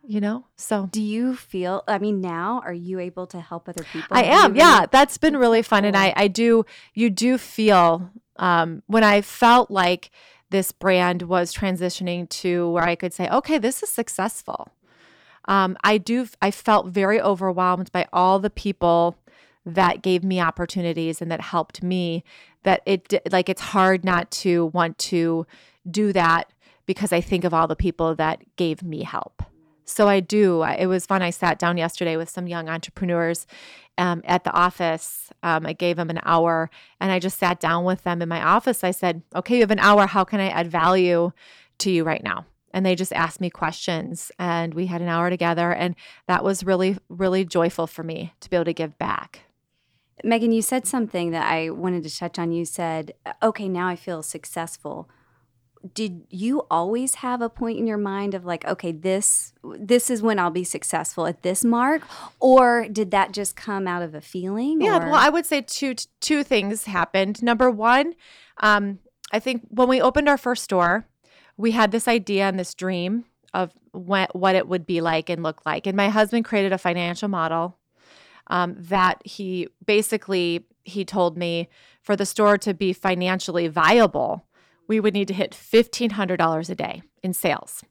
you 0.08 0.22
know? 0.22 0.46
So 0.56 0.88
do 0.90 1.02
you 1.02 1.36
feel 1.36 1.84
i 1.88 2.00
mean 2.00 2.22
now 2.22 2.62
are 2.66 2.74
you 2.74 3.00
able 3.00 3.28
to 3.28 3.42
help 3.42 3.68
other 3.68 3.84
people? 3.84 4.16
I 4.16 4.24
am 4.24 4.56
yeah. 4.56 4.86
that's 4.90 5.18
been 5.18 5.38
really 5.38 5.62
fun 5.62 5.86
and 5.86 5.98
i 5.98 6.14
i 6.16 6.28
do 6.28 6.66
you 6.94 7.10
do 7.10 7.38
feel 7.38 8.10
um 8.38 8.84
when 8.88 9.04
i 9.04 9.22
felt 9.22 9.70
like 9.70 10.10
this 10.50 10.72
brand 10.72 11.24
was 11.24 11.54
transitioning 11.54 12.30
to 12.30 12.70
where 12.72 12.86
i 12.86 12.96
could 12.96 13.14
say 13.14 13.30
okay 13.30 13.58
this 13.58 13.84
is 13.84 13.90
successful. 13.90 14.70
Um, 15.48 15.78
I 15.84 15.98
do. 15.98 16.28
I 16.42 16.52
felt 16.52 16.88
very 16.88 17.22
overwhelmed 17.22 17.92
by 17.92 18.08
all 18.12 18.40
the 18.40 18.50
people 18.50 19.18
that 19.68 20.02
gave 20.02 20.24
me 20.24 20.40
opportunities 20.40 21.22
and 21.22 21.30
that 21.30 21.42
helped 21.42 21.84
me 21.84 22.24
that 22.64 22.82
it 22.86 23.14
like 23.32 23.50
it's 23.50 23.62
hard 23.62 24.04
not 24.04 24.32
to 24.32 24.68
want 24.68 24.98
to 24.98 25.46
do 25.90 26.14
that 26.14 26.52
because 26.86 27.12
I 27.12 27.22
think 27.22 27.44
of 27.44 27.54
all 27.54 27.68
the 27.68 27.76
people 27.76 28.16
that 28.16 28.42
gave 28.56 28.82
me 28.82 29.04
help. 29.04 29.44
So 29.84 30.10
I 30.10 30.20
do. 30.20 30.64
It 30.64 30.88
was 30.88 31.06
fun. 31.06 31.22
I 31.22 31.30
sat 31.30 31.60
down 31.60 31.78
yesterday 31.78 32.18
with 32.18 32.30
some 32.30 32.48
young 32.48 32.68
entrepreneurs 32.68 33.48
um, 33.98 34.22
at 34.26 34.44
the 34.44 34.52
office. 34.52 35.30
Um, 35.44 35.66
I 35.66 35.74
gave 35.74 35.96
them 35.96 36.10
an 36.10 36.20
hour 36.24 36.70
and 37.00 37.12
I 37.12 37.20
just 37.20 37.40
sat 37.40 37.60
down 37.60 37.86
with 37.86 38.04
them 38.04 38.22
in 38.22 38.28
my 38.28 38.42
office. 38.42 38.84
I 38.84 38.92
said, 38.92 39.22
okay, 39.34 39.56
you 39.56 39.62
have 39.62 39.72
an 39.72 39.80
hour. 39.80 40.06
How 40.06 40.24
can 40.24 40.42
I 40.42 40.50
add 40.50 40.70
value 40.70 41.32
to 41.80 41.92
you 41.92 42.04
right 42.04 42.24
now? 42.24 42.46
And 42.74 42.86
they 42.86 42.96
just 42.96 43.14
asked 43.14 43.40
me 43.40 43.50
questions 43.50 44.30
and 44.38 44.74
we 44.74 44.88
had 44.88 45.02
an 45.02 45.08
hour 45.08 45.30
together. 45.30 45.72
And 45.72 45.96
that 46.28 46.44
was 46.44 46.66
really, 46.66 46.98
really 47.08 47.46
joyful 47.46 47.88
for 47.88 48.04
me 48.04 48.34
to 48.42 48.50
be 48.50 48.58
able 48.58 48.66
to 48.66 48.74
give 48.74 48.98
back. 48.98 49.47
Megan, 50.24 50.52
you 50.52 50.62
said 50.62 50.88
something 50.88 51.32
that 51.32 51.46
I 51.46 51.70
wanted 51.70 52.04
to 52.04 52.16
touch 52.16 52.40
on. 52.40 52.52
You 52.52 52.66
said, 52.66 53.14
okay, 53.42 53.70
now 53.70 53.88
I 53.88 53.96
feel 53.96 54.24
successful. 54.24 55.10
Did 55.94 56.26
you 56.30 56.66
always 56.72 57.16
have 57.16 57.42
a 57.42 57.50
point 57.50 57.78
in 57.78 57.86
your 57.86 58.00
mind 58.00 58.34
of 58.34 58.44
like, 58.44 58.66
okay, 58.66 58.92
this 58.92 59.54
this 59.64 60.10
is 60.10 60.22
when 60.22 60.40
I'll 60.40 60.50
be 60.50 60.64
successful 60.64 61.28
at 61.28 61.44
this 61.44 61.64
mark, 61.64 62.02
or 62.40 62.88
did 62.90 63.12
that 63.12 63.32
just 63.32 63.56
come 63.56 63.88
out 63.88 64.02
of 64.02 64.16
a 64.16 64.20
feeling? 64.20 64.82
Yeah, 64.82 64.98
or? 64.98 65.12
well, 65.12 65.16
I 65.16 65.30
would 65.30 65.46
say 65.46 65.62
two 65.62 65.94
two 66.20 66.44
things 66.44 66.86
happened. 66.86 67.44
Number 67.44 67.70
one, 67.70 68.16
um, 68.58 69.00
I 69.32 69.40
think 69.40 69.68
when 69.70 69.88
we 69.88 70.02
opened 70.02 70.28
our 70.28 70.38
first 70.38 70.64
store, 70.64 71.06
we 71.58 71.72
had 71.72 71.92
this 71.92 72.08
idea 72.08 72.46
and 72.46 72.60
this 72.60 72.74
dream 72.74 73.26
of 73.54 73.72
what 73.92 74.36
what 74.36 74.56
it 74.56 74.68
would 74.68 74.86
be 74.86 75.00
like 75.00 75.30
and 75.30 75.44
look 75.44 75.66
like, 75.66 75.86
and 75.86 75.96
my 75.96 76.10
husband 76.10 76.44
created 76.44 76.74
a 76.74 76.78
financial 76.80 77.30
model 77.30 77.77
um, 78.50 78.76
that 78.78 79.22
he 79.26 79.68
basically 79.86 80.66
he 80.84 81.04
told 81.04 81.38
me 81.38 81.68
for 82.02 82.16
the 82.16 82.26
store 82.26 82.58
to 82.60 82.74
be 82.74 82.94
financially 82.94 83.68
viable, 83.68 84.46
we 84.88 85.00
would 85.00 85.14
need 85.14 85.28
to 85.28 85.34
hit 85.34 85.52
$1,500 85.52 86.70
a 86.70 86.76
day 86.76 87.02
in 87.22 87.34
sales. 87.34 87.84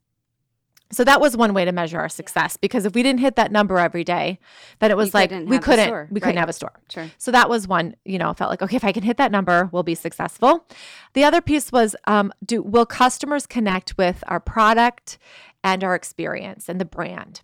So 0.92 1.03
that 1.03 1.21
was 1.21 1.37
one 1.37 1.53
way 1.53 1.64
to 1.64 1.73
measure 1.73 1.99
our 1.99 2.09
success 2.09 2.57
because 2.57 2.87
if 2.87 2.95
we 2.95 3.03
didn't 3.03 3.19
hit 3.21 3.35
that 3.37 3.51
number 3.51 3.77
every 3.79 4.05
day, 4.05 4.38
then 4.79 4.92
it 4.92 4.97
was 4.97 5.09
You 5.09 5.12
like 5.14 5.31
couldn't 5.31 5.49
we 5.49 5.59
couldn't 5.59 5.87
store. 5.87 6.09
we 6.12 6.21
couldn't 6.21 6.37
have 6.37 6.49
a 6.49 6.53
store. 6.53 6.73
Sure. 6.88 7.11
So 7.19 7.33
that 7.33 7.51
was 7.51 7.66
one, 7.66 7.97
you 8.05 8.19
know, 8.19 8.31
I 8.31 8.35
felt 8.35 8.51
like, 8.51 8.62
okay, 8.62 8.77
if 8.77 8.85
I 8.85 8.92
can 8.92 9.03
hit 9.03 9.16
that 9.16 9.33
number, 9.33 9.69
we'll 9.73 9.83
be 9.83 9.97
successful. 9.97 10.66
The 11.14 11.25
other 11.25 11.40
piece 11.40 11.73
was 11.73 11.97
um, 12.07 12.33
do 12.45 12.62
will 12.62 12.87
customers 12.87 13.47
connect 13.47 13.99
with 13.99 14.23
our 14.29 14.38
product 14.38 15.19
and 15.64 15.83
our 15.83 15.97
experience 15.97 16.69
and 16.69 16.81
the 16.81 16.85
brand? 16.85 17.40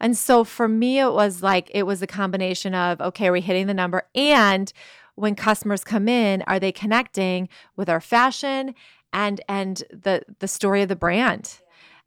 And 0.00 0.16
so 0.16 0.44
for 0.44 0.68
me, 0.68 0.98
it 0.98 1.12
was 1.12 1.42
like 1.42 1.70
it 1.74 1.84
was 1.84 2.02
a 2.02 2.06
combination 2.06 2.74
of, 2.74 3.00
okay, 3.00 3.28
are 3.28 3.32
we 3.32 3.40
hitting 3.40 3.66
the 3.66 3.74
number? 3.74 4.04
And 4.14 4.72
when 5.14 5.34
customers 5.34 5.84
come 5.84 6.08
in, 6.08 6.42
are 6.42 6.60
they 6.60 6.72
connecting 6.72 7.48
with 7.76 7.88
our 7.88 8.00
fashion 8.00 8.74
and 9.12 9.40
and 9.48 9.82
the 9.90 10.22
the 10.38 10.48
story 10.48 10.82
of 10.82 10.88
the 10.88 10.96
brand? 10.96 11.60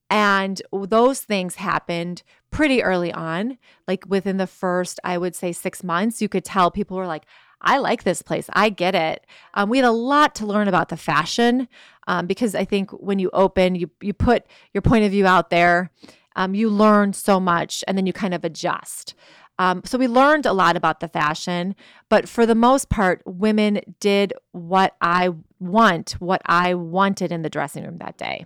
And 0.09 0.61
those 0.73 1.21
things 1.21 1.55
happened 1.55 2.23
pretty 2.51 2.81
early 2.81 3.13
on. 3.13 3.57
Like 3.87 4.05
within 4.07 4.37
the 4.37 4.47
first, 4.47 4.99
I 5.03 5.17
would 5.17 5.35
say 5.35 5.51
six 5.51 5.83
months, 5.83 6.21
you 6.21 6.29
could 6.29 6.45
tell 6.45 6.71
people 6.71 6.97
were 6.97 7.05
like, 7.05 7.25
I 7.61 7.77
like 7.77 8.03
this 8.03 8.21
place. 8.21 8.49
I 8.53 8.69
get 8.69 8.95
it. 8.95 9.25
Um, 9.53 9.69
we 9.69 9.77
had 9.77 9.85
a 9.85 9.91
lot 9.91 10.33
to 10.35 10.45
learn 10.45 10.67
about 10.67 10.89
the 10.89 10.97
fashion 10.97 11.67
um, 12.07 12.25
because 12.25 12.55
I 12.55 12.65
think 12.65 12.91
when 12.91 13.19
you 13.19 13.29
open, 13.33 13.75
you 13.75 13.89
you 14.01 14.13
put 14.13 14.45
your 14.73 14.81
point 14.81 15.03
of 15.05 15.11
view 15.11 15.27
out 15.27 15.49
there, 15.49 15.91
um, 16.39 16.55
you 16.55 16.69
learn 16.69 17.13
so 17.13 17.39
much, 17.39 17.83
and 17.85 17.95
then 17.95 18.07
you 18.07 18.13
kind 18.13 18.33
of 18.33 18.43
adjust. 18.43 19.13
Um, 19.59 19.81
so 19.83 19.97
we 19.97 20.07
learned 20.07 20.45
a 20.45 20.53
lot 20.53 20.77
about 20.77 20.99
the 20.99 21.09
fashion, 21.09 21.75
but 22.09 22.29
for 22.29 22.45
the 22.45 22.55
most 22.55 22.89
part, 22.89 23.21
women 23.25 23.81
did 23.99 24.33
what 24.53 24.95
I 25.01 25.31
want, 25.59 26.11
what 26.19 26.41
I 26.45 26.73
wanted 26.73 27.31
in 27.31 27.41
the 27.41 27.49
dressing 27.49 27.83
room 27.83 27.97
that 27.97 28.17
day, 28.17 28.45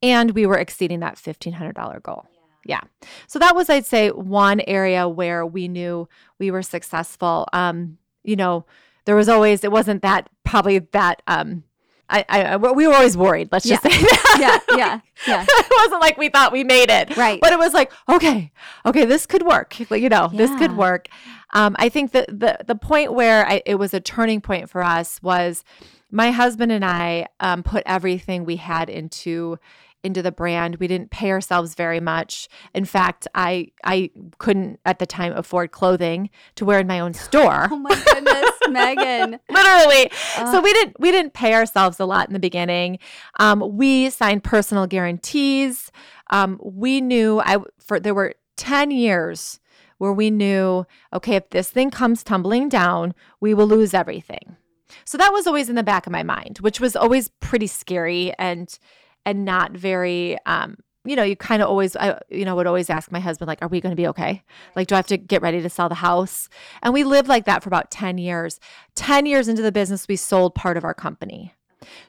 and 0.00 0.30
we 0.30 0.46
were 0.46 0.58
exceeding 0.58 1.00
that 1.00 1.18
fifteen 1.18 1.54
hundred 1.54 1.74
dollar 1.74 2.00
goal. 2.00 2.24
Yeah. 2.64 2.82
So 3.26 3.40
that 3.40 3.56
was, 3.56 3.68
I'd 3.68 3.86
say, 3.86 4.10
one 4.10 4.60
area 4.68 5.08
where 5.08 5.44
we 5.44 5.66
knew 5.66 6.08
we 6.38 6.52
were 6.52 6.62
successful. 6.62 7.48
Um, 7.52 7.98
you 8.22 8.36
know, 8.36 8.66
there 9.04 9.16
was 9.16 9.28
always, 9.28 9.64
it 9.64 9.72
wasn't 9.72 10.02
that 10.02 10.28
probably 10.44 10.78
that, 10.92 11.22
um, 11.26 11.64
I, 12.12 12.24
I, 12.28 12.56
we 12.56 12.86
were 12.86 12.94
always 12.94 13.16
worried. 13.16 13.48
Let's 13.50 13.66
just 13.66 13.82
Yeah. 13.84 13.90
say 13.90 14.02
that. 14.02 14.62
Yeah, 14.68 14.76
yeah, 14.76 15.00
yeah. 15.26 15.46
it 15.48 15.72
wasn't 15.78 16.00
like 16.00 16.18
we 16.18 16.28
thought 16.28 16.52
we 16.52 16.62
made 16.64 16.90
it. 16.90 17.16
Right. 17.16 17.40
But 17.40 17.52
it 17.52 17.58
was 17.58 17.72
like, 17.72 17.90
okay, 18.08 18.52
okay, 18.84 19.04
this 19.06 19.26
could 19.26 19.42
work. 19.42 19.74
Like, 19.90 20.02
You 20.02 20.08
know, 20.08 20.28
this 20.32 20.50
could 20.58 20.76
work. 20.76 21.08
Um, 21.54 21.74
I 21.78 21.88
think 21.88 22.12
that 22.12 22.28
the, 22.28 22.58
the 22.66 22.74
point 22.74 23.12
where 23.12 23.46
I, 23.46 23.62
it 23.66 23.76
was 23.76 23.92
a 23.94 24.00
turning 24.00 24.40
point 24.40 24.70
for 24.70 24.82
us 24.82 25.20
was 25.22 25.64
my 26.10 26.30
husband 26.30 26.70
and 26.72 26.84
I 26.84 27.26
um, 27.40 27.62
put 27.62 27.82
everything 27.86 28.44
we 28.44 28.56
had 28.56 28.88
into 28.90 29.58
into 30.04 30.22
the 30.22 30.32
brand. 30.32 30.76
We 30.76 30.88
didn't 30.88 31.10
pay 31.10 31.30
ourselves 31.30 31.74
very 31.74 32.00
much. 32.00 32.48
In 32.74 32.84
fact, 32.84 33.26
I 33.34 33.68
I 33.84 34.10
couldn't 34.38 34.80
at 34.84 34.98
the 34.98 35.06
time 35.06 35.32
afford 35.32 35.70
clothing 35.70 36.30
to 36.56 36.64
wear 36.64 36.78
in 36.78 36.86
my 36.86 37.00
own 37.00 37.14
store. 37.26 37.68
Oh 37.70 37.78
my 37.78 37.94
goodness, 38.04 38.50
Megan. 38.70 39.38
Literally. 39.50 40.10
so 40.36 40.60
we 40.60 40.72
didn't 40.72 40.98
we 40.98 41.10
didn't 41.10 41.34
pay 41.34 41.54
ourselves 41.54 42.00
a 42.00 42.04
lot 42.04 42.28
in 42.28 42.32
the 42.32 42.40
beginning. 42.40 42.98
Um, 43.38 43.76
we 43.76 44.10
signed 44.10 44.44
personal 44.44 44.86
guarantees. 44.86 45.90
Um, 46.30 46.58
we 46.62 47.00
knew 47.00 47.40
I 47.40 47.58
for 47.78 48.00
there 48.00 48.14
were 48.14 48.34
10 48.56 48.90
years 48.90 49.60
where 49.98 50.12
we 50.12 50.30
knew, 50.30 50.84
okay, 51.12 51.36
if 51.36 51.50
this 51.50 51.70
thing 51.70 51.90
comes 51.90 52.24
tumbling 52.24 52.68
down, 52.68 53.14
we 53.40 53.54
will 53.54 53.68
lose 53.68 53.94
everything. 53.94 54.56
So 55.04 55.16
that 55.18 55.32
was 55.32 55.46
always 55.46 55.68
in 55.68 55.76
the 55.76 55.82
back 55.82 56.06
of 56.06 56.12
my 56.12 56.22
mind, 56.22 56.58
which 56.58 56.80
was 56.80 56.96
always 56.96 57.28
pretty 57.40 57.66
scary 57.66 58.32
and 58.38 58.76
and 59.24 59.44
not 59.44 59.72
very 59.72 60.36
um 60.46 60.76
you 61.04 61.16
know, 61.16 61.24
you 61.24 61.34
kind 61.34 61.62
of 61.62 61.68
always, 61.68 61.96
I, 61.96 62.20
you 62.30 62.44
know, 62.44 62.54
would 62.54 62.66
always 62.66 62.88
ask 62.88 63.10
my 63.10 63.18
husband, 63.18 63.48
like, 63.48 63.60
are 63.60 63.68
we 63.68 63.80
going 63.80 63.90
to 63.90 64.00
be 64.00 64.06
okay? 64.08 64.44
Like, 64.76 64.86
do 64.86 64.94
I 64.94 64.98
have 64.98 65.06
to 65.08 65.16
get 65.16 65.42
ready 65.42 65.60
to 65.60 65.68
sell 65.68 65.88
the 65.88 65.96
house? 65.96 66.48
And 66.82 66.94
we 66.94 67.02
lived 67.02 67.28
like 67.28 67.44
that 67.46 67.62
for 67.62 67.68
about 67.68 67.90
10 67.90 68.18
years. 68.18 68.60
10 68.94 69.26
years 69.26 69.48
into 69.48 69.62
the 69.62 69.72
business, 69.72 70.06
we 70.06 70.14
sold 70.14 70.54
part 70.54 70.76
of 70.76 70.84
our 70.84 70.94
company. 70.94 71.54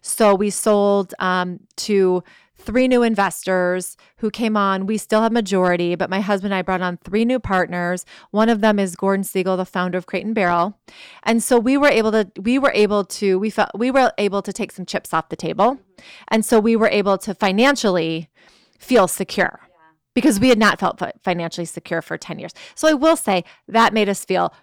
So 0.02 0.36
we 0.36 0.52
sold 0.52 1.16
um, 1.18 1.60
to 1.78 2.24
three 2.58 2.88
new 2.88 3.04
investors 3.04 3.98
who 4.18 4.30
came 4.30 4.56
on. 4.56 4.86
We 4.86 4.98
still 4.98 5.22
have 5.22 5.32
majority, 5.32 5.96
but 5.96 6.10
my 6.10 6.22
husband 6.22 6.54
and 6.54 6.60
I 6.60 6.62
brought 6.62 6.82
on 6.82 6.98
three 6.98 7.26
new 7.26 7.40
partners. 7.40 8.06
One 8.32 8.50
of 8.50 8.62
them 8.62 8.80
is 8.80 8.96
Gordon 8.96 9.24
Segal, 9.24 9.58
the 9.58 9.66
founder 9.66 9.98
of 9.98 10.06
Crate 10.06 10.26
and 10.26 10.36
Barrel. 10.36 10.80
And 11.24 11.44
so 11.44 11.60
we 11.60 11.78
were 11.78 11.90
able 11.90 12.12
to, 12.12 12.32
we 12.40 12.60
were 12.60 12.72
able 12.74 13.04
to, 13.06 13.40
we 13.40 13.50
felt 13.50 13.72
we 13.76 13.92
were 13.92 14.14
able 14.18 14.42
to 14.42 14.54
take 14.54 14.72
some 14.72 14.86
chips 14.86 15.14
off 15.14 15.30
the 15.30 15.36
table. 15.36 15.80
And 16.30 16.46
so 16.46 16.60
we 16.60 16.76
were 16.76 16.88
able 16.88 17.18
to 17.20 17.34
financially 17.34 18.30
feel 18.78 19.08
secure 19.08 19.60
because 20.14 20.40
we 20.40 20.50
had 20.50 20.60
not 20.60 20.80
felt 20.80 21.02
financially 21.24 21.66
secure 21.66 22.02
for 22.02 22.18
10 22.18 22.40
years. 22.40 22.54
So 22.76 22.88
I 22.88 22.94
will 22.94 23.16
say 23.16 23.44
that 23.68 23.94
made 23.94 24.10
us 24.10 24.24
feel 24.24 24.54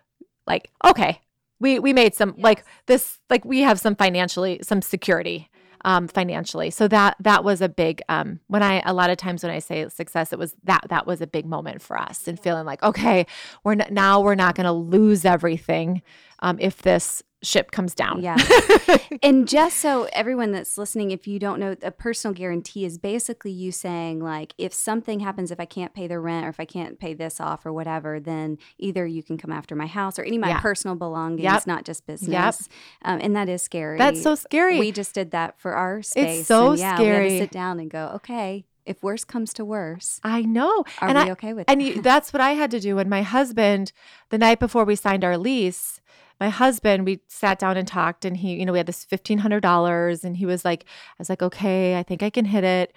like, 0.47 0.71
okay, 0.85 1.21
we, 1.59 1.79
we 1.79 1.93
made 1.93 2.15
some 2.15 2.35
like 2.39 2.65
this, 2.87 3.19
like 3.29 3.45
we 3.45 3.61
have 3.61 3.79
some 3.79 3.95
financially, 3.95 4.61
some 4.63 4.81
security 4.81 5.50
um, 5.85 6.09
financially. 6.09 6.71
So 6.71 6.89
that, 6.89 7.17
that 7.21 7.45
was 7.45 7.61
a 7.61 7.69
big, 7.69 8.03
um, 8.09 8.41
when 8.49 8.63
I, 8.63 8.83
a 8.85 8.93
lot 8.93 9.11
of 9.11 9.17
times 9.17 9.43
when 9.43 9.53
I 9.53 9.59
say 9.59 9.89
success, 9.89 10.33
it 10.33 10.39
was 10.39 10.55
that, 10.65 10.87
that 10.89 11.07
was 11.07 11.21
a 11.21 11.27
big 11.27 11.47
moment 11.47 11.83
for 11.83 11.99
us 11.99 12.29
and 12.29 12.39
feeling 12.39 12.67
like, 12.67 12.83
okay, 12.83 13.27
we're 13.65 13.77
not, 13.77 13.91
now 13.91 14.21
we're 14.21 14.35
not 14.35 14.55
going 14.55 14.67
to 14.67 14.73
lose 14.73 15.25
everything 15.25 16.03
um, 16.41 16.59
if 16.61 16.83
this 16.83 17.23
ship 17.43 17.71
comes 17.71 17.95
down. 17.95 18.21
Yeah. 18.23 18.37
and 19.23 19.49
just 19.49 19.79
so 19.79 20.09
everyone 20.13 20.53
that's 20.53 20.77
listening, 20.77 21.11
if 21.11 21.27
you 21.27 21.39
don't 21.39 21.59
know, 21.59 21.75
a 21.83 21.91
personal 21.91 22.35
guarantee 22.35 22.85
is 22.85 22.99
basically 22.99 23.51
you 23.51 23.73
saying, 23.73 24.21
like, 24.23 24.55
if 24.59 24.73
something 24.75 25.21
happens, 25.21 25.51
if 25.51 25.59
I 25.59 25.65
can't 25.65 25.95
pay 25.95 26.07
the 26.07 26.19
rent 26.19 26.45
or 26.45 26.51
if 26.51 26.61
I 26.61 26.65
can't 26.67 26.99
pay 26.99 27.15
this 27.15 27.41
off 27.41 27.65
or 27.65 27.73
whatever, 27.73 28.21
then 28.21 28.59
either 28.79 29.07
you 29.07 29.23
can 29.23 29.39
come 29.39 29.53
after 29.53 29.75
my 29.75 29.87
house 29.87 30.19
or 30.19 30.23
any 30.23 30.37
of 30.37 30.43
my 30.43 30.49
Yeah. 30.51 30.61
personal 30.61 30.97
belongings, 30.97 31.45
Yep. 31.45 31.67
not 31.67 31.85
just 31.85 32.07
business. 32.07 32.69
Um, 33.03 33.21
and 33.23 33.35
that 33.37 33.49
is 33.49 33.63
scary. 33.63 33.97
That's 33.99 34.23
so 34.23 34.35
scary. 34.35 34.79
We 34.79 34.93
just 34.93 35.15
did 35.15 35.31
that 35.31 35.59
for 35.59 35.73
our 35.75 36.03
space. 36.03 36.41
It's 36.41 36.49
so 36.49 36.71
and 36.73 36.79
yeah, 36.79 36.99
We 37.01 37.07
had 37.07 37.15
scary. 37.15 37.29
to 37.31 37.39
sit 37.39 37.51
down 37.51 37.81
and 37.81 37.91
go, 37.91 38.11
okay, 38.17 38.65
if 38.87 39.03
worse 39.03 39.25
comes 39.25 39.53
to 39.55 39.65
worse, 39.65 40.21
I 40.25 40.43
know. 40.43 40.85
are 41.01 41.09
and 41.09 41.17
we 41.19 41.25
I, 41.25 41.31
okay 41.33 41.53
with 41.53 41.67
And 41.69 41.81
that? 41.81 41.85
you, 41.85 42.03
that's 42.03 42.33
what 42.33 42.41
I 42.41 42.53
had 42.53 42.71
to 42.73 42.81
do. 42.81 42.97
when 42.97 43.09
my 43.09 43.23
husband, 43.23 43.93
the 44.31 44.39
night 44.39 44.59
before 44.59 44.85
we 44.85 44.97
signed 44.97 45.23
our 45.25 45.39
lease, 45.39 46.00
my 46.41 46.49
husband, 46.49 47.05
we 47.05 47.21
sat 47.29 47.59
down 47.59 47.77
and 47.77 47.87
talked, 47.87 48.25
and 48.25 48.37
he, 48.37 48.55
you 48.55 48.67
know, 48.67 48.73
we 48.73 48.79
had 48.79 48.87
this 48.87 49.05
fifteen 49.05 49.39
hundred 49.39 49.61
dollars, 49.61 50.25
and 50.25 50.37
he 50.37 50.47
was 50.47 50.65
like, 50.65 50.85
I 50.85 51.15
was 51.19 51.29
like, 51.29 51.43
okay, 51.43 51.99
I 51.99 52.03
think 52.03 52.23
I 52.23 52.31
can 52.31 52.47
hit 52.47 52.65
it. 52.65 52.95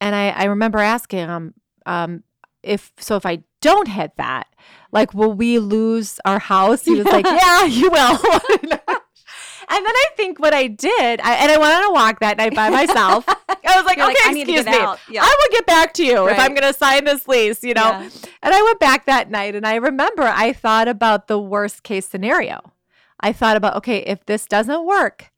And 0.00 0.14
I, 0.14 0.30
I 0.30 0.44
remember 0.44 0.78
asking 0.78 1.20
him, 1.20 1.54
um, 1.86 2.22
if 2.62 2.92
so, 2.98 3.16
if 3.16 3.24
I 3.24 3.42
don't 3.60 3.88
hit 3.88 4.12
that, 4.18 4.46
like, 4.92 5.14
will 5.14 5.32
we 5.32 5.58
lose 5.58 6.20
our 6.24 6.38
house? 6.38 6.84
He 6.84 6.94
was 6.94 7.06
like, 7.06 7.24
yeah, 7.24 7.64
you 7.64 7.90
will. 7.90 8.18
And 9.68 9.86
then 9.86 9.94
I 9.94 10.06
think 10.16 10.38
what 10.38 10.52
I 10.52 10.66
did, 10.66 11.20
I, 11.22 11.34
and 11.36 11.50
I 11.50 11.56
went 11.56 11.72
on 11.72 11.84
a 11.84 11.92
walk 11.92 12.20
that 12.20 12.36
night 12.36 12.54
by 12.54 12.68
myself. 12.68 13.24
I 13.48 13.76
was 13.76 13.86
like, 13.86 13.96
You're 13.96 14.10
okay, 14.10 14.18
like, 14.20 14.28
I 14.28 14.32
need 14.32 14.46
to 14.46 14.52
excuse 14.52 14.66
me. 14.66 14.72
Yeah. 15.08 15.22
I 15.22 15.34
will 15.38 15.52
get 15.52 15.66
back 15.66 15.94
to 15.94 16.04
you 16.04 16.28
if 16.28 16.38
I'm 16.38 16.50
going 16.50 16.70
to 16.70 16.74
sign 16.74 17.04
this 17.04 17.26
lease, 17.26 17.64
you 17.64 17.72
know? 17.72 17.80
Yeah. 17.82 18.08
And 18.42 18.54
I 18.54 18.62
went 18.62 18.80
back 18.80 19.06
that 19.06 19.30
night 19.30 19.54
and 19.54 19.66
I 19.66 19.76
remember 19.76 20.24
I 20.24 20.52
thought 20.52 20.88
about 20.88 21.26
the 21.26 21.38
worst 21.38 21.84
case 21.84 22.06
scenario. 22.06 22.60
I 23.22 23.32
thought 23.32 23.56
about, 23.56 23.76
okay, 23.76 23.98
if 23.98 24.24
this 24.26 24.46
doesn't 24.46 24.84
work, 24.84 25.30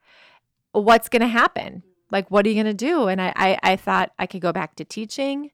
what's 0.73 1.09
going 1.09 1.23
to 1.23 1.29
happen? 1.29 1.83
Like, 2.11 2.31
what 2.31 2.47
are 2.47 2.49
you 2.49 2.55
going 2.55 2.67
to 2.67 2.75
do? 2.75 3.09
And 3.09 3.21
I, 3.21 3.33
I, 3.37 3.59
I 3.63 3.77
thought 3.77 4.13
I 4.19 4.27
could 4.27 4.41
go 4.41 4.53
back 4.53 4.77
to 4.77 4.85
teaching. 4.85 5.51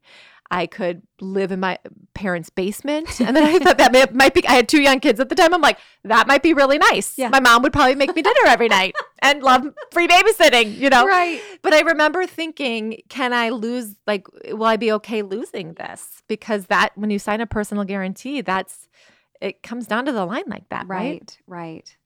I 0.52 0.66
could 0.66 1.02
live 1.20 1.52
in 1.52 1.60
my 1.60 1.78
parents' 2.12 2.50
basement. 2.50 3.20
And 3.20 3.36
then 3.36 3.44
I 3.44 3.58
thought 3.60 3.78
that 3.78 3.92
may, 3.92 4.04
might 4.12 4.34
be, 4.34 4.46
I 4.48 4.52
had 4.54 4.68
two 4.68 4.82
young 4.82 4.98
kids 4.98 5.20
at 5.20 5.28
the 5.28 5.36
time. 5.36 5.54
I'm 5.54 5.60
like, 5.60 5.78
that 6.04 6.26
might 6.26 6.42
be 6.42 6.54
really 6.54 6.78
nice. 6.78 7.16
Yeah. 7.16 7.28
My 7.28 7.38
mom 7.38 7.62
would 7.62 7.72
probably 7.72 7.94
make 7.94 8.14
me 8.14 8.22
dinner 8.22 8.46
every 8.46 8.68
night 8.68 8.96
and 9.20 9.42
love 9.42 9.68
free 9.92 10.08
babysitting, 10.08 10.76
you 10.76 10.90
know? 10.90 11.06
Right. 11.06 11.40
But 11.62 11.72
I 11.72 11.80
remember 11.80 12.26
thinking, 12.26 13.00
can 13.08 13.32
I 13.32 13.50
lose, 13.50 13.94
like, 14.06 14.26
will 14.48 14.64
I 14.64 14.76
be 14.76 14.90
okay 14.92 15.22
losing 15.22 15.74
this? 15.74 16.22
Because 16.26 16.66
that, 16.66 16.90
when 16.96 17.10
you 17.10 17.20
sign 17.20 17.40
a 17.40 17.46
personal 17.46 17.84
guarantee, 17.84 18.40
that's, 18.40 18.88
it 19.40 19.62
comes 19.62 19.86
down 19.86 20.04
to 20.06 20.12
the 20.12 20.26
line 20.26 20.44
like 20.48 20.68
that, 20.70 20.88
right? 20.88 21.20
Right. 21.20 21.38
Right. 21.46 21.96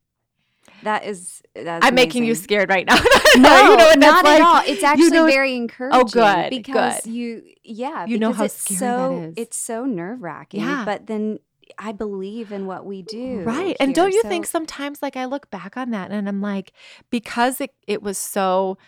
That 0.85 1.05
is. 1.05 1.43
That's 1.55 1.85
I'm 1.85 1.95
making 1.95 2.25
you 2.25 2.35
scared 2.35 2.69
right 2.71 2.87
now. 2.87 2.97
No, 3.37 3.49
You 3.63 3.77
know 3.77 3.85
what 3.87 4.01
that's 4.01 4.01
not 4.01 4.25
like? 4.25 4.41
at 4.41 4.47
all. 4.47 4.63
It's 4.65 4.83
actually 4.85 5.11
know- 5.11 5.27
very 5.27 5.57
encouraging. 5.57 6.01
Oh, 6.01 6.05
good, 6.05 6.51
because 6.51 7.01
good. 7.03 7.13
you, 7.13 7.43
yeah, 7.65 8.07
You 8.07 8.19
know 8.19 8.33
how 8.33 8.45
it's 8.45 8.55
scary 8.55 8.79
so, 8.79 9.09
that 9.21 9.29
is. 9.31 9.35
It's 9.37 9.57
so 9.59 9.85
nerve 9.87 10.23
wracking. 10.23 10.61
Yeah. 10.61 10.85
but 10.85 11.07
then 11.09 11.41
I 11.77 11.91
believe 11.91 12.53
in 12.53 12.67
what 12.67 12.87
we 12.87 13.03
do, 13.03 13.41
Right. 13.41 13.77
And 13.81 13.93
don't 13.93 14.13
you 14.13 14.23
so- 14.23 14.29
think 14.29 14.47
sometimes, 14.47 15.03
like, 15.03 15.17
I 15.17 15.25
look 15.25 15.51
back 15.51 15.77
on 15.77 15.91
that 15.91 16.13
and 16.13 16.29
I'm 16.29 16.41
like, 16.41 16.73
because 17.11 17.61
it, 17.61 17.75
it 17.89 18.03
was 18.03 18.17
so 18.19 18.79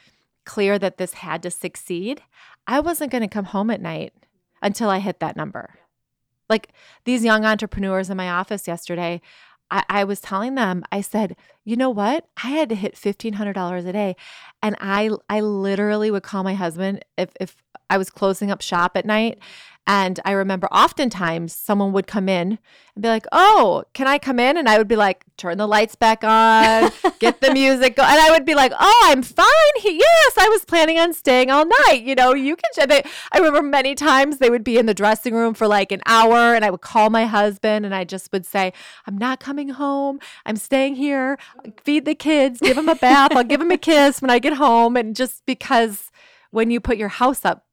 clear 0.45 0.79
that 0.79 0.97
this 0.99 1.15
had 1.15 1.43
to 1.43 1.51
succeed, 1.51 2.23
I 2.69 2.79
wasn't 2.79 3.11
going 3.11 3.23
to 3.23 3.29
come 3.29 3.47
home 3.47 3.71
at 3.71 3.81
night 3.81 4.13
until 4.63 4.89
I 4.91 5.01
hit 5.01 5.19
that 5.19 5.37
number. 5.37 5.75
Like 6.49 6.69
these 7.05 7.25
young 7.25 7.45
entrepreneurs 7.45 8.09
in 8.11 8.17
my 8.17 8.31
office 8.31 8.69
yesterday, 8.69 9.21
I, 9.71 9.85
I 9.89 10.05
was 10.05 10.21
telling 10.21 10.55
them, 10.55 10.85
I 10.93 11.01
said, 11.01 11.37
you 11.65 11.77
know 11.77 11.91
what? 11.91 12.27
I 12.43 12.49
had 12.49 12.69
to 12.69 12.75
hit 12.75 12.97
fifteen 12.97 13.35
hundred 13.35 13.55
dollars 13.55 13.85
a 13.85 13.93
day, 13.93 14.17
and 14.63 14.77
I 14.81 15.11
I 15.29 15.41
literally 15.41 16.11
would 16.11 16.23
call 16.23 16.43
my 16.45 16.55
husband 16.55 17.05
if 17.19 17.31
if 17.41 17.57
I 17.91 17.99
was 17.99 18.11
closing 18.11 18.51
up 18.51 18.61
shop 18.63 18.97
at 18.97 19.07
night 19.07 19.39
and 19.87 20.19
I 20.25 20.33
remember 20.33 20.67
oftentimes 20.73 21.53
someone 21.53 21.93
would 21.93 22.09
come 22.09 22.29
in 22.29 22.59
and 22.95 23.03
be 23.03 23.09
like, 23.09 23.27
Oh, 23.31 23.85
can 23.93 24.09
I 24.09 24.19
come 24.19 24.41
in? 24.41 24.57
And 24.57 24.69
I 24.69 24.79
would 24.79 24.89
be 24.89 24.97
like, 24.97 25.25
Turn 25.37 25.59
the 25.59 25.67
lights 25.69 25.95
back 25.95 26.25
on, 26.25 26.91
get 27.21 27.41
the 27.41 27.53
music 27.53 27.95
going. 27.95 28.09
And 28.09 28.19
I 28.19 28.31
would 28.31 28.45
be 28.45 28.57
like, 28.57 28.73
Oh, 28.79 29.03
I'm 29.07 29.23
fine. 29.23 29.47
Yes, 29.85 30.33
I 30.39 30.49
was 30.49 30.65
planning 30.65 30.99
on 30.99 31.13
staying 31.13 31.51
all 31.51 31.67
night. 31.87 32.03
You 32.03 32.17
know, 32.17 32.35
you 32.35 32.57
can. 32.57 32.89
They, 32.89 33.05
I 33.31 33.39
remember 33.39 33.63
many 33.63 33.95
times 33.95 34.39
they 34.39 34.51
would 34.51 34.65
be 34.65 34.77
in 34.77 34.87
the 34.87 34.95
dressing 34.95 35.35
room 35.35 35.55
for 35.55 35.69
like 35.69 35.93
an 35.93 36.03
hour 36.07 36.55
and 36.55 36.65
I 36.65 36.71
would 36.71 36.81
call 36.81 37.09
my 37.09 37.27
husband 37.27 37.87
and 37.87 37.95
I 37.95 38.05
just 38.05 38.33
would 38.33 38.45
say, 38.45 38.73
I'm 39.07 39.17
not 39.17 39.39
coming 39.39 39.69
home. 39.69 40.19
I'm 40.45 40.57
staying 40.57 40.97
here. 40.97 41.39
Feed 41.85 42.05
the 42.05 42.15
kids, 42.15 42.61
give 42.61 42.77
them 42.77 42.89
a 42.89 42.97
bath. 42.97 43.33
I'll 43.37 43.45
give 43.45 43.61
them 43.61 43.71
a 43.71 43.79
kiss 43.79 44.21
when 44.21 44.31
I 44.31 44.41
get 44.41 44.55
home. 44.55 44.97
And 44.97 45.15
just 45.15 45.47
because 45.47 46.11
when 46.51 46.71
you 46.71 46.81
put 46.81 46.97
your 46.97 47.09
house 47.09 47.45
up, 47.45 47.66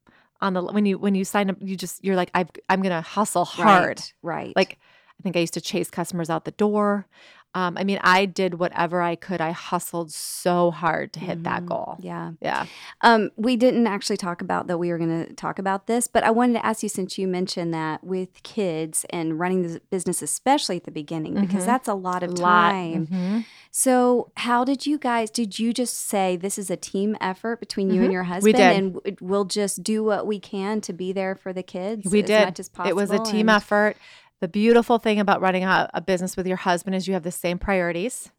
on 0.44 0.52
the 0.52 0.62
when 0.62 0.84
you 0.86 0.98
when 0.98 1.14
you 1.14 1.24
sign 1.24 1.50
up 1.50 1.56
you 1.60 1.74
just 1.76 2.04
you're 2.04 2.16
like 2.16 2.30
i 2.34 2.46
am 2.68 2.82
gonna 2.82 3.00
hustle 3.00 3.44
hard. 3.44 3.88
right, 3.88 4.12
right. 4.22 4.56
Like 4.56 4.78
i 5.18 5.22
think 5.22 5.36
i 5.36 5.40
used 5.40 5.54
to 5.54 5.60
chase 5.60 5.90
customers 5.90 6.30
out 6.30 6.44
the 6.44 6.50
door 6.52 7.06
um, 7.54 7.78
I 7.78 7.84
mean, 7.84 8.00
I 8.02 8.26
did 8.26 8.54
whatever 8.54 9.00
I 9.00 9.14
could. 9.14 9.40
I 9.40 9.52
hustled 9.52 10.12
so 10.12 10.72
hard 10.72 11.12
to 11.12 11.20
hit 11.20 11.36
mm-hmm. 11.36 11.42
that 11.44 11.66
goal. 11.66 11.96
Yeah. 12.00 12.32
Yeah. 12.40 12.66
Um, 13.02 13.30
we 13.36 13.56
didn't 13.56 13.86
actually 13.86 14.16
talk 14.16 14.42
about 14.42 14.66
that 14.66 14.78
we 14.78 14.90
were 14.90 14.98
going 14.98 15.26
to 15.26 15.32
talk 15.34 15.60
about 15.60 15.86
this, 15.86 16.08
but 16.08 16.24
I 16.24 16.32
wanted 16.32 16.54
to 16.54 16.66
ask 16.66 16.82
you 16.82 16.88
since 16.88 17.16
you 17.16 17.28
mentioned 17.28 17.72
that 17.72 18.02
with 18.02 18.42
kids 18.42 19.06
and 19.10 19.38
running 19.38 19.62
the 19.62 19.80
business, 19.88 20.20
especially 20.20 20.78
at 20.78 20.84
the 20.84 20.90
beginning, 20.90 21.34
mm-hmm. 21.34 21.46
because 21.46 21.64
that's 21.64 21.86
a 21.86 21.94
lot 21.94 22.24
of 22.24 22.32
a 22.32 22.34
time. 22.34 23.06
Mm-hmm. 23.06 23.40
So, 23.70 24.30
how 24.36 24.64
did 24.64 24.86
you 24.86 24.98
guys, 24.98 25.30
did 25.30 25.58
you 25.58 25.72
just 25.72 25.96
say 25.96 26.36
this 26.36 26.58
is 26.58 26.70
a 26.70 26.76
team 26.76 27.16
effort 27.20 27.58
between 27.58 27.88
you 27.88 27.96
and 27.96 28.04
mm-hmm. 28.04 28.12
your 28.12 28.22
husband? 28.22 28.56
And 28.56 29.18
we'll 29.20 29.44
just 29.44 29.82
do 29.82 30.04
what 30.04 30.26
we 30.26 30.38
can 30.38 30.80
to 30.82 30.92
be 30.92 31.12
there 31.12 31.34
for 31.34 31.52
the 31.52 31.62
kids 31.62 32.10
we 32.10 32.22
as 32.22 32.26
did. 32.26 32.44
much 32.44 32.60
as 32.60 32.68
possible? 32.68 32.90
It 32.90 32.96
was 32.96 33.10
a 33.10 33.18
team 33.18 33.48
and- 33.48 33.56
effort. 33.56 33.96
The 34.44 34.48
beautiful 34.48 34.98
thing 34.98 35.20
about 35.20 35.40
running 35.40 35.64
a, 35.64 35.88
a 35.94 36.02
business 36.02 36.36
with 36.36 36.46
your 36.46 36.58
husband 36.58 36.94
is 36.94 37.08
you 37.08 37.14
have 37.14 37.22
the 37.22 37.30
same 37.30 37.58
priorities. 37.58 38.30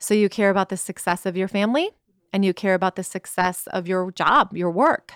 So 0.00 0.12
you 0.12 0.28
care 0.28 0.50
about 0.50 0.70
the 0.70 0.76
success 0.76 1.24
of 1.24 1.36
your 1.36 1.46
family 1.46 1.90
and 2.32 2.44
you 2.44 2.52
care 2.52 2.74
about 2.74 2.96
the 2.96 3.04
success 3.04 3.68
of 3.68 3.86
your 3.86 4.10
job, 4.10 4.56
your 4.56 4.72
work. 4.72 5.12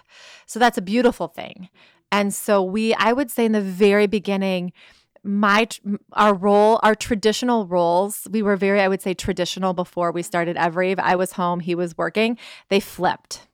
So 0.47 0.61
that's 0.61 0.79
a 0.79 0.83
beautiful 0.83 1.27
thing. 1.27 1.69
And 2.13 2.33
so 2.33 2.63
we 2.63 2.95
I 2.95 3.13
would 3.13 3.29
say 3.29 3.45
in 3.45 3.51
the 3.51 3.61
very 3.61 4.07
beginning 4.07 4.73
my 5.25 5.67
our 6.13 6.33
role 6.33 6.79
our 6.85 6.95
traditional 6.95 7.67
roles 7.67 8.29
we 8.31 8.43
were 8.43 8.55
very 8.55 8.81
i 8.81 8.87
would 8.87 9.03
say 9.03 9.13
traditional 9.13 9.73
before 9.73 10.13
we 10.13 10.23
started 10.23 10.57
every 10.57 10.97
i 11.01 11.17
was 11.17 11.33
home 11.33 11.59
he 11.59 11.75
was 11.75 11.99
working 11.99 12.39
they 12.69 12.79
flipped 12.79 13.49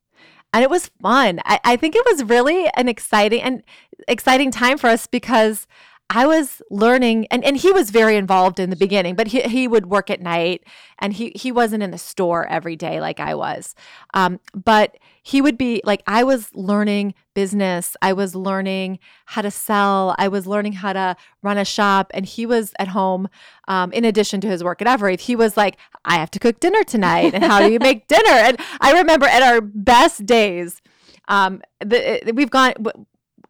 and 0.53 0.63
it 0.63 0.69
was 0.69 0.91
fun 1.01 1.41
I, 1.47 1.59
I 1.65 1.77
think 1.77 1.97
it 1.97 2.05
was 2.05 2.25
really 2.25 2.69
an 2.75 2.89
exciting 2.89 3.41
and 3.41 3.63
exciting 4.07 4.51
time 4.51 4.77
for 4.77 4.89
us 4.89 5.07
because 5.07 5.67
I 6.14 6.27
was 6.27 6.61
learning 6.68 7.27
and, 7.31 7.42
and 7.42 7.57
he 7.57 7.72
was 7.72 7.88
very 7.88 8.16
involved 8.16 8.61
in 8.61 8.68
the 8.68 8.77
beginning, 8.77 9.14
but 9.14 9.29
he, 9.29 9.40
he 9.40 9.66
would 9.66 9.87
work 9.87 10.11
at 10.11 10.20
night 10.20 10.62
and 10.98 11.14
he, 11.14 11.33
he 11.35 11.51
wasn't 11.51 11.83
in 11.83 11.90
the 11.90 11.96
store 11.96 12.46
every 12.48 12.77
day 12.77 13.01
like 13.01 13.18
I 13.18 13.35
was. 13.35 13.75
Um, 14.12 14.38
but 14.53 14.98
he 15.22 15.40
would 15.40 15.57
be 15.57 15.81
like, 15.85 16.03
I 16.07 16.22
was 16.22 16.55
learning 16.55 17.14
business. 17.33 17.96
I 18.03 18.12
was 18.12 18.35
learning 18.35 18.98
how 19.25 19.40
to 19.40 19.51
sell. 19.51 20.14
I 20.18 20.29
was 20.29 20.46
learning 20.46 20.75
how 20.75 20.92
to 20.92 21.16
run 21.40 21.57
a 21.57 21.64
shop. 21.64 22.11
And 22.12 22.27
he 22.27 22.44
was 22.44 22.75
at 22.79 22.88
home, 22.88 23.31
um, 23.66 23.90
in 23.92 24.05
addition 24.05 24.42
to 24.42 24.48
his 24.48 24.62
work 24.62 24.83
at 24.83 24.88
Evereve, 24.88 25.20
he 25.20 25.35
was 25.35 25.57
like, 25.57 25.79
I 26.05 26.16
have 26.16 26.31
to 26.33 26.38
cook 26.38 26.61
dinner 26.61 26.85
tonight. 26.85 27.33
And 27.33 27.42
how 27.42 27.61
do 27.61 27.72
you 27.72 27.79
make 27.81 28.07
dinner? 28.07 28.35
And 28.35 28.59
I 28.83 28.92
remember 28.92 29.25
at 29.25 29.42
our 29.42 29.62
best 29.62 30.27
days, 30.27 30.83
um, 31.29 31.62
the, 31.81 32.33
we've 32.35 32.51
gone, 32.51 32.75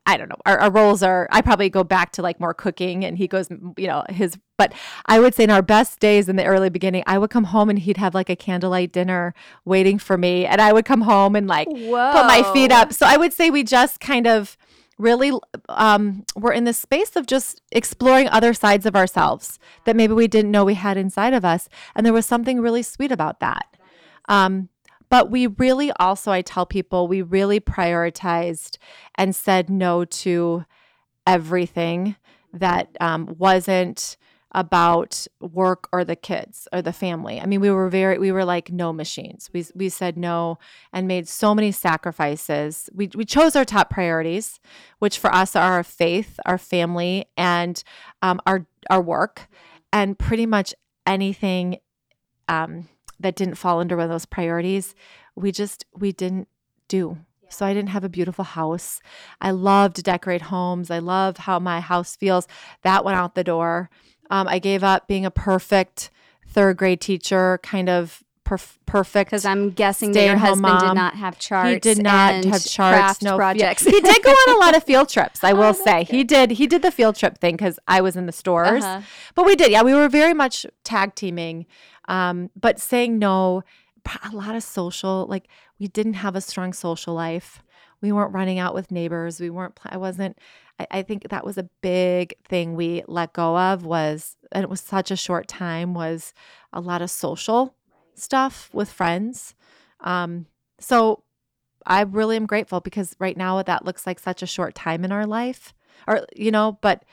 I 0.05 0.17
don't 0.17 0.29
know. 0.29 0.37
Our, 0.47 0.59
our, 0.59 0.71
roles 0.71 1.03
are, 1.03 1.29
I 1.31 1.43
probably 1.43 1.71
go 1.71 1.85
back 1.85 2.11
to 2.12 2.23
like 2.23 2.41
more 2.41 2.55
cooking 2.55 3.05
and 3.05 3.17
he 3.17 3.29
goes, 3.29 3.49
you 3.77 3.87
know, 3.87 4.03
his, 4.09 4.37
but 4.59 4.73
I 5.07 5.21
would 5.21 5.33
say 5.33 5.45
in 5.45 5.51
our 5.51 5.62
best 5.62 6.01
days 6.01 6.29
in 6.29 6.35
the 6.35 6.45
early 6.45 6.71
beginning, 6.71 7.05
I 7.07 7.19
would 7.19 7.31
come 7.31 7.45
home 7.45 7.71
and 7.71 7.79
he'd 7.79 7.99
have 7.99 8.12
like 8.12 8.29
a 8.29 8.35
candlelight 8.35 8.91
dinner 8.91 9.33
waiting 9.65 9.99
for 9.99 10.19
me. 10.19 10.45
And 10.45 10.61
I 10.61 10.73
would 10.73 10.85
come 10.85 11.03
home 11.03 11.37
and 11.37 11.47
like 11.47 11.69
Whoa. 11.69 12.12
put 12.12 12.27
my 12.27 12.43
feet 12.53 12.73
up. 12.73 12.93
So 12.93 13.07
I 13.07 13.17
would 13.17 13.33
say 13.33 13.51
we 13.51 13.62
just 13.62 14.01
kind 14.01 14.27
of 14.27 14.57
really 14.99 15.33
um, 15.69 16.25
we're 16.35 16.53
in 16.53 16.65
the 16.65 16.73
space 16.73 17.15
of 17.15 17.27
just 17.27 17.62
exploring 17.71 18.29
other 18.29 18.55
sides 18.55 18.87
of 18.87 18.97
ourselves 18.97 19.59
that 19.85 19.97
maybe 19.97 20.15
we 20.15 20.29
didn't 20.29 20.51
know 20.51 20.65
we 20.65 20.75
had 20.75 20.97
inside 20.97 21.33
of 21.33 21.45
us. 21.45 21.69
And 21.95 22.05
there 22.05 22.12
was 22.12 22.27
something 22.27 22.61
really 22.61 22.83
sweet 22.83 23.12
about 23.12 23.38
that. 23.38 23.67
Um, 24.29 24.69
but 25.12 25.31
we 25.31 25.46
really 25.46 25.92
also, 26.01 26.33
I 26.33 26.40
tell 26.40 26.64
people, 26.64 27.07
we 27.07 27.20
really 27.20 27.61
prioritized 27.61 28.79
and 29.16 29.37
said 29.37 29.68
no 29.68 30.07
to 30.07 30.64
everything 31.27 32.16
that 32.55 32.96
um, 32.98 33.35
wasn't 33.37 34.16
about 34.53 35.27
work 35.38 35.87
or 35.92 36.03
the 36.03 36.16
kids 36.16 36.66
or 36.72 36.81
the 36.81 36.94
family. 36.94 37.38
I 37.38 37.44
mean, 37.44 37.61
we 37.61 37.70
were 37.70 37.90
very 37.90 38.16
we 38.18 38.33
were 38.33 38.46
like 38.46 38.72
no 38.72 38.90
machines. 38.90 39.51
We 39.53 39.66
we 39.75 39.90
said 39.90 40.16
no 40.16 40.59
and 40.94 41.07
made 41.07 41.29
so 41.29 41.55
many 41.55 41.72
sacrifices. 41.72 42.88
We 42.94 43.11
we 43.14 43.27
chose 43.27 43.55
our 43.55 43.66
top 43.66 43.90
priorities, 43.90 44.61
which 44.98 45.18
for 45.18 45.31
us 45.35 45.55
are 45.55 45.75
our 45.75 45.85
faith, 45.85 46.40
our 46.46 46.57
family, 46.57 47.27
and 47.37 47.85
um, 48.22 48.40
our 48.46 48.66
our 48.88 49.03
work, 49.03 49.46
and 49.92 50.18
pretty 50.18 50.46
much 50.46 50.75
anything 51.07 51.81
um, 52.48 52.88
that 53.23 53.37
didn't 53.37 53.55
fall 53.55 53.81
under 53.81 53.97
one 53.97 54.05
of 54.05 54.11
those 54.11 54.27
priorities, 54.27 54.95
we 55.35 55.53
just 55.53 55.87
we 55.97 56.13
didn't 56.13 56.49
do. 56.89 57.19
So 57.49 57.67
I 57.67 57.75
didn't 57.75 57.91
have 57.91 58.05
a 58.05 58.09
beautiful 58.09 58.45
house. 58.45 59.01
I 59.41 59.51
love 59.51 59.93
to 59.95 60.03
decorate 60.03 60.43
homes. 60.43 60.91
I 60.91 60.99
love 60.99 61.37
how 61.37 61.59
my 61.59 61.81
house 61.81 62.17
feels. 62.17 62.49
That 62.83 63.05
went 63.05 63.19
out 63.19 63.35
the 63.35 63.45
door. 63.45 63.91
Um, 64.31 64.49
I 64.49 64.59
gave 64.59 64.83
up 64.83 65.07
being 65.07 65.27
a 65.27 65.31
perfect 65.31 66.11
third 66.49 66.79
grade 66.79 67.01
teacher, 67.01 67.61
kind 67.63 67.89
of 67.89 68.23
perf- 68.45 68.79
perfect. 68.87 69.31
Because 69.31 69.45
I'm 69.45 69.71
guessing 69.71 70.13
that 70.13 70.25
your 70.25 70.37
husband 70.37 70.63
mom. 70.63 70.81
did 70.81 70.95
not 70.95 71.15
have 71.17 71.39
charts. 71.39 71.73
He 71.73 71.79
did 71.79 72.03
not 72.03 72.45
have 72.45 72.65
charts. 72.65 73.23
No 73.23 73.37
projects. 73.37 73.85
He 73.85 74.01
did 74.01 74.23
go 74.23 74.31
on 74.31 74.57
a 74.57 74.59
lot 74.59 74.77
of 74.77 74.85
field 74.85 75.09
trips. 75.11 75.45
I 75.45 75.53
will 75.53 75.65
oh, 75.65 75.73
say 75.73 76.05
good. 76.05 76.15
he 76.15 76.25
did. 76.25 76.51
He 76.53 76.67
did 76.67 76.83
the 76.83 76.91
field 76.91 77.17
trip 77.17 77.39
thing 77.39 77.57
because 77.57 77.79
I 77.87 78.01
was 78.01 78.17
in 78.17 78.27
the 78.27 78.33
stores. 78.33 78.85
Uh-huh. 78.85 79.03
But 79.35 79.47
we 79.47 79.57
did. 79.57 79.71
Yeah, 79.71 79.83
we 79.83 79.95
were 79.95 80.09
very 80.09 80.35
much 80.35 80.67
tag 80.85 81.15
teaming 81.15 81.67
um, 82.09 82.51
but 82.59 82.81
saying 82.81 83.19
no, 83.19 83.62
a 84.25 84.35
lot 84.35 84.55
of 84.55 84.62
social, 84.62 85.27
like 85.29 85.49
we 85.79 85.88
didn't 85.88 86.15
have 86.15 86.37
a 86.37 86.41
strong 86.41 86.73
social 86.73 87.15
life. 87.15 87.62
We 88.01 88.11
weren't 88.11 88.35
running 88.35 88.59
out 88.59 88.75
with 88.75 88.91
neighbors. 88.91 89.41
We 89.41 89.49
weren't, 89.49 89.79
I 89.87 89.97
wasn't, 89.97 90.38
I, 90.81 90.87
I 90.91 91.03
think 91.03 91.29
that 91.29 91.47
was 91.47 91.57
a 91.57 91.69
big 91.81 92.35
thing 92.45 92.75
we 92.75 93.05
let 93.07 93.33
go 93.33 93.57
of 93.57 93.85
was, 93.85 94.37
and 94.51 94.65
it 94.65 94.71
was 94.71 94.81
such 94.81 95.11
a 95.11 95.17
short 95.17 95.47
time, 95.47 95.95
was 95.95 96.35
a 96.73 96.81
lot 96.81 97.01
of 97.01 97.11
social 97.11 97.75
stuff 98.15 98.69
with 98.73 98.91
friends. 98.91 99.55
Um, 100.01 100.47
so 100.81 101.23
I 101.87 102.03
really 102.03 102.37
am 102.37 102.47
grateful 102.47 102.81
because 102.81 103.15
right 103.21 103.37
now 103.37 103.62
that 103.62 103.85
looks 103.85 104.07
like 104.07 104.19
such 104.19 104.43
a 104.43 104.47
short 104.47 104.75
time 104.75 105.05
in 105.05 105.12
our 105.12 105.27
life, 105.27 105.73
or, 106.09 106.27
you 106.35 106.51
know, 106.51 106.79
but 106.81 107.05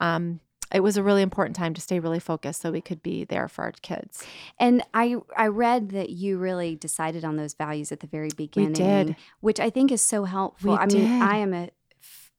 um, 0.00 0.40
it 0.72 0.80
was 0.80 0.96
a 0.96 1.02
really 1.02 1.22
important 1.22 1.56
time 1.56 1.74
to 1.74 1.80
stay 1.80 1.98
really 1.98 2.18
focused 2.18 2.60
so 2.60 2.70
we 2.70 2.80
could 2.80 3.02
be 3.02 3.24
there 3.24 3.48
for 3.48 3.64
our 3.64 3.72
kids. 3.82 4.24
And 4.58 4.82
I 4.94 5.16
I 5.36 5.46
read 5.46 5.90
that 5.90 6.10
you 6.10 6.38
really 6.38 6.76
decided 6.76 7.24
on 7.24 7.36
those 7.36 7.54
values 7.54 7.92
at 7.92 8.00
the 8.00 8.06
very 8.06 8.30
beginning, 8.36 8.70
we 8.70 8.74
did. 8.74 9.16
which 9.40 9.60
I 9.60 9.70
think 9.70 9.90
is 9.90 10.02
so 10.02 10.24
helpful. 10.24 10.72
We 10.72 10.78
I 10.78 10.86
did. 10.86 11.02
mean, 11.02 11.22
I 11.22 11.36
am 11.38 11.54
a, 11.54 11.70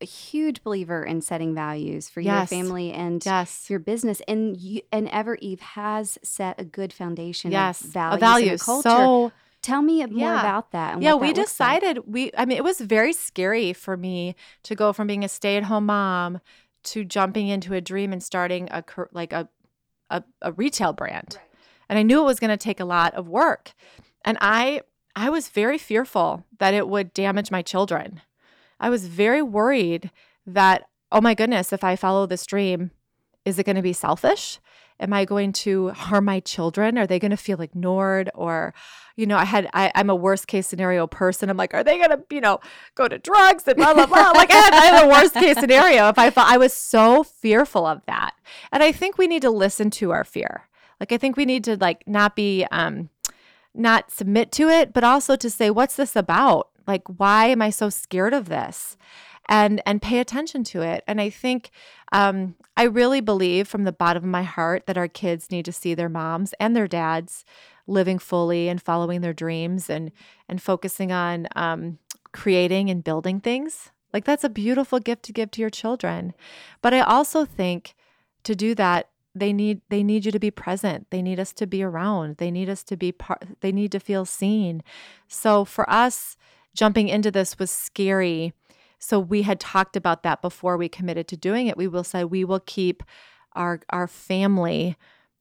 a 0.01 0.05
huge 0.05 0.63
believer 0.63 1.03
in 1.03 1.21
setting 1.21 1.55
values 1.55 2.09
for 2.09 2.21
yes. 2.21 2.51
your 2.51 2.61
family 2.61 2.91
and 2.91 3.25
yes. 3.25 3.69
your 3.69 3.79
business. 3.79 4.21
And 4.27 4.55
you, 4.57 4.81
and 4.91 5.07
Evereve 5.09 5.59
has 5.59 6.17
set 6.23 6.59
a 6.59 6.63
good 6.63 6.93
foundation 6.93 7.51
yes. 7.51 7.83
of 7.83 7.89
values, 7.89 8.17
a 8.17 8.19
value. 8.19 8.51
and 8.51 8.59
culture. 8.59 8.89
So 8.89 9.31
Tell 9.61 9.81
me 9.81 10.05
more 10.05 10.29
yeah. 10.29 10.39
about 10.39 10.71
that. 10.71 11.01
yeah, 11.01 11.15
we 11.15 11.33
decided 11.33 11.97
like. 11.97 12.05
we. 12.07 12.31
I 12.37 12.45
mean, 12.45 12.57
it 12.57 12.63
was 12.63 12.79
very 12.79 13.11
scary 13.11 13.73
for 13.73 13.97
me 13.97 14.35
to 14.63 14.73
go 14.73 14.93
from 14.93 15.07
being 15.07 15.25
a 15.25 15.27
stay-at-home 15.27 15.87
mom 15.87 16.39
to 16.83 17.03
jumping 17.03 17.47
into 17.47 17.73
a 17.73 17.81
dream 17.81 18.13
and 18.13 18.23
starting 18.23 18.69
a 18.71 18.83
like 19.11 19.33
a 19.33 19.49
a, 20.09 20.23
a 20.41 20.51
retail 20.53 20.93
brand. 20.93 21.35
Right. 21.37 21.45
And 21.89 21.99
I 21.99 22.03
knew 22.03 22.21
it 22.21 22.25
was 22.25 22.39
going 22.39 22.49
to 22.49 22.57
take 22.57 22.79
a 22.79 22.85
lot 22.85 23.13
of 23.13 23.27
work. 23.27 23.73
And 24.25 24.37
I 24.41 24.81
I 25.15 25.29
was 25.29 25.49
very 25.49 25.77
fearful 25.77 26.45
that 26.59 26.73
it 26.73 26.87
would 26.87 27.13
damage 27.13 27.51
my 27.51 27.61
children. 27.61 28.21
I 28.79 28.89
was 28.89 29.07
very 29.07 29.41
worried 29.41 30.11
that 30.45 30.85
oh 31.11 31.21
my 31.21 31.33
goodness, 31.33 31.73
if 31.73 31.83
I 31.83 31.95
follow 31.95 32.25
this 32.25 32.45
dream, 32.45 32.91
is 33.45 33.57
it 33.57 33.65
going 33.65 33.75
to 33.75 33.81
be 33.81 33.93
selfish? 33.93 34.59
Am 34.99 35.13
I 35.13 35.25
going 35.25 35.53
to 35.53 35.89
harm 35.89 36.25
my 36.25 36.39
children? 36.39 36.97
Are 36.97 37.07
they 37.07 37.19
going 37.19 37.31
to 37.31 37.37
feel 37.37 37.61
ignored? 37.61 38.29
Or, 38.35 38.73
you 39.15 39.25
know, 39.25 39.37
I 39.37 39.45
had, 39.45 39.69
I, 39.73 39.91
am 39.95 40.09
a 40.09 40.15
worst 40.15 40.47
case 40.47 40.67
scenario 40.67 41.07
person. 41.07 41.49
I'm 41.49 41.57
like, 41.57 41.73
are 41.73 41.83
they 41.83 41.97
going 41.97 42.09
to, 42.09 42.23
you 42.29 42.41
know, 42.41 42.59
go 42.95 43.07
to 43.07 43.17
drugs 43.17 43.67
and 43.67 43.77
blah, 43.77 43.93
blah, 43.93 44.05
blah. 44.05 44.31
like 44.31 44.51
I 44.53 44.55
had, 44.55 45.05
a 45.05 45.07
worst 45.07 45.33
case 45.33 45.57
scenario. 45.57 46.09
If 46.09 46.19
I 46.19 46.29
thought 46.29 46.51
I 46.51 46.57
was 46.57 46.73
so 46.73 47.23
fearful 47.23 47.85
of 47.85 48.01
that. 48.07 48.33
And 48.71 48.83
I 48.83 48.91
think 48.91 49.17
we 49.17 49.27
need 49.27 49.41
to 49.43 49.51
listen 49.51 49.89
to 49.91 50.11
our 50.11 50.23
fear. 50.23 50.67
Like, 50.99 51.11
I 51.11 51.17
think 51.17 51.37
we 51.37 51.45
need 51.45 51.63
to 51.63 51.77
like 51.77 52.03
not 52.07 52.35
be, 52.35 52.65
um, 52.71 53.09
not 53.73 54.11
submit 54.11 54.51
to 54.53 54.67
it, 54.67 54.93
but 54.93 55.03
also 55.03 55.35
to 55.37 55.49
say, 55.49 55.69
what's 55.69 55.95
this 55.95 56.15
about? 56.15 56.69
Like, 56.87 57.03
why 57.07 57.47
am 57.47 57.61
I 57.61 57.69
so 57.69 57.89
scared 57.89 58.33
of 58.33 58.49
this? 58.49 58.97
And 59.49 59.81
and 59.85 60.01
pay 60.01 60.19
attention 60.19 60.63
to 60.65 60.83
it. 60.83 61.03
And 61.07 61.19
I 61.19 61.31
think 61.31 61.71
um, 62.11 62.55
I 62.77 62.83
really 62.83 63.19
believe 63.19 63.67
from 63.67 63.83
the 63.83 63.91
bottom 63.91 64.23
of 64.23 64.29
my 64.29 64.43
heart 64.43 64.85
that 64.85 64.97
our 64.97 65.07
kids 65.07 65.49
need 65.49 65.65
to 65.65 65.71
see 65.71 65.95
their 65.95 66.07
moms 66.07 66.53
and 66.59 66.75
their 66.75 66.87
dads 66.87 67.45
living 67.87 68.19
fully 68.19 68.69
and 68.69 68.79
following 68.79 69.21
their 69.21 69.33
dreams 69.33 69.89
and 69.89 70.11
and 70.47 70.61
focusing 70.61 71.11
on 71.11 71.47
um, 71.55 71.97
creating 72.31 72.89
and 72.91 73.03
building 73.03 73.39
things. 73.39 73.89
Like 74.13 74.23
that's 74.23 74.43
a 74.43 74.49
beautiful 74.49 74.99
gift 74.99 75.23
to 75.23 75.33
give 75.33 75.51
to 75.51 75.61
your 75.61 75.69
children. 75.71 76.33
But 76.81 76.93
I 76.93 77.01
also 77.01 77.43
think 77.43 77.95
to 78.43 78.55
do 78.55 78.75
that 78.75 79.09
they 79.35 79.53
need 79.53 79.81
they 79.89 80.03
need 80.03 80.25
you 80.25 80.31
to 80.31 80.39
be 80.39 80.51
present 80.51 81.07
they 81.11 81.21
need 81.21 81.39
us 81.39 81.53
to 81.53 81.67
be 81.67 81.83
around 81.83 82.37
they 82.37 82.49
need 82.49 82.67
us 82.69 82.83
to 82.83 82.97
be 82.97 83.11
part 83.11 83.43
they 83.61 83.71
need 83.71 83.91
to 83.91 83.99
feel 83.99 84.25
seen 84.25 84.81
so 85.27 85.63
for 85.63 85.89
us 85.89 86.35
jumping 86.73 87.07
into 87.07 87.29
this 87.29 87.59
was 87.59 87.69
scary 87.69 88.53
so 88.99 89.19
we 89.19 89.41
had 89.43 89.59
talked 89.59 89.95
about 89.95 90.23
that 90.23 90.41
before 90.41 90.77
we 90.77 90.89
committed 90.89 91.27
to 91.27 91.37
doing 91.37 91.67
it 91.67 91.77
we 91.77 91.87
will 91.87 92.03
say 92.03 92.23
we 92.23 92.43
will 92.43 92.59
keep 92.59 93.03
our 93.53 93.79
our 93.89 94.07
family 94.07 94.95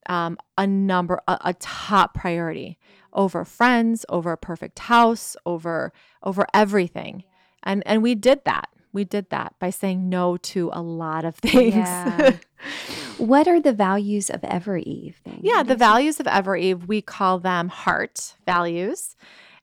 um, 0.07 0.39
a 0.57 0.67
number 0.67 1.21
a, 1.29 1.39
a 1.47 1.55
top 1.55 2.15
priority 2.15 2.79
over 3.13 3.45
friends 3.45 4.07
over 4.09 4.33
a 4.33 4.39
perfect 4.39 4.79
house 4.79 5.37
over 5.45 5.93
over 6.23 6.47
everything 6.55 7.25
and 7.63 7.83
and 7.87 8.03
we 8.03 8.15
did 8.15 8.45
that 8.45 8.69
we 8.93 9.05
did 9.05 9.31
that 9.31 9.55
by 9.59 9.71
saying 9.71 10.09
no 10.09 10.37
to 10.39 10.71
a 10.73 10.83
lot 10.83 11.25
of 11.25 11.37
things. 11.37 11.75
Yeah. 11.75 12.37
what 13.19 13.47
are 13.47 13.61
the 13.61 13.73
values 13.73 14.31
of 14.31 14.41
Evereve? 14.43 15.15
Yeah, 15.41 15.63
the 15.63 15.77
values 15.77 16.21
of 16.21 16.27
Evereve, 16.27 16.87
we 16.87 17.03
call 17.03 17.39
them 17.39 17.69
heart 17.69 18.35
values. 18.47 19.17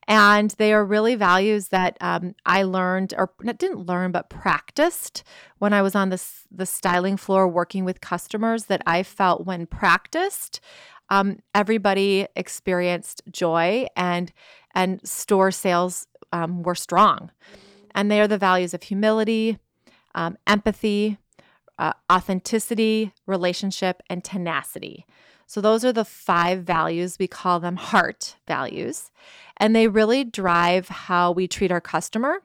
And 0.08 0.52
they 0.52 0.72
are 0.72 0.84
really 0.84 1.16
values 1.16 1.68
that 1.68 1.96
um, 2.00 2.34
I 2.44 2.62
learned, 2.62 3.12
or 3.18 3.32
didn't 3.44 3.86
learn, 3.86 4.12
but 4.12 4.30
practiced 4.30 5.24
when 5.58 5.72
I 5.72 5.82
was 5.82 5.96
on 5.96 6.10
the, 6.10 6.22
the 6.50 6.66
styling 6.66 7.16
floor 7.16 7.48
working 7.48 7.84
with 7.84 8.00
customers. 8.00 8.66
That 8.66 8.82
I 8.86 9.02
felt 9.02 9.46
when 9.46 9.66
practiced, 9.66 10.60
um, 11.10 11.40
everybody 11.54 12.26
experienced 12.36 13.22
joy 13.30 13.86
and 13.96 14.32
and 14.74 15.00
store 15.06 15.50
sales 15.50 16.06
um, 16.32 16.62
were 16.62 16.74
strong. 16.74 17.30
And 17.94 18.10
they 18.10 18.20
are 18.20 18.28
the 18.28 18.38
values 18.38 18.74
of 18.74 18.82
humility, 18.82 19.58
um, 20.14 20.36
empathy, 20.46 21.18
uh, 21.78 21.94
authenticity, 22.12 23.12
relationship, 23.26 24.02
and 24.10 24.22
tenacity. 24.22 25.06
So, 25.46 25.60
those 25.60 25.84
are 25.84 25.92
the 25.92 26.04
five 26.04 26.64
values. 26.64 27.16
We 27.18 27.28
call 27.28 27.60
them 27.60 27.76
heart 27.76 28.36
values. 28.46 29.10
And 29.56 29.74
they 29.74 29.88
really 29.88 30.24
drive 30.24 30.88
how 30.88 31.32
we 31.32 31.48
treat 31.48 31.72
our 31.72 31.80
customer, 31.80 32.42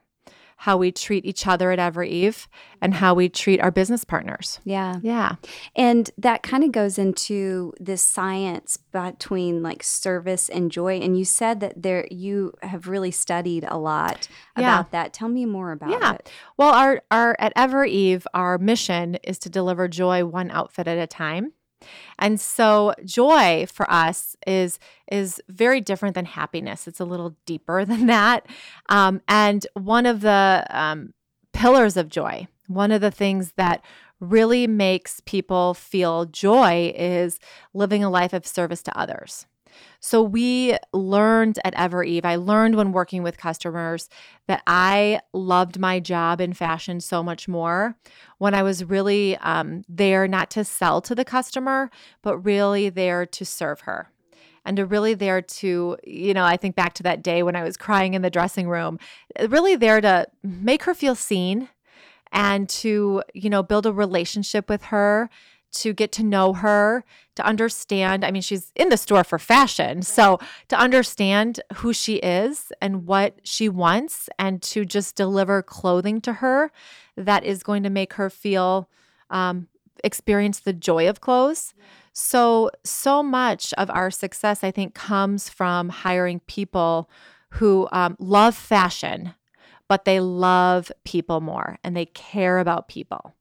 how 0.62 0.76
we 0.76 0.92
treat 0.92 1.24
each 1.24 1.44
other 1.44 1.72
at 1.72 1.80
Evereve 1.80 2.46
and 2.80 2.94
how 2.94 3.14
we 3.14 3.28
treat 3.28 3.60
our 3.60 3.72
business 3.72 4.04
partners. 4.04 4.60
Yeah. 4.62 5.00
Yeah. 5.02 5.34
And 5.74 6.08
that 6.16 6.44
kind 6.44 6.62
of 6.62 6.70
goes 6.70 6.98
into 6.98 7.72
this 7.80 8.00
science 8.00 8.76
between 8.76 9.64
like 9.64 9.82
service 9.82 10.48
and 10.48 10.70
joy. 10.70 11.00
And 11.00 11.18
you 11.18 11.24
said 11.24 11.58
that 11.58 11.82
there 11.82 12.06
you 12.12 12.52
have 12.62 12.86
really 12.86 13.10
studied 13.10 13.64
a 13.66 13.76
lot 13.76 14.28
yeah. 14.56 14.78
about 14.78 14.92
that. 14.92 15.12
Tell 15.12 15.28
me 15.28 15.46
more 15.46 15.72
about 15.72 15.90
yeah. 15.90 16.12
it. 16.12 16.30
Well, 16.56 16.72
our 16.72 17.02
our 17.10 17.34
at 17.40 17.52
Evereve, 17.56 18.24
our 18.32 18.56
mission 18.56 19.16
is 19.24 19.38
to 19.40 19.50
deliver 19.50 19.88
joy 19.88 20.24
one 20.24 20.52
outfit 20.52 20.86
at 20.86 20.96
a 20.96 21.08
time. 21.08 21.54
And 22.18 22.40
so 22.40 22.94
joy 23.04 23.66
for 23.66 23.90
us 23.90 24.36
is 24.46 24.78
is 25.10 25.40
very 25.48 25.80
different 25.80 26.14
than 26.14 26.24
happiness. 26.24 26.86
It's 26.86 27.00
a 27.00 27.04
little 27.04 27.36
deeper 27.46 27.84
than 27.86 28.06
that. 28.06 28.46
Um, 28.88 29.20
and 29.28 29.66
one 29.74 30.06
of 30.06 30.20
the 30.20 30.66
um, 30.70 31.14
pillars 31.52 31.96
of 31.96 32.08
joy, 32.08 32.48
one 32.66 32.90
of 32.90 33.00
the 33.00 33.10
things 33.10 33.52
that 33.56 33.84
really 34.20 34.66
makes 34.66 35.20
people 35.20 35.74
feel 35.74 36.26
joy 36.26 36.92
is 36.96 37.40
living 37.74 38.04
a 38.04 38.10
life 38.10 38.32
of 38.32 38.46
service 38.46 38.82
to 38.84 38.96
others. 38.98 39.46
So 40.00 40.22
we 40.22 40.76
learned 40.92 41.58
at 41.64 41.74
Evereve, 41.74 42.24
I 42.24 42.36
learned 42.36 42.76
when 42.76 42.92
working 42.92 43.22
with 43.22 43.38
customers 43.38 44.08
that 44.46 44.62
I 44.66 45.20
loved 45.32 45.78
my 45.78 46.00
job 46.00 46.40
in 46.40 46.52
fashion 46.52 47.00
so 47.00 47.22
much 47.22 47.48
more 47.48 47.96
when 48.38 48.54
I 48.54 48.62
was 48.62 48.84
really 48.84 49.36
um, 49.38 49.84
there 49.88 50.26
not 50.26 50.50
to 50.52 50.64
sell 50.64 51.00
to 51.02 51.14
the 51.14 51.24
customer, 51.24 51.90
but 52.22 52.38
really 52.38 52.88
there 52.88 53.26
to 53.26 53.44
serve 53.44 53.80
her 53.80 54.10
and 54.64 54.76
to 54.76 54.86
really 54.86 55.14
there 55.14 55.42
to, 55.42 55.96
you 56.04 56.34
know, 56.34 56.44
I 56.44 56.56
think 56.56 56.76
back 56.76 56.94
to 56.94 57.02
that 57.04 57.22
day 57.22 57.42
when 57.42 57.56
I 57.56 57.64
was 57.64 57.76
crying 57.76 58.14
in 58.14 58.22
the 58.22 58.30
dressing 58.30 58.68
room, 58.68 58.98
really 59.48 59.76
there 59.76 60.00
to 60.00 60.26
make 60.42 60.84
her 60.84 60.94
feel 60.94 61.14
seen 61.14 61.68
and 62.30 62.68
to, 62.68 63.22
you 63.34 63.50
know, 63.50 63.62
build 63.62 63.86
a 63.86 63.92
relationship 63.92 64.68
with 64.68 64.84
her 64.84 65.28
to 65.72 65.92
get 65.92 66.12
to 66.12 66.22
know 66.22 66.52
her, 66.52 67.04
to 67.36 67.44
understand. 67.44 68.24
I 68.24 68.30
mean, 68.30 68.42
she's 68.42 68.72
in 68.76 68.88
the 68.90 68.96
store 68.96 69.24
for 69.24 69.38
fashion. 69.38 70.02
So 70.02 70.38
to 70.68 70.78
understand 70.78 71.60
who 71.76 71.92
she 71.92 72.16
is 72.16 72.72
and 72.80 73.06
what 73.06 73.40
she 73.42 73.68
wants, 73.68 74.28
and 74.38 74.62
to 74.62 74.84
just 74.84 75.16
deliver 75.16 75.62
clothing 75.62 76.20
to 76.22 76.34
her 76.34 76.70
that 77.16 77.44
is 77.44 77.62
going 77.62 77.82
to 77.82 77.90
make 77.90 78.14
her 78.14 78.30
feel, 78.30 78.88
um, 79.30 79.68
experience 80.04 80.60
the 80.60 80.72
joy 80.72 81.08
of 81.08 81.20
clothes. 81.20 81.74
So, 82.12 82.70
so 82.84 83.22
much 83.22 83.72
of 83.78 83.88
our 83.90 84.10
success, 84.10 84.62
I 84.62 84.70
think, 84.70 84.94
comes 84.94 85.48
from 85.48 85.88
hiring 85.88 86.40
people 86.40 87.08
who 87.52 87.88
um, 87.92 88.16
love 88.18 88.54
fashion, 88.54 89.34
but 89.88 90.04
they 90.04 90.20
love 90.20 90.92
people 91.04 91.40
more 91.40 91.78
and 91.82 91.96
they 91.96 92.06
care 92.06 92.58
about 92.58 92.88
people. 92.88 93.34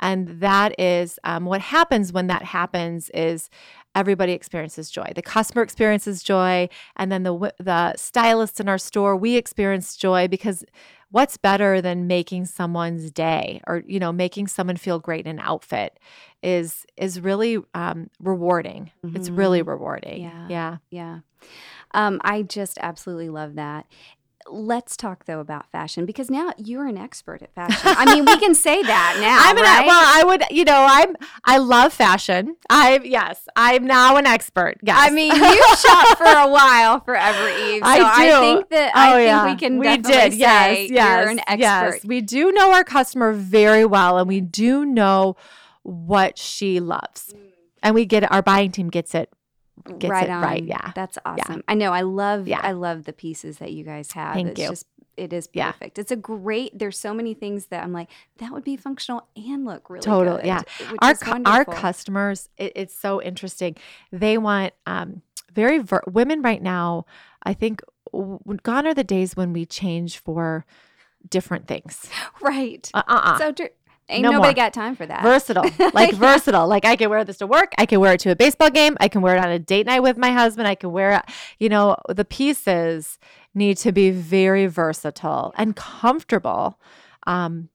And 0.00 0.40
that 0.40 0.78
is 0.78 1.18
um, 1.24 1.44
what 1.44 1.60
happens 1.60 2.12
when 2.12 2.26
that 2.26 2.42
happens 2.42 3.10
is 3.10 3.48
everybody 3.94 4.32
experiences 4.32 4.90
joy. 4.90 5.12
The 5.14 5.22
customer 5.22 5.62
experiences 5.62 6.22
joy, 6.22 6.68
and 6.96 7.12
then 7.12 7.22
the 7.22 7.52
the 7.58 7.94
stylists 7.96 8.60
in 8.60 8.68
our 8.68 8.78
store 8.78 9.16
we 9.16 9.36
experience 9.36 9.96
joy 9.96 10.28
because 10.28 10.64
what's 11.10 11.36
better 11.36 11.80
than 11.80 12.08
making 12.08 12.44
someone's 12.44 13.10
day 13.10 13.60
or 13.68 13.84
you 13.86 14.00
know 14.00 14.12
making 14.12 14.48
someone 14.48 14.76
feel 14.76 14.98
great 14.98 15.26
in 15.26 15.38
an 15.38 15.44
outfit 15.44 15.98
is 16.42 16.84
is 16.96 17.20
really 17.20 17.58
um, 17.74 18.10
rewarding. 18.20 18.90
Mm-hmm. 19.04 19.16
It's 19.16 19.30
really 19.30 19.60
mm-hmm. 19.60 19.70
rewarding. 19.70 20.22
Yeah, 20.22 20.48
yeah, 20.48 20.76
yeah. 20.90 21.18
Um, 21.92 22.20
I 22.24 22.42
just 22.42 22.78
absolutely 22.78 23.28
love 23.28 23.54
that 23.54 23.86
let's 24.50 24.96
talk 24.96 25.24
though 25.24 25.40
about 25.40 25.70
fashion 25.70 26.06
because 26.06 26.30
now 26.30 26.52
you're 26.56 26.86
an 26.86 26.96
expert 26.96 27.42
at 27.42 27.54
fashion. 27.54 27.80
I 27.84 28.14
mean, 28.14 28.24
we 28.24 28.36
can 28.38 28.54
say 28.54 28.82
that 28.82 29.16
now. 29.20 29.38
I'm 29.40 29.56
an 29.56 29.62
right? 29.62 29.86
well, 29.86 30.04
I 30.06 30.24
would, 30.24 30.44
you 30.50 30.64
know, 30.64 30.86
I'm 30.88 31.16
I 31.44 31.58
love 31.58 31.92
fashion. 31.92 32.56
I 32.68 33.00
yes, 33.02 33.46
I'm 33.56 33.86
now 33.86 34.16
an 34.16 34.26
expert. 34.26 34.78
Yes. 34.82 34.96
I 34.98 35.10
mean, 35.10 35.34
you 35.34 35.76
shop 35.76 36.18
for 36.18 36.24
a 36.24 36.48
while 36.48 37.00
for 37.00 37.14
Evereve. 37.14 37.80
So 37.80 37.84
I 37.84 37.98
do. 37.98 38.34
I 38.34 38.40
think 38.40 38.68
that 38.70 38.92
oh, 38.94 39.00
I 39.00 39.22
yeah. 39.22 39.44
think 39.44 39.60
we 39.60 39.66
can 39.66 39.78
we 39.78 39.96
did. 39.96 40.34
yes, 40.34 40.90
yes, 40.90 40.90
you're 40.90 41.30
an 41.30 41.40
expert. 41.40 41.58
Yes. 41.58 42.04
We 42.04 42.20
do 42.20 42.52
know 42.52 42.72
our 42.72 42.84
customer 42.84 43.32
very 43.32 43.84
well 43.84 44.18
and 44.18 44.28
we 44.28 44.40
do 44.40 44.84
know 44.84 45.36
what 45.82 46.38
she 46.38 46.80
loves. 46.80 47.32
Mm. 47.34 47.40
And 47.82 47.94
we 47.94 48.06
get 48.06 48.22
it, 48.22 48.32
our 48.32 48.40
buying 48.40 48.72
team 48.72 48.88
gets 48.88 49.14
it 49.14 49.30
gets 49.98 50.10
right 50.10 50.24
it 50.24 50.30
on. 50.30 50.42
right. 50.42 50.64
Yeah. 50.64 50.92
That's 50.94 51.18
awesome. 51.24 51.56
Yeah. 51.56 51.62
I 51.68 51.74
know. 51.74 51.92
I 51.92 52.02
love 52.02 52.48
yeah. 52.48 52.60
I 52.62 52.72
love 52.72 53.04
the 53.04 53.12
pieces 53.12 53.58
that 53.58 53.72
you 53.72 53.84
guys 53.84 54.12
have. 54.12 54.34
Thank 54.34 54.50
it's 54.50 54.60
you. 54.60 54.68
just 54.68 54.86
it 55.16 55.32
is 55.32 55.46
perfect. 55.46 55.98
Yeah. 55.98 56.00
It's 56.00 56.10
a 56.10 56.16
great 56.16 56.78
there's 56.78 56.98
so 56.98 57.14
many 57.14 57.34
things 57.34 57.66
that 57.66 57.84
I'm 57.84 57.92
like, 57.92 58.10
that 58.38 58.52
would 58.52 58.64
be 58.64 58.76
functional 58.76 59.26
and 59.36 59.64
look 59.64 59.90
really 59.90 60.04
Total, 60.04 60.36
good, 60.36 60.46
yeah. 60.46 60.62
Our 61.00 61.14
our 61.44 61.64
customers, 61.64 62.48
it, 62.56 62.72
it's 62.74 62.94
so 62.98 63.22
interesting. 63.22 63.76
They 64.10 64.38
want 64.38 64.72
um 64.86 65.22
very 65.52 65.78
ver- 65.78 66.02
women 66.06 66.42
right 66.42 66.62
now, 66.62 67.06
I 67.42 67.54
think 67.54 67.80
w- 68.12 68.40
gone 68.62 68.86
are 68.86 68.94
the 68.94 69.04
days 69.04 69.36
when 69.36 69.52
we 69.52 69.66
change 69.66 70.18
for 70.18 70.66
different 71.28 71.66
things. 71.68 72.08
Right. 72.42 72.90
Uh 72.92 73.02
uh 73.06 73.38
So 73.38 73.52
Ain't 74.08 74.22
no 74.22 74.32
nobody 74.32 74.48
more. 74.48 74.66
got 74.66 74.74
time 74.74 74.96
for 74.96 75.06
that. 75.06 75.22
Versatile, 75.22 75.64
like 75.94 76.12
yeah. 76.12 76.18
versatile. 76.18 76.66
Like 76.66 76.84
I 76.84 76.96
can 76.96 77.08
wear 77.08 77.24
this 77.24 77.38
to 77.38 77.46
work. 77.46 77.72
I 77.78 77.86
can 77.86 78.00
wear 78.00 78.12
it 78.14 78.20
to 78.20 78.30
a 78.30 78.36
baseball 78.36 78.70
game. 78.70 78.96
I 79.00 79.08
can 79.08 79.22
wear 79.22 79.36
it 79.36 79.44
on 79.44 79.50
a 79.50 79.58
date 79.58 79.86
night 79.86 80.00
with 80.00 80.18
my 80.18 80.30
husband. 80.30 80.68
I 80.68 80.74
can 80.74 80.92
wear 80.92 81.12
it. 81.12 81.22
You 81.58 81.70
know, 81.70 81.96
the 82.08 82.24
pieces 82.24 83.18
need 83.54 83.78
to 83.78 83.92
be 83.92 84.10
very 84.10 84.66
versatile 84.66 85.54
and 85.56 85.74
comfortable, 85.74 86.78
um, 87.26 87.70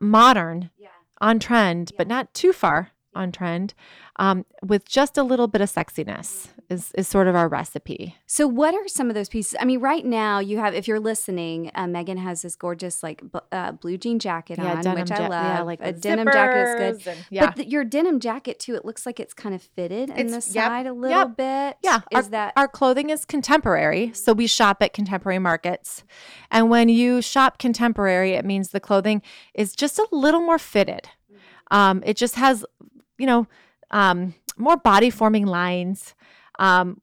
modern, 0.00 0.70
yeah. 0.78 0.88
on 1.20 1.38
trend, 1.38 1.92
yeah. 1.92 1.96
but 1.98 2.08
not 2.08 2.34
too 2.34 2.52
far 2.52 2.90
on 3.18 3.32
trend. 3.32 3.74
um, 4.18 4.44
with 4.62 4.84
just 4.84 5.16
a 5.16 5.22
little 5.22 5.46
bit 5.46 5.60
of 5.60 5.70
sexiness 5.70 6.48
is, 6.68 6.90
is 6.94 7.06
sort 7.06 7.28
of 7.28 7.36
our 7.36 7.48
recipe. 7.48 8.16
So, 8.26 8.48
what 8.48 8.74
are 8.74 8.88
some 8.88 9.08
of 9.08 9.14
those 9.14 9.28
pieces? 9.28 9.56
I 9.60 9.64
mean, 9.64 9.80
right 9.80 10.04
now 10.04 10.40
you 10.40 10.58
have, 10.58 10.74
if 10.74 10.88
you're 10.88 10.98
listening, 10.98 11.70
uh, 11.74 11.86
Megan 11.86 12.18
has 12.18 12.42
this 12.42 12.56
gorgeous 12.56 13.02
like 13.02 13.22
b- 13.32 13.38
uh, 13.52 13.72
blue 13.72 13.96
jean 13.96 14.18
jacket 14.18 14.58
yeah, 14.58 14.82
on, 14.84 14.94
which 14.98 15.10
I 15.12 15.20
love. 15.20 15.30
Yeah, 15.30 15.62
like 15.62 15.78
a 15.80 15.92
denim 15.92 16.26
jacket 16.26 16.58
is 16.58 17.04
good. 17.04 17.12
And, 17.12 17.26
yeah. 17.30 17.46
But 17.46 17.56
the, 17.56 17.68
your 17.68 17.84
denim 17.84 18.18
jacket 18.18 18.58
too, 18.58 18.74
it 18.74 18.84
looks 18.84 19.06
like 19.06 19.20
it's 19.20 19.34
kind 19.34 19.54
of 19.54 19.62
fitted 19.62 20.10
in 20.10 20.28
the 20.28 20.40
side 20.40 20.86
yep, 20.86 20.92
a 20.92 20.94
little 20.94 21.18
yep. 21.18 21.36
bit. 21.36 21.76
Yeah, 21.82 22.00
is 22.10 22.26
our, 22.26 22.30
that 22.30 22.52
our 22.56 22.68
clothing 22.68 23.10
is 23.10 23.24
contemporary, 23.24 24.12
so 24.12 24.32
we 24.32 24.48
shop 24.48 24.82
at 24.82 24.92
contemporary 24.92 25.38
markets, 25.38 26.02
and 26.50 26.68
when 26.68 26.88
you 26.88 27.22
shop 27.22 27.58
contemporary, 27.58 28.32
it 28.32 28.44
means 28.44 28.70
the 28.70 28.80
clothing 28.80 29.22
is 29.54 29.76
just 29.76 29.98
a 29.98 30.08
little 30.10 30.40
more 30.40 30.58
fitted. 30.58 31.08
Um, 31.70 32.02
it 32.06 32.16
just 32.16 32.34
has, 32.36 32.64
you 33.18 33.26
know, 33.26 33.46
um, 33.90 34.34
more 34.56 34.76
body 34.76 35.10
forming 35.10 35.46
lines. 35.46 36.14
Um, 36.58 37.00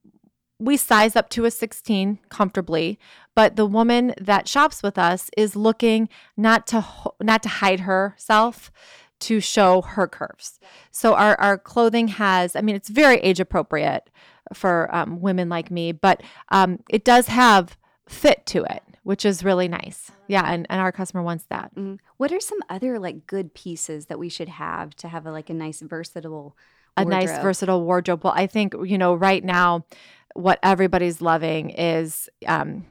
we 0.59 0.77
size 0.77 1.15
up 1.15 1.29
to 1.31 1.45
a 1.45 1.51
16 1.51 2.19
comfortably, 2.29 2.97
but 3.35 3.55
the 3.55 3.65
woman 3.65 4.13
that 4.19 4.47
shops 4.47 4.81
with 4.81 4.97
us 4.97 5.29
is 5.37 5.55
looking 5.55 6.07
not 6.37 6.65
to 6.67 6.85
not 7.21 7.43
to 7.43 7.49
hide 7.49 7.81
herself, 7.81 8.71
to 9.19 9.39
show 9.41 9.81
her 9.81 10.07
curves. 10.07 10.59
So 10.91 11.13
our 11.13 11.39
our 11.39 11.57
clothing 11.57 12.07
has, 12.09 12.55
I 12.55 12.61
mean, 12.61 12.75
it's 12.75 12.89
very 12.89 13.17
age 13.17 13.39
appropriate 13.39 14.09
for 14.53 14.93
um, 14.95 15.21
women 15.21 15.49
like 15.49 15.71
me, 15.71 15.91
but 15.91 16.21
um, 16.49 16.79
it 16.89 17.03
does 17.03 17.27
have 17.27 17.77
fit 18.07 18.45
to 18.45 18.63
it 18.63 18.83
which 19.05 19.23
is 19.23 19.43
really 19.43 19.67
nice. 19.67 20.11
Yeah, 20.27 20.51
and, 20.51 20.65
and 20.67 20.81
our 20.81 20.91
customer 20.91 21.21
wants 21.21 21.45
that. 21.49 21.73
Mm. 21.75 21.99
What 22.17 22.31
are 22.31 22.39
some 22.39 22.57
other 22.69 22.97
like 22.97 23.27
good 23.27 23.53
pieces 23.53 24.07
that 24.07 24.17
we 24.17 24.29
should 24.29 24.49
have 24.49 24.95
to 24.95 25.07
have 25.07 25.27
a, 25.27 25.31
like 25.31 25.51
a 25.51 25.53
nice 25.53 25.81
versatile 25.81 26.31
wardrobe? 26.31 26.53
a 26.97 27.05
nice 27.05 27.39
versatile 27.39 27.83
wardrobe? 27.83 28.23
Well, 28.23 28.33
I 28.35 28.47
think 28.47 28.73
you 28.83 28.97
know 28.97 29.13
right 29.13 29.43
now 29.43 29.85
what 30.33 30.57
everybody's 30.63 31.21
loving 31.21 31.69
is 31.69 32.27
um, 32.47 32.87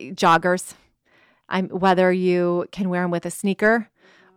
joggers. 0.00 0.74
I'm 1.48 1.68
whether 1.68 2.12
you 2.12 2.66
can 2.72 2.88
wear 2.88 3.02
them 3.02 3.12
with 3.12 3.24
a 3.24 3.30
sneaker 3.30 3.88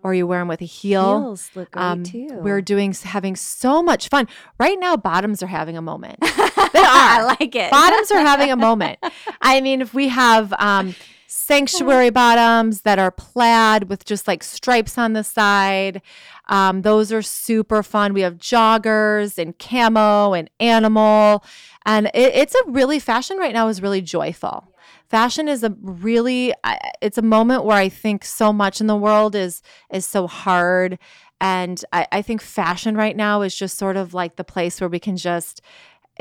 or 0.03 0.13
you 0.13 0.27
wear 0.27 0.39
them 0.41 0.49
with 0.49 0.61
a 0.61 0.65
heel. 0.65 1.19
Heels 1.19 1.49
look 1.55 1.71
great 1.71 1.83
um, 1.83 2.03
too. 2.03 2.27
We're 2.41 2.61
doing 2.61 2.93
having 2.93 3.35
so 3.35 3.81
much 3.81 4.07
fun 4.09 4.27
right 4.59 4.79
now. 4.79 4.97
Bottoms 4.97 5.41
are 5.41 5.47
having 5.47 5.77
a 5.77 5.81
moment. 5.81 6.19
They 6.73 6.79
are. 6.79 6.85
I 6.85 7.23
like 7.23 7.55
it. 7.55 7.69
Bottoms 7.69 8.11
are 8.11 8.19
having 8.19 8.49
a 8.49 8.55
moment. 8.55 8.99
I 9.41 9.59
mean, 9.59 9.81
if 9.81 9.93
we 9.93 10.07
have 10.07 10.53
um, 10.57 10.95
sanctuary 11.27 12.09
bottoms 12.23 12.83
that 12.83 12.97
are 12.97 13.11
plaid 13.11 13.89
with 13.89 14.05
just 14.05 14.27
like 14.27 14.41
stripes 14.41 14.97
on 14.97 15.13
the 15.13 15.23
side, 15.23 16.01
um, 16.47 16.83
those 16.83 17.11
are 17.11 17.21
super 17.21 17.83
fun. 17.83 18.13
We 18.13 18.21
have 18.21 18.37
joggers 18.37 19.37
and 19.37 19.57
camo 19.59 20.33
and 20.33 20.49
animal, 20.59 21.43
and 21.85 22.07
it, 22.07 22.35
it's 22.35 22.55
a 22.55 22.71
really 22.71 22.99
fashion 22.99 23.37
right 23.37 23.53
now 23.53 23.67
is 23.67 23.81
really 23.81 24.01
joyful 24.01 24.67
fashion 25.09 25.49
is 25.49 25.61
a 25.61 25.75
really 25.81 26.53
it's 27.01 27.17
a 27.17 27.21
moment 27.21 27.65
where 27.65 27.75
i 27.75 27.89
think 27.89 28.23
so 28.23 28.53
much 28.53 28.79
in 28.79 28.87
the 28.87 28.95
world 28.95 29.35
is 29.35 29.61
is 29.91 30.05
so 30.05 30.25
hard 30.25 30.97
and 31.41 31.83
I, 31.91 32.07
I 32.11 32.21
think 32.21 32.39
fashion 32.39 32.95
right 32.95 33.17
now 33.17 33.41
is 33.41 33.55
just 33.55 33.77
sort 33.77 33.97
of 33.97 34.13
like 34.13 34.35
the 34.35 34.43
place 34.43 34.79
where 34.79 34.87
we 34.87 34.99
can 34.99 35.17
just 35.17 35.59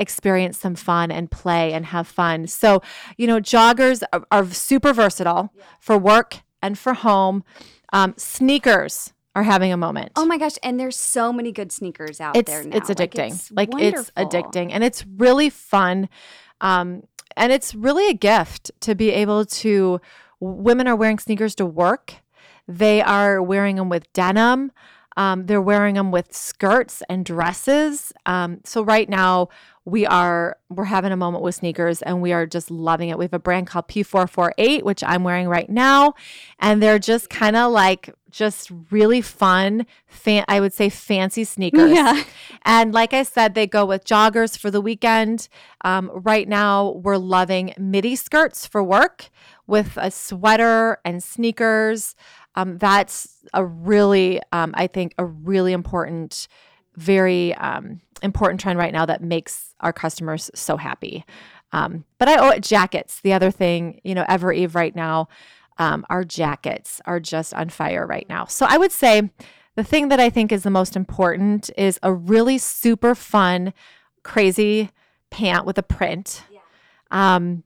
experience 0.01 0.57
some 0.57 0.75
fun 0.75 1.11
and 1.11 1.31
play 1.31 1.71
and 1.73 1.85
have 1.85 2.07
fun 2.07 2.47
so 2.47 2.81
you 3.17 3.27
know 3.27 3.39
joggers 3.39 4.03
are, 4.11 4.25
are 4.31 4.45
super 4.49 4.91
versatile 4.91 5.53
for 5.79 5.97
work 5.97 6.41
and 6.61 6.77
for 6.77 6.93
home 6.93 7.43
um, 7.93 8.13
sneakers 8.17 9.13
are 9.33 9.43
having 9.43 9.71
a 9.71 9.77
moment. 9.77 10.11
Oh 10.17 10.25
my 10.25 10.37
gosh! 10.37 10.55
And 10.61 10.79
there's 10.79 10.97
so 10.97 11.31
many 11.31 11.51
good 11.51 11.71
sneakers 11.71 12.19
out 12.19 12.35
it's, 12.35 12.51
there 12.51 12.63
now. 12.63 12.75
It's 12.75 12.89
addicting. 12.89 13.51
Like 13.51 13.69
it's, 13.69 13.73
like 13.73 13.83
it's 13.83 14.11
addicting, 14.11 14.71
and 14.71 14.83
it's 14.83 15.05
really 15.05 15.49
fun. 15.49 16.09
Um, 16.59 17.03
and 17.37 17.51
it's 17.51 17.73
really 17.73 18.09
a 18.09 18.13
gift 18.13 18.71
to 18.81 18.95
be 18.95 19.11
able 19.11 19.45
to, 19.45 20.01
women 20.39 20.87
are 20.87 20.95
wearing 20.95 21.19
sneakers 21.19 21.55
to 21.55 21.65
work. 21.65 22.15
They 22.67 23.01
are 23.01 23.41
wearing 23.41 23.77
them 23.77 23.89
with 23.89 24.11
denim. 24.13 24.71
Um, 25.17 25.45
they're 25.45 25.61
wearing 25.61 25.95
them 25.95 26.11
with 26.11 26.33
skirts 26.33 27.03
and 27.09 27.25
dresses. 27.25 28.13
Um, 28.25 28.61
so 28.63 28.83
right 28.83 29.09
now 29.09 29.49
we 29.83 30.05
are 30.05 30.57
we're 30.69 30.85
having 30.85 31.11
a 31.11 31.17
moment 31.17 31.43
with 31.43 31.55
sneakers 31.55 32.01
and 32.03 32.21
we 32.21 32.31
are 32.31 32.45
just 32.45 32.69
loving 32.69 33.09
it. 33.09 33.17
We 33.17 33.25
have 33.25 33.33
a 33.33 33.39
brand 33.39 33.67
called 33.67 33.87
P448, 33.87 34.83
which 34.83 35.03
I'm 35.03 35.23
wearing 35.23 35.47
right 35.47 35.69
now, 35.69 36.13
and 36.59 36.81
they're 36.81 36.99
just 36.99 37.29
kind 37.29 37.55
of 37.55 37.71
like 37.71 38.13
just 38.29 38.71
really 38.89 39.21
fun, 39.21 39.85
fan, 40.07 40.45
I 40.47 40.59
would 40.59 40.73
say 40.73 40.89
fancy 40.89 41.43
sneakers. 41.43 41.91
Yeah. 41.91 42.23
And 42.63 42.93
like 42.93 43.11
I 43.11 43.23
said, 43.23 43.55
they 43.55 43.65
go 43.65 43.85
with 43.85 44.05
joggers 44.05 44.55
for 44.55 44.69
the 44.69 44.81
weekend. 44.81 45.49
Um, 45.83 46.11
right 46.13 46.47
now, 46.47 46.91
we're 46.91 47.17
loving 47.17 47.73
midi 47.75 48.15
skirts 48.15 48.67
for 48.67 48.83
work 48.83 49.31
with 49.65 49.97
a 49.97 50.11
sweater 50.11 50.99
and 51.03 51.23
sneakers. 51.23 52.15
Um, 52.55 52.77
that's 52.77 53.37
a 53.53 53.65
really, 53.65 54.41
um, 54.51 54.73
I 54.75 54.87
think, 54.87 55.13
a 55.17 55.25
really 55.25 55.73
important, 55.73 56.47
very 56.95 57.53
um, 57.55 58.01
important 58.21 58.59
trend 58.59 58.77
right 58.77 58.93
now 58.93 59.05
that 59.05 59.23
makes 59.23 59.73
our 59.79 59.93
customers 59.93 60.51
so 60.53 60.77
happy. 60.77 61.25
Um, 61.71 62.03
but 62.17 62.27
I 62.27 62.35
owe 62.37 62.49
it 62.49 62.63
jackets. 62.63 63.21
The 63.21 63.33
other 63.33 63.51
thing, 63.51 64.01
you 64.03 64.13
know, 64.13 64.25
Evereve 64.27 64.75
right 64.75 64.95
now 64.95 65.29
um, 65.81 66.05
our 66.09 66.23
jackets 66.23 67.01
are 67.05 67.19
just 67.19 67.55
on 67.55 67.69
fire 67.69 68.05
right 68.05 68.27
now. 68.29 68.45
So 68.45 68.67
I 68.69 68.77
would 68.77 68.91
say 68.91 69.31
the 69.75 69.83
thing 69.83 70.09
that 70.09 70.19
I 70.19 70.29
think 70.29 70.51
is 70.51 70.61
the 70.61 70.69
most 70.69 70.95
important 70.95 71.71
is 71.75 71.99
a 72.03 72.13
really 72.13 72.59
super 72.59 73.15
fun, 73.15 73.73
crazy 74.23 74.91
pant 75.31 75.65
with 75.65 75.79
a 75.79 75.83
print. 75.83 76.43
Yeah. 76.51 76.59
Um, 77.09 77.63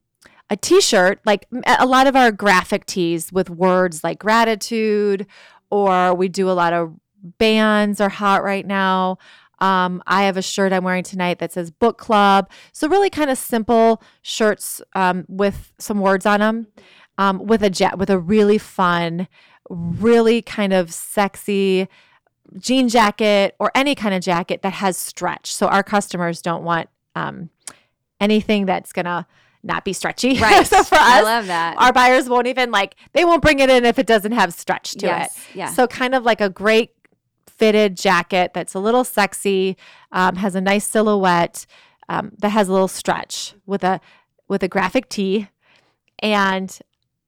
a 0.49 0.57
t-shirt 0.57 1.19
like 1.25 1.47
a 1.65 1.85
lot 1.85 2.07
of 2.07 2.15
our 2.15 2.31
graphic 2.31 2.85
tees 2.85 3.31
with 3.31 3.49
words 3.49 4.03
like 4.03 4.19
gratitude 4.19 5.25
or 5.71 6.13
we 6.13 6.27
do 6.27 6.49
a 6.49 6.53
lot 6.53 6.73
of 6.73 6.93
bands 7.39 7.99
are 7.99 8.09
hot 8.09 8.43
right 8.43 8.65
now 8.65 9.17
um, 9.59 10.03
I 10.05 10.23
have 10.23 10.35
a 10.35 10.41
shirt 10.41 10.73
I'm 10.73 10.83
wearing 10.83 11.03
tonight 11.03 11.39
that 11.39 11.53
says 11.53 11.71
book 11.71 11.97
club. 11.97 12.49
So, 12.73 12.89
really 12.89 13.09
kind 13.09 13.29
of 13.29 13.37
simple 13.37 14.03
shirts 14.21 14.81
um, 14.95 15.23
with 15.29 15.71
some 15.79 16.01
words 16.01 16.25
on 16.25 16.41
them 16.41 16.67
um, 17.17 17.45
with 17.45 17.63
a 17.63 17.69
jet 17.69 17.97
with 17.97 18.09
a 18.09 18.19
really 18.19 18.57
fun, 18.57 19.27
really 19.69 20.41
kind 20.41 20.73
of 20.73 20.93
sexy 20.93 21.87
jean 22.57 22.87
jacket 22.87 23.55
or 23.59 23.71
any 23.75 23.95
kind 23.95 24.13
of 24.13 24.21
jacket 24.21 24.61
that 24.61 24.73
has 24.73 24.97
stretch. 24.97 25.53
So 25.53 25.67
our 25.67 25.83
customers 25.83 26.41
don't 26.41 26.63
want 26.63 26.89
um, 27.15 27.49
anything 28.19 28.65
that's 28.65 28.93
gonna 28.93 29.25
not 29.65 29.83
be 29.83 29.93
stretchy. 29.93 30.39
Right. 30.45 30.65
so 30.67 30.83
for 30.83 30.95
us, 30.95 31.01
I 31.01 31.21
love 31.21 31.47
that. 31.47 31.75
Our 31.77 31.91
buyers 31.91 32.29
won't 32.29 32.47
even 32.47 32.69
like 32.69 32.95
they 33.13 33.25
won't 33.25 33.41
bring 33.41 33.59
it 33.59 33.69
in 33.69 33.83
if 33.83 33.97
it 33.97 34.05
doesn't 34.05 34.33
have 34.33 34.53
stretch 34.53 34.91
to 34.95 35.07
yes. 35.07 35.35
it. 35.35 35.57
Yeah. 35.57 35.69
So 35.69 35.87
kind 35.87 36.13
of 36.13 36.23
like 36.23 36.39
a 36.39 36.49
great 36.49 36.91
fitted 37.47 37.97
jacket 37.97 38.51
that's 38.53 38.73
a 38.73 38.79
little 38.79 39.03
sexy, 39.03 39.77
um, 40.11 40.35
has 40.35 40.55
a 40.55 40.61
nice 40.61 40.85
silhouette, 40.85 41.65
um, 42.09 42.31
that 42.37 42.49
has 42.49 42.69
a 42.69 42.71
little 42.71 42.87
stretch 42.87 43.55
with 43.65 43.83
a 43.83 43.99
with 44.47 44.61
a 44.61 44.67
graphic 44.67 45.09
tee 45.09 45.47
and 46.19 46.79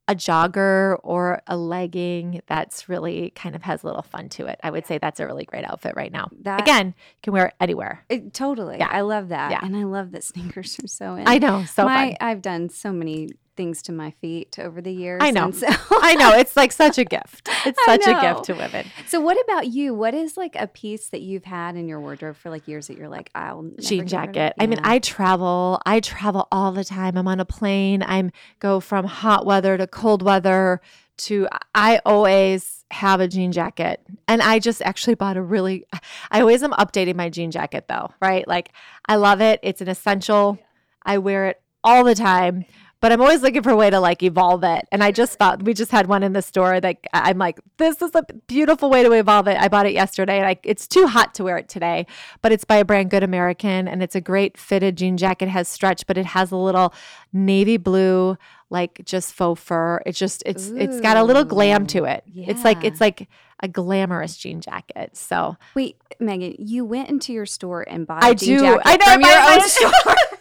a 0.07 0.15
jogger 0.15 0.97
or 1.03 1.41
a 1.47 1.57
legging 1.57 2.41
that's 2.47 2.87
really 2.87 3.31
kind 3.35 3.55
of 3.55 3.63
has 3.63 3.83
a 3.83 3.85
little 3.85 4.01
fun 4.01 4.29
to 4.29 4.45
it. 4.45 4.59
I 4.63 4.71
would 4.71 4.87
say 4.87 4.97
that's 4.97 5.19
a 5.19 5.25
really 5.25 5.45
great 5.45 5.65
outfit 5.65 5.95
right 5.95 6.11
now. 6.11 6.29
That, 6.41 6.61
Again, 6.61 6.87
you 6.87 7.19
can 7.23 7.33
wear 7.33 7.47
it 7.47 7.53
anywhere. 7.59 8.05
It, 8.09 8.33
totally. 8.33 8.77
Yeah. 8.77 8.89
I 8.89 9.01
love 9.01 9.29
that. 9.29 9.51
Yeah. 9.51 9.59
And 9.61 9.75
I 9.75 9.83
love 9.83 10.11
that 10.11 10.23
sneakers 10.23 10.79
are 10.83 10.87
so 10.87 11.15
in. 11.15 11.27
I 11.27 11.37
know. 11.37 11.65
So 11.65 11.83
My, 11.83 12.07
fun. 12.07 12.17
I've 12.21 12.41
done 12.41 12.69
so 12.69 12.93
many 12.93 13.29
things 13.57 13.81
to 13.83 13.91
my 13.91 14.11
feet 14.11 14.57
over 14.59 14.81
the 14.81 14.91
years. 14.91 15.21
I 15.21 15.31
know. 15.31 15.51
So 15.51 15.67
I 15.91 16.15
know. 16.15 16.33
It's 16.33 16.55
like 16.55 16.71
such 16.71 16.97
a 16.97 17.03
gift. 17.03 17.49
It's 17.65 17.83
such 17.83 18.07
a 18.07 18.21
gift 18.21 18.45
to 18.45 18.53
women. 18.53 18.85
So 19.07 19.19
what 19.19 19.37
about 19.43 19.67
you? 19.67 19.93
What 19.93 20.13
is 20.13 20.37
like 20.37 20.55
a 20.55 20.67
piece 20.67 21.09
that 21.09 21.19
you've 21.19 21.43
had 21.43 21.75
in 21.75 21.89
your 21.89 21.99
wardrobe 21.99 22.37
for 22.37 22.49
like 22.49 22.65
years 22.65 22.87
that 22.87 22.97
you're 22.97 23.09
like, 23.09 23.29
I'll 23.35 23.69
jean 23.79 24.07
jacket. 24.07 24.53
I 24.57 24.67
mean, 24.67 24.79
I 24.83 24.99
travel. 24.99 25.81
I 25.85 25.99
travel 25.99 26.47
all 26.49 26.71
the 26.71 26.85
time. 26.85 27.17
I'm 27.17 27.27
on 27.27 27.41
a 27.41 27.45
plane. 27.45 28.03
I'm 28.03 28.31
go 28.59 28.79
from 28.79 29.03
hot 29.05 29.45
weather 29.45 29.75
to 29.77 29.85
cold 29.85 30.21
weather 30.21 30.79
to 31.17 31.47
I 31.75 31.99
always 32.05 32.85
have 32.91 33.19
a 33.19 33.27
jean 33.27 33.51
jacket. 33.51 34.01
And 34.27 34.41
I 34.41 34.59
just 34.59 34.81
actually 34.81 35.15
bought 35.15 35.35
a 35.35 35.41
really 35.41 35.85
I 36.31 36.39
always 36.39 36.63
am 36.63 36.71
updating 36.71 37.15
my 37.15 37.29
jean 37.29 37.51
jacket 37.51 37.85
though, 37.89 38.11
right? 38.21 38.47
Like 38.47 38.69
I 39.07 39.15
love 39.15 39.41
it. 39.41 39.59
It's 39.63 39.81
an 39.81 39.89
essential. 39.89 40.59
I 41.03 41.17
wear 41.17 41.47
it 41.47 41.61
all 41.83 42.03
the 42.03 42.15
time 42.15 42.65
but 42.99 43.11
I'm 43.11 43.21
always 43.21 43.41
looking 43.41 43.61
for 43.61 43.69
a 43.69 43.75
way 43.75 43.89
to 43.89 43.99
like 43.99 44.23
evolve 44.23 44.63
it. 44.63 44.87
And 44.91 45.03
I 45.03 45.11
just 45.11 45.37
found 45.37 45.63
we 45.63 45.73
just 45.73 45.91
had 45.91 46.07
one 46.07 46.23
in 46.23 46.33
the 46.33 46.41
store 46.41 46.79
that 46.79 46.97
uh, 47.13 47.21
I'm 47.23 47.37
like, 47.37 47.59
this 47.77 48.01
is 48.01 48.11
a 48.15 48.23
beautiful 48.47 48.89
way 48.89 49.03
to 49.03 49.11
evolve 49.11 49.47
it. 49.47 49.57
I 49.57 49.67
bought 49.67 49.85
it 49.85 49.93
yesterday 49.93 50.37
and 50.37 50.47
I, 50.47 50.57
it's 50.63 50.87
too 50.87 51.07
hot 51.07 51.33
to 51.35 51.43
wear 51.43 51.57
it 51.57 51.69
today, 51.69 52.07
but 52.41 52.51
it's 52.51 52.63
by 52.63 52.77
a 52.77 52.85
brand 52.85 53.09
Good 53.09 53.23
American 53.23 53.87
and 53.87 54.01
it's 54.01 54.15
a 54.15 54.21
great 54.21 54.57
fitted 54.57 54.97
jean 54.97 55.17
jacket. 55.17 55.45
It 55.45 55.51
has 55.51 55.67
stretch, 55.67 56.07
but 56.07 56.17
it 56.17 56.25
has 56.27 56.51
a 56.51 56.57
little 56.57 56.93
navy 57.31 57.77
blue 57.77 58.37
like 58.69 59.01
just 59.05 59.33
faux 59.33 59.61
fur. 59.61 60.01
It's 60.05 60.19
just 60.19 60.43
it's 60.45 60.69
Ooh, 60.69 60.77
it's 60.77 60.99
got 60.99 61.17
a 61.17 61.23
little 61.23 61.45
glam 61.45 61.87
to 61.87 62.03
it. 62.05 62.23
Yeah. 62.25 62.47
It's 62.49 62.63
like 62.63 62.83
it's 62.83 62.99
like 62.99 63.29
a 63.61 63.67
glamorous 63.67 64.37
jean 64.37 64.61
jacket. 64.61 65.15
So 65.15 65.57
wait, 65.73 65.97
Megan, 66.19 66.55
you 66.59 66.83
went 66.83 67.09
into 67.09 67.33
your 67.33 67.45
store 67.45 67.85
and 67.87 68.05
bought 68.05 68.23
I 68.23 68.33
do. 68.33 68.79
I 68.83 68.97
know 68.97 69.13
from 69.13 69.21
your 69.21 69.39
own 69.39 69.61
store. 69.61 70.15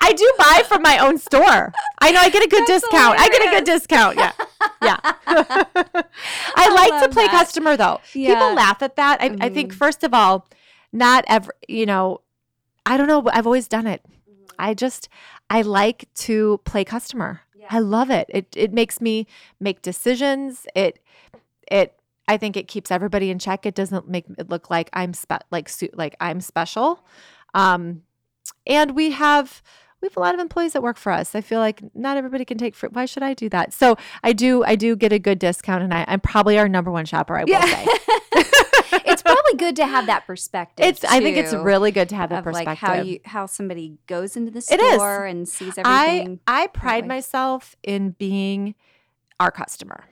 I 0.00 0.12
do 0.12 0.32
buy 0.38 0.62
from 0.66 0.82
my 0.82 0.98
own 0.98 1.18
store. 1.18 1.72
I 2.00 2.10
know 2.10 2.20
I 2.20 2.30
get 2.30 2.44
a 2.44 2.48
good 2.48 2.66
That's 2.66 2.82
discount. 2.82 3.18
Hilarious. 3.18 3.22
I 3.22 3.28
get 3.28 3.48
a 3.48 3.50
good 3.50 3.64
discount. 3.64 4.16
Yeah. 4.16 4.32
Yeah. 4.82 4.98
I, 5.04 6.04
I 6.56 6.74
like 6.74 7.02
to 7.02 7.08
play 7.08 7.26
that. 7.26 7.32
customer 7.32 7.76
though. 7.76 8.00
Yeah. 8.14 8.34
People 8.34 8.54
laugh 8.54 8.82
at 8.82 8.96
that. 8.96 9.20
I, 9.20 9.28
mm-hmm. 9.28 9.42
I 9.42 9.48
think 9.48 9.70
mm-hmm. 9.70 9.78
first 9.78 10.02
of 10.02 10.14
all, 10.14 10.48
not 10.92 11.24
ever, 11.28 11.54
you 11.68 11.86
know, 11.86 12.20
I 12.84 12.96
don't 12.96 13.06
know. 13.06 13.28
I've 13.32 13.46
always 13.46 13.68
done 13.68 13.86
it. 13.86 14.04
I 14.58 14.74
just, 14.74 15.08
I 15.48 15.62
like 15.62 16.12
to 16.14 16.60
play 16.64 16.84
customer. 16.84 17.42
Yeah. 17.54 17.66
I 17.70 17.78
love 17.78 18.10
it. 18.10 18.26
It, 18.28 18.46
it 18.56 18.72
makes 18.72 19.00
me 19.00 19.26
make 19.60 19.82
decisions. 19.82 20.66
It, 20.74 20.98
it, 21.70 21.94
I 22.28 22.36
think 22.36 22.56
it 22.56 22.68
keeps 22.68 22.90
everybody 22.90 23.30
in 23.30 23.38
check. 23.38 23.66
It 23.66 23.74
doesn't 23.74 24.08
make 24.08 24.24
it 24.38 24.48
look 24.48 24.70
like 24.70 24.88
I'm 24.92 25.12
spe- 25.12 25.44
like 25.50 25.70
like 25.92 26.16
I'm 26.20 26.40
special. 26.40 27.04
Um, 27.54 28.02
and 28.66 28.94
we 28.94 29.10
have 29.10 29.62
we 30.02 30.06
have 30.06 30.16
a 30.16 30.20
lot 30.20 30.34
of 30.34 30.40
employees 30.40 30.72
that 30.72 30.82
work 30.82 30.96
for 30.96 31.12
us. 31.12 31.34
I 31.34 31.40
feel 31.40 31.60
like 31.60 31.80
not 31.94 32.16
everybody 32.16 32.44
can 32.44 32.58
take 32.58 32.74
free. 32.74 32.88
Why 32.92 33.04
should 33.04 33.22
I 33.22 33.34
do 33.34 33.48
that? 33.50 33.72
So 33.72 33.96
I 34.24 34.32
do. 34.32 34.64
I 34.64 34.74
do 34.74 34.96
get 34.96 35.12
a 35.12 35.18
good 35.18 35.38
discount, 35.38 35.84
and 35.84 35.94
I, 35.94 36.02
am 36.02 36.20
probably 36.20 36.58
our 36.58 36.68
number 36.68 36.90
one 36.90 37.04
shopper. 37.04 37.38
I 37.38 37.44
will 37.44 37.50
yeah. 37.50 37.64
say. 37.64 37.84
it's 39.06 39.22
probably 39.22 39.54
good 39.56 39.76
to 39.76 39.86
have 39.86 40.06
that 40.06 40.26
perspective. 40.26 40.84
It's. 40.84 41.00
Too, 41.00 41.06
I 41.08 41.20
think 41.20 41.36
it's 41.36 41.54
really 41.54 41.92
good 41.92 42.08
to 42.08 42.16
have 42.16 42.30
that 42.30 42.42
perspective. 42.42 42.66
Like 42.66 42.78
how 42.78 43.02
you 43.02 43.20
how 43.24 43.46
somebody 43.46 43.98
goes 44.08 44.36
into 44.36 44.50
the 44.50 44.60
store 44.60 45.24
and 45.24 45.48
sees 45.48 45.78
everything. 45.78 46.40
I 46.48 46.64
I 46.64 46.66
pride 46.66 47.06
myself 47.06 47.76
in 47.84 48.10
being 48.10 48.74
our 49.38 49.52
customer. 49.52 50.04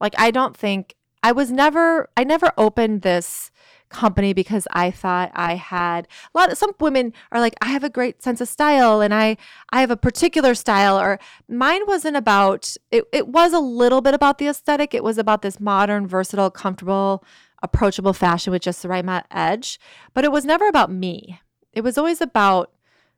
Like 0.00 0.14
I 0.18 0.30
don't 0.30 0.56
think 0.56 0.94
I 1.22 1.32
was 1.32 1.50
never. 1.50 2.08
I 2.16 2.24
never 2.24 2.52
opened 2.56 3.02
this 3.02 3.50
company 3.92 4.32
because 4.32 4.66
I 4.72 4.90
thought 4.90 5.30
I 5.34 5.54
had 5.54 6.08
a 6.34 6.38
lot 6.38 6.50
of 6.50 6.58
some 6.58 6.72
women 6.80 7.12
are 7.30 7.40
like 7.40 7.54
I 7.60 7.66
have 7.66 7.84
a 7.84 7.90
great 7.90 8.22
sense 8.22 8.40
of 8.40 8.48
style 8.48 9.00
and 9.00 9.14
I 9.14 9.36
I 9.70 9.80
have 9.80 9.90
a 9.90 9.96
particular 9.96 10.54
style 10.54 10.98
or 10.98 11.20
mine 11.48 11.82
wasn't 11.86 12.16
about 12.16 12.74
it 12.90 13.04
it 13.12 13.28
was 13.28 13.52
a 13.52 13.60
little 13.60 14.00
bit 14.00 14.14
about 14.14 14.38
the 14.38 14.48
aesthetic. 14.48 14.94
It 14.94 15.04
was 15.04 15.18
about 15.18 15.42
this 15.42 15.60
modern 15.60 16.06
versatile 16.06 16.50
comfortable 16.50 17.22
approachable 17.62 18.12
fashion 18.12 18.50
with 18.50 18.62
just 18.62 18.82
the 18.82 18.88
right 18.88 19.24
edge 19.30 19.78
but 20.14 20.24
it 20.24 20.32
was 20.32 20.44
never 20.44 20.66
about 20.66 20.90
me. 20.90 21.40
It 21.72 21.82
was 21.82 21.96
always 21.96 22.20
about 22.20 22.72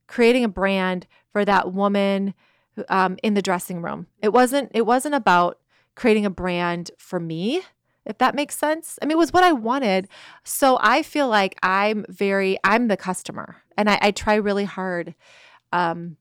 creating 0.06 0.44
a 0.44 0.48
brand 0.48 1.06
for 1.32 1.44
that 1.44 1.72
woman 1.72 2.34
um, 2.88 3.16
in 3.22 3.34
the 3.34 3.42
dressing 3.42 3.80
room. 3.80 4.08
It 4.20 4.32
wasn't 4.32 4.70
it 4.74 4.84
wasn't 4.84 5.14
about 5.14 5.58
creating 5.94 6.26
a 6.26 6.30
brand 6.30 6.90
for 6.98 7.20
me 7.20 7.62
if 8.06 8.18
that 8.18 8.34
makes 8.34 8.56
sense. 8.56 8.98
I 9.00 9.06
mean, 9.06 9.12
it 9.12 9.18
was 9.18 9.32
what 9.32 9.44
I 9.44 9.52
wanted. 9.52 10.08
So 10.42 10.78
I 10.80 11.02
feel 11.02 11.28
like 11.28 11.56
I'm 11.62 12.04
very, 12.08 12.58
I'm 12.64 12.88
the 12.88 12.96
customer 12.96 13.56
and 13.76 13.88
I, 13.88 13.98
I 14.00 14.10
try 14.10 14.34
really 14.34 14.64
hard 14.64 15.14
um, 15.72 16.16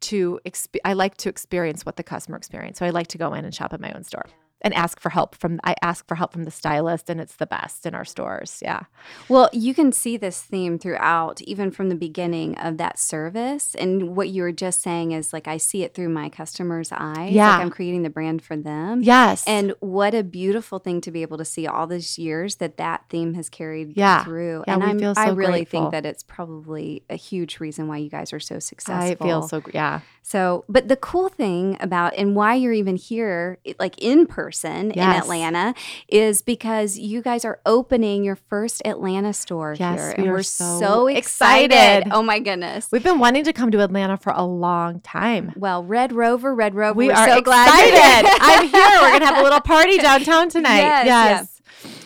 to, 0.00 0.40
exp- 0.46 0.76
I 0.84 0.92
like 0.92 1.16
to 1.18 1.28
experience 1.28 1.84
what 1.84 1.96
the 1.96 2.02
customer 2.02 2.36
experience. 2.36 2.78
So 2.78 2.86
I 2.86 2.90
like 2.90 3.08
to 3.08 3.18
go 3.18 3.34
in 3.34 3.44
and 3.44 3.54
shop 3.54 3.72
at 3.72 3.80
my 3.80 3.92
own 3.92 4.04
store 4.04 4.26
and 4.64 4.72
ask 4.74 4.98
for 4.98 5.10
help 5.10 5.34
from 5.36 5.60
I 5.62 5.76
ask 5.82 6.08
for 6.08 6.14
help 6.14 6.32
from 6.32 6.44
the 6.44 6.50
stylist 6.50 7.10
and 7.10 7.20
it's 7.20 7.36
the 7.36 7.46
best 7.46 7.84
in 7.84 7.94
our 7.94 8.04
stores. 8.04 8.60
Yeah. 8.62 8.84
Well, 9.28 9.50
you 9.52 9.74
can 9.74 9.92
see 9.92 10.16
this 10.16 10.40
theme 10.40 10.78
throughout 10.78 11.42
even 11.42 11.70
from 11.70 11.90
the 11.90 11.94
beginning 11.94 12.56
of 12.56 12.78
that 12.78 12.98
service 12.98 13.74
and 13.74 14.16
what 14.16 14.30
you 14.30 14.42
were 14.42 14.52
just 14.52 14.80
saying 14.80 15.12
is 15.12 15.34
like 15.34 15.46
I 15.46 15.58
see 15.58 15.82
it 15.84 15.94
through 15.94 16.08
my 16.08 16.30
customers' 16.30 16.90
eyes. 16.90 17.32
Yeah. 17.32 17.50
Like 17.50 17.60
I'm 17.60 17.70
creating 17.70 18.02
the 18.02 18.10
brand 18.10 18.42
for 18.42 18.56
them. 18.56 19.02
Yes. 19.02 19.44
And 19.46 19.74
what 19.80 20.14
a 20.14 20.24
beautiful 20.24 20.78
thing 20.78 21.02
to 21.02 21.10
be 21.10 21.20
able 21.20 21.36
to 21.38 21.44
see 21.44 21.66
all 21.66 21.86
these 21.86 22.18
years 22.18 22.56
that 22.56 22.78
that 22.78 23.04
theme 23.10 23.34
has 23.34 23.50
carried 23.50 23.96
yeah. 23.96 24.24
through. 24.24 24.64
Yeah, 24.66 24.74
and 24.74 24.82
I'm, 24.82 24.98
so 24.98 25.12
I 25.14 25.28
really 25.28 25.60
grateful. 25.60 25.80
think 25.82 25.92
that 25.92 26.06
it's 26.06 26.22
probably 26.22 27.04
a 27.10 27.16
huge 27.16 27.60
reason 27.60 27.86
why 27.86 27.98
you 27.98 28.08
guys 28.08 28.32
are 28.32 28.40
so 28.40 28.58
successful. 28.58 29.26
I 29.26 29.28
feel 29.28 29.46
so 29.46 29.62
yeah. 29.74 30.00
So, 30.26 30.64
but 30.70 30.88
the 30.88 30.96
cool 30.96 31.28
thing 31.28 31.76
about 31.80 32.14
and 32.16 32.34
why 32.34 32.54
you're 32.54 32.72
even 32.72 32.96
here 32.96 33.58
like 33.78 33.94
in 33.98 34.26
person 34.26 34.90
yes. 34.96 34.96
in 34.96 35.22
Atlanta 35.22 35.74
is 36.08 36.40
because 36.40 36.98
you 36.98 37.20
guys 37.20 37.44
are 37.44 37.60
opening 37.66 38.24
your 38.24 38.36
first 38.36 38.80
Atlanta 38.86 39.34
store 39.34 39.76
yes, 39.78 40.00
here. 40.00 40.14
We 40.16 40.24
and 40.24 40.32
we're 40.32 40.42
so, 40.42 40.80
so 40.80 41.06
excited. 41.08 41.72
excited. 41.72 42.08
Oh 42.10 42.22
my 42.22 42.38
goodness. 42.38 42.88
We've 42.90 43.02
been 43.02 43.18
wanting 43.18 43.44
to 43.44 43.52
come 43.52 43.70
to 43.72 43.84
Atlanta 43.84 44.16
for 44.16 44.32
a 44.34 44.44
long 44.44 45.00
time. 45.00 45.52
Well, 45.56 45.84
Red 45.84 46.10
Rover, 46.10 46.54
Red 46.54 46.74
Rover, 46.74 46.96
we 46.96 47.10
are 47.10 47.28
so 47.28 47.38
excited. 47.38 47.44
glad 47.44 48.24
I'm 48.40 48.66
here. 48.66 49.02
We're 49.02 49.12
gonna 49.12 49.26
have 49.26 49.38
a 49.38 49.42
little 49.42 49.60
party 49.60 49.98
downtown 49.98 50.48
tonight. 50.48 50.78
Yes. 50.78 51.06
yes. 51.06 51.53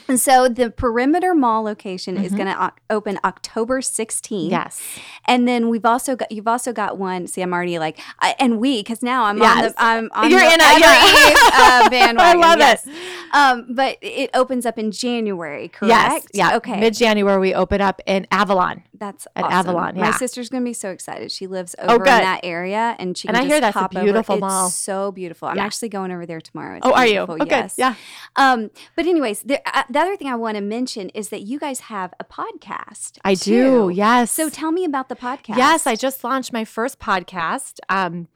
And 0.08 0.18
so 0.18 0.48
the 0.48 0.70
Perimeter 0.70 1.34
Mall 1.34 1.62
location 1.62 2.16
mm-hmm. 2.16 2.24
is 2.24 2.32
going 2.32 2.46
to 2.46 2.66
o- 2.66 2.70
open 2.88 3.18
October 3.24 3.80
16th. 3.80 4.50
Yes. 4.50 4.82
And 5.26 5.46
then 5.46 5.68
we've 5.68 5.84
also 5.84 6.16
got 6.16 6.32
you've 6.32 6.48
also 6.48 6.72
got 6.72 6.98
one. 6.98 7.26
See, 7.26 7.42
I'm 7.42 7.52
already 7.52 7.78
like, 7.78 7.98
I, 8.20 8.34
and 8.38 8.58
we 8.58 8.80
because 8.80 9.02
now 9.02 9.24
I'm 9.24 9.38
yes. 9.38 9.56
on 9.56 9.62
the 9.62 9.74
I'm 9.76 10.10
on 10.14 10.30
You're 10.30 10.40
the 10.40 10.46
in 10.46 10.60
a 10.60 10.78
yeah. 10.78 11.34
uh, 11.52 11.90
bandwagon. 11.90 12.42
I 12.42 12.46
love 12.46 12.58
yes. 12.58 12.86
it. 12.86 13.34
Um, 13.34 13.66
but 13.70 13.98
it 14.00 14.30
opens 14.34 14.64
up 14.64 14.78
in 14.78 14.90
January, 14.90 15.68
correct? 15.68 15.90
Yes. 15.90 16.26
Yeah. 16.32 16.56
Okay. 16.56 16.80
Mid 16.80 16.94
January 16.94 17.38
we 17.38 17.54
open 17.54 17.80
up 17.80 18.00
in 18.06 18.26
Avalon. 18.30 18.82
That's 18.98 19.26
at 19.36 19.44
awesome. 19.44 19.58
Avalon. 19.58 19.96
Yeah. 19.96 20.10
My 20.10 20.10
sister's 20.12 20.48
gonna 20.48 20.64
be 20.64 20.72
so 20.72 20.90
excited. 20.90 21.30
She 21.30 21.46
lives 21.46 21.74
oh, 21.78 21.94
over 21.94 22.08
oh, 22.08 22.16
in 22.16 22.22
that 22.22 22.40
area, 22.42 22.96
and 22.98 23.16
she 23.16 23.28
and 23.28 23.36
I 23.36 23.44
hear 23.44 23.60
that's 23.60 23.76
a 23.76 23.88
beautiful 23.88 24.36
over. 24.36 24.40
mall. 24.46 24.66
It's 24.66 24.76
so 24.76 25.12
beautiful. 25.12 25.48
I'm 25.48 25.56
yeah. 25.56 25.64
actually 25.64 25.88
going 25.88 26.10
over 26.12 26.26
there 26.26 26.40
tomorrow. 26.40 26.76
It's 26.78 26.86
oh, 26.86 26.92
are 26.92 27.06
you? 27.06 27.26
Oh, 27.28 27.36
yes. 27.46 27.74
Yeah. 27.78 27.94
Um, 28.36 28.70
but 28.96 29.06
anyways, 29.06 29.42
the, 29.42 29.60
uh, 29.66 29.84
the 29.88 29.98
other 29.98 30.16
thing 30.16 30.28
I 30.28 30.36
want 30.36 30.56
to 30.56 30.62
mention 30.62 31.10
is 31.10 31.28
that 31.30 31.42
you 31.42 31.58
guys 31.58 31.80
have 31.80 32.12
a 32.18 32.24
podcast. 32.24 33.18
I 33.24 33.34
too. 33.34 33.88
do. 33.88 33.90
Yes. 33.94 34.32
So 34.32 34.48
tell 34.48 34.72
me 34.72 34.84
about 34.84 35.08
the 35.08 35.16
podcast. 35.16 35.56
Yes, 35.56 35.86
I 35.86 35.94
just 35.94 36.24
launched 36.24 36.52
my 36.52 36.64
first 36.64 36.98
podcast. 36.98 37.78
Um, 37.88 38.28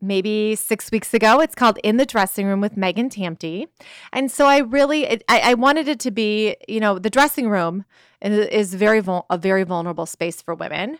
maybe 0.00 0.54
six 0.54 0.90
weeks 0.90 1.12
ago. 1.14 1.40
It's 1.40 1.54
called 1.54 1.78
In 1.82 1.96
the 1.96 2.06
Dressing 2.06 2.46
Room 2.46 2.60
with 2.60 2.76
Megan 2.76 3.08
Tamte. 3.08 3.66
And 4.12 4.30
so 4.30 4.46
I 4.46 4.58
really, 4.58 5.04
it, 5.04 5.24
I, 5.28 5.52
I, 5.52 5.54
wanted 5.54 5.88
it 5.88 6.00
to 6.00 6.10
be, 6.10 6.56
you 6.68 6.80
know, 6.80 6.98
the 6.98 7.10
dressing 7.10 7.48
room 7.48 7.84
is 8.22 8.74
very 8.74 9.00
vul- 9.00 9.26
a 9.30 9.38
very 9.38 9.62
vulnerable 9.62 10.06
space 10.06 10.40
for 10.40 10.54
women. 10.54 10.98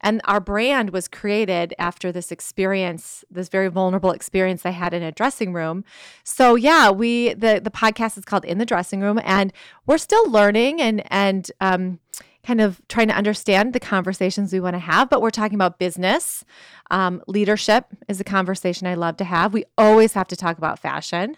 And 0.00 0.20
our 0.24 0.40
brand 0.40 0.90
was 0.90 1.08
created 1.08 1.74
after 1.78 2.12
this 2.12 2.30
experience, 2.30 3.24
this 3.30 3.48
very 3.48 3.68
vulnerable 3.68 4.12
experience 4.12 4.64
I 4.64 4.70
had 4.70 4.94
in 4.94 5.02
a 5.02 5.10
dressing 5.10 5.52
room. 5.52 5.84
So 6.24 6.54
yeah, 6.54 6.90
we 6.90 7.34
the 7.34 7.60
the 7.62 7.70
podcast 7.70 8.16
is 8.16 8.24
called 8.24 8.44
In 8.44 8.58
the 8.58 8.66
Dressing 8.66 9.00
Room, 9.00 9.18
and 9.24 9.52
we're 9.86 9.98
still 9.98 10.30
learning 10.30 10.80
and 10.80 11.02
and 11.10 11.50
um, 11.60 11.98
kind 12.44 12.60
of 12.60 12.80
trying 12.88 13.08
to 13.08 13.14
understand 13.14 13.72
the 13.72 13.80
conversations 13.80 14.52
we 14.52 14.60
want 14.60 14.74
to 14.74 14.80
have, 14.80 15.10
but 15.10 15.20
we're 15.20 15.30
talking 15.30 15.56
about 15.56 15.78
business. 15.78 16.44
Um, 16.90 17.22
leadership 17.26 17.86
is 18.08 18.20
a 18.20 18.24
conversation 18.24 18.86
I 18.86 18.94
love 18.94 19.16
to 19.18 19.24
have. 19.24 19.52
We 19.52 19.64
always 19.76 20.14
have 20.14 20.28
to 20.28 20.36
talk 20.36 20.58
about 20.58 20.78
fashion. 20.78 21.36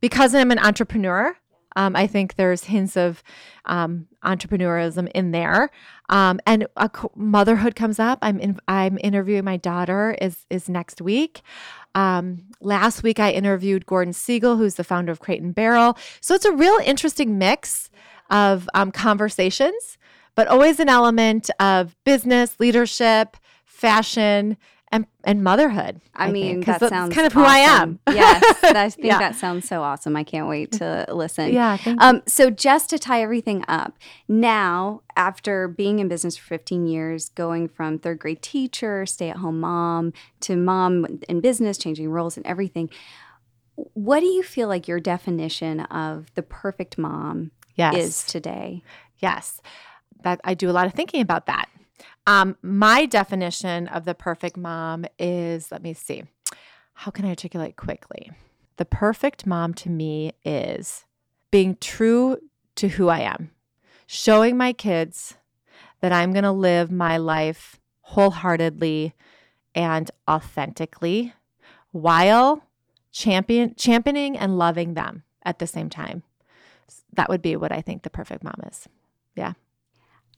Because 0.00 0.34
I'm 0.34 0.50
an 0.50 0.58
entrepreneur, 0.58 1.36
um, 1.76 1.94
I 1.94 2.06
think 2.06 2.34
there's 2.34 2.64
hints 2.64 2.96
of 2.96 3.22
um, 3.66 4.06
entrepreneurism 4.24 5.08
in 5.14 5.30
there, 5.32 5.70
um, 6.08 6.40
and 6.46 6.66
motherhood 7.14 7.76
comes 7.76 7.98
up. 7.98 8.18
I'm 8.22 8.40
in, 8.40 8.58
I'm 8.66 8.98
interviewing 9.02 9.44
my 9.44 9.58
daughter 9.58 10.16
is 10.20 10.46
is 10.50 10.68
next 10.68 11.00
week. 11.00 11.42
Um, 11.94 12.46
last 12.60 13.02
week 13.02 13.20
I 13.20 13.30
interviewed 13.32 13.86
Gordon 13.86 14.14
Segal, 14.14 14.56
who's 14.56 14.74
the 14.74 14.84
founder 14.84 15.12
of 15.12 15.20
Crate 15.20 15.42
and 15.42 15.54
Barrel. 15.54 15.96
So 16.20 16.34
it's 16.34 16.44
a 16.44 16.52
real 16.52 16.78
interesting 16.84 17.38
mix 17.38 17.90
of 18.30 18.68
um, 18.74 18.90
conversations 18.90 19.98
but 20.38 20.46
always 20.46 20.78
an 20.78 20.88
element 20.88 21.50
of 21.58 21.96
business, 22.04 22.60
leadership, 22.60 23.36
fashion, 23.64 24.56
and, 24.92 25.04
and 25.24 25.42
motherhood. 25.42 26.00
I, 26.14 26.28
I 26.28 26.30
mean, 26.30 26.60
that 26.60 26.78
sounds 26.78 27.12
kind 27.12 27.26
of 27.26 27.36
awesome. 27.36 27.42
who 27.42 27.44
I 27.44 27.58
am. 27.58 27.98
yes, 28.08 28.44
I 28.62 28.88
think 28.88 29.04
yeah. 29.04 29.18
that 29.18 29.34
sounds 29.34 29.66
so 29.66 29.82
awesome. 29.82 30.14
I 30.14 30.22
can't 30.22 30.46
wait 30.46 30.70
to 30.74 31.06
listen. 31.12 31.52
Yeah. 31.52 31.76
Um, 31.98 32.22
so 32.28 32.50
just 32.50 32.88
to 32.90 33.00
tie 33.00 33.20
everything 33.20 33.64
up, 33.66 33.98
now 34.28 35.02
after 35.16 35.66
being 35.66 35.98
in 35.98 36.06
business 36.06 36.36
for 36.36 36.46
15 36.46 36.86
years, 36.86 37.30
going 37.30 37.66
from 37.66 37.98
third 37.98 38.20
grade 38.20 38.40
teacher, 38.40 39.06
stay 39.06 39.30
at 39.30 39.38
home 39.38 39.58
mom 39.58 40.12
to 40.42 40.54
mom 40.54 41.18
in 41.28 41.40
business, 41.40 41.78
changing 41.78 42.12
roles 42.12 42.36
and 42.36 42.46
everything. 42.46 42.90
What 43.74 44.20
do 44.20 44.26
you 44.26 44.44
feel 44.44 44.68
like 44.68 44.86
your 44.86 45.00
definition 45.00 45.80
of 45.80 46.32
the 46.36 46.44
perfect 46.44 46.96
mom 46.96 47.50
yes. 47.74 47.96
is 47.96 48.22
today? 48.22 48.84
Yes 49.18 49.60
that 50.22 50.40
I 50.44 50.54
do 50.54 50.70
a 50.70 50.72
lot 50.72 50.86
of 50.86 50.94
thinking 50.94 51.20
about 51.20 51.46
that. 51.46 51.68
Um, 52.26 52.56
my 52.62 53.06
definition 53.06 53.88
of 53.88 54.04
the 54.04 54.14
perfect 54.14 54.56
mom 54.56 55.06
is 55.18 55.72
let 55.72 55.82
me 55.82 55.94
see. 55.94 56.24
how 56.92 57.10
can 57.10 57.24
I 57.24 57.28
articulate 57.30 57.76
quickly? 57.76 58.32
The 58.76 58.84
perfect 58.84 59.46
mom 59.46 59.74
to 59.74 59.90
me 59.90 60.32
is 60.44 61.04
being 61.50 61.76
true 61.80 62.38
to 62.76 62.88
who 62.88 63.08
I 63.08 63.20
am, 63.20 63.50
showing 64.06 64.56
my 64.56 64.72
kids 64.72 65.34
that 66.00 66.12
I'm 66.12 66.32
going 66.32 66.44
to 66.44 66.52
live 66.52 66.90
my 66.90 67.16
life 67.16 67.80
wholeheartedly 68.02 69.14
and 69.74 70.10
authentically 70.28 71.32
while 71.92 72.62
champion 73.10 73.74
championing 73.76 74.36
and 74.36 74.58
loving 74.58 74.94
them 74.94 75.22
at 75.44 75.58
the 75.58 75.66
same 75.66 75.88
time. 75.88 76.22
That 77.14 77.28
would 77.28 77.42
be 77.42 77.56
what 77.56 77.72
I 77.72 77.80
think 77.80 78.02
the 78.02 78.10
perfect 78.10 78.44
mom 78.44 78.60
is. 78.70 78.88
Yeah. 79.34 79.54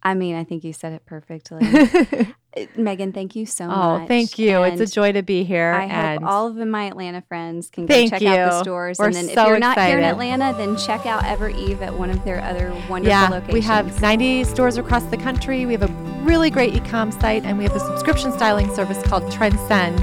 I 0.02 0.14
mean, 0.14 0.34
I 0.34 0.44
think 0.44 0.64
you 0.64 0.72
said 0.72 0.92
it 0.92 1.04
perfectly. 1.04 1.60
Uh, 1.62 2.66
Megan, 2.76 3.12
thank 3.12 3.36
you 3.36 3.46
so 3.46 3.66
much. 3.66 4.02
oh, 4.02 4.06
thank 4.06 4.38
you. 4.38 4.62
And 4.62 4.80
it's 4.80 4.90
a 4.90 4.94
joy 4.94 5.12
to 5.12 5.22
be 5.22 5.44
here. 5.44 5.72
I 5.72 5.84
and 5.84 6.20
hope 6.20 6.30
all 6.30 6.46
of 6.48 6.56
my 6.56 6.86
Atlanta 6.86 7.22
friends 7.22 7.70
can 7.70 7.86
go 7.86 8.08
check 8.08 8.20
you. 8.20 8.28
out 8.28 8.50
the 8.50 8.62
stores. 8.62 8.98
We're 8.98 9.06
and 9.06 9.14
then 9.14 9.26
so 9.26 9.42
if 9.42 9.48
you're 9.48 9.58
not 9.58 9.76
excited. 9.76 9.90
here 9.90 9.98
in 9.98 10.04
Atlanta, 10.04 10.54
then 10.56 10.76
check 10.76 11.06
out 11.06 11.22
Evereve 11.24 11.82
at 11.82 11.94
one 11.94 12.10
of 12.10 12.24
their 12.24 12.42
other 12.42 12.70
wonderful 12.88 13.02
yeah, 13.08 13.28
locations. 13.28 13.54
We 13.54 13.60
have 13.60 14.00
90 14.00 14.44
stores 14.44 14.78
across 14.78 15.04
the 15.04 15.18
country. 15.18 15.66
We 15.66 15.72
have 15.74 15.82
a 15.82 15.92
really 16.22 16.50
great 16.50 16.74
e-com 16.74 17.12
site 17.12 17.44
and 17.44 17.58
we 17.58 17.64
have 17.64 17.76
a 17.76 17.80
subscription 17.80 18.32
styling 18.32 18.74
service 18.74 19.02
called 19.02 19.24
Trendsend. 19.24 20.00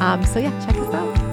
Um, 0.00 0.24
so 0.24 0.38
yeah, 0.38 0.50
check 0.64 0.76
us 0.76 0.94
out. 0.94 1.23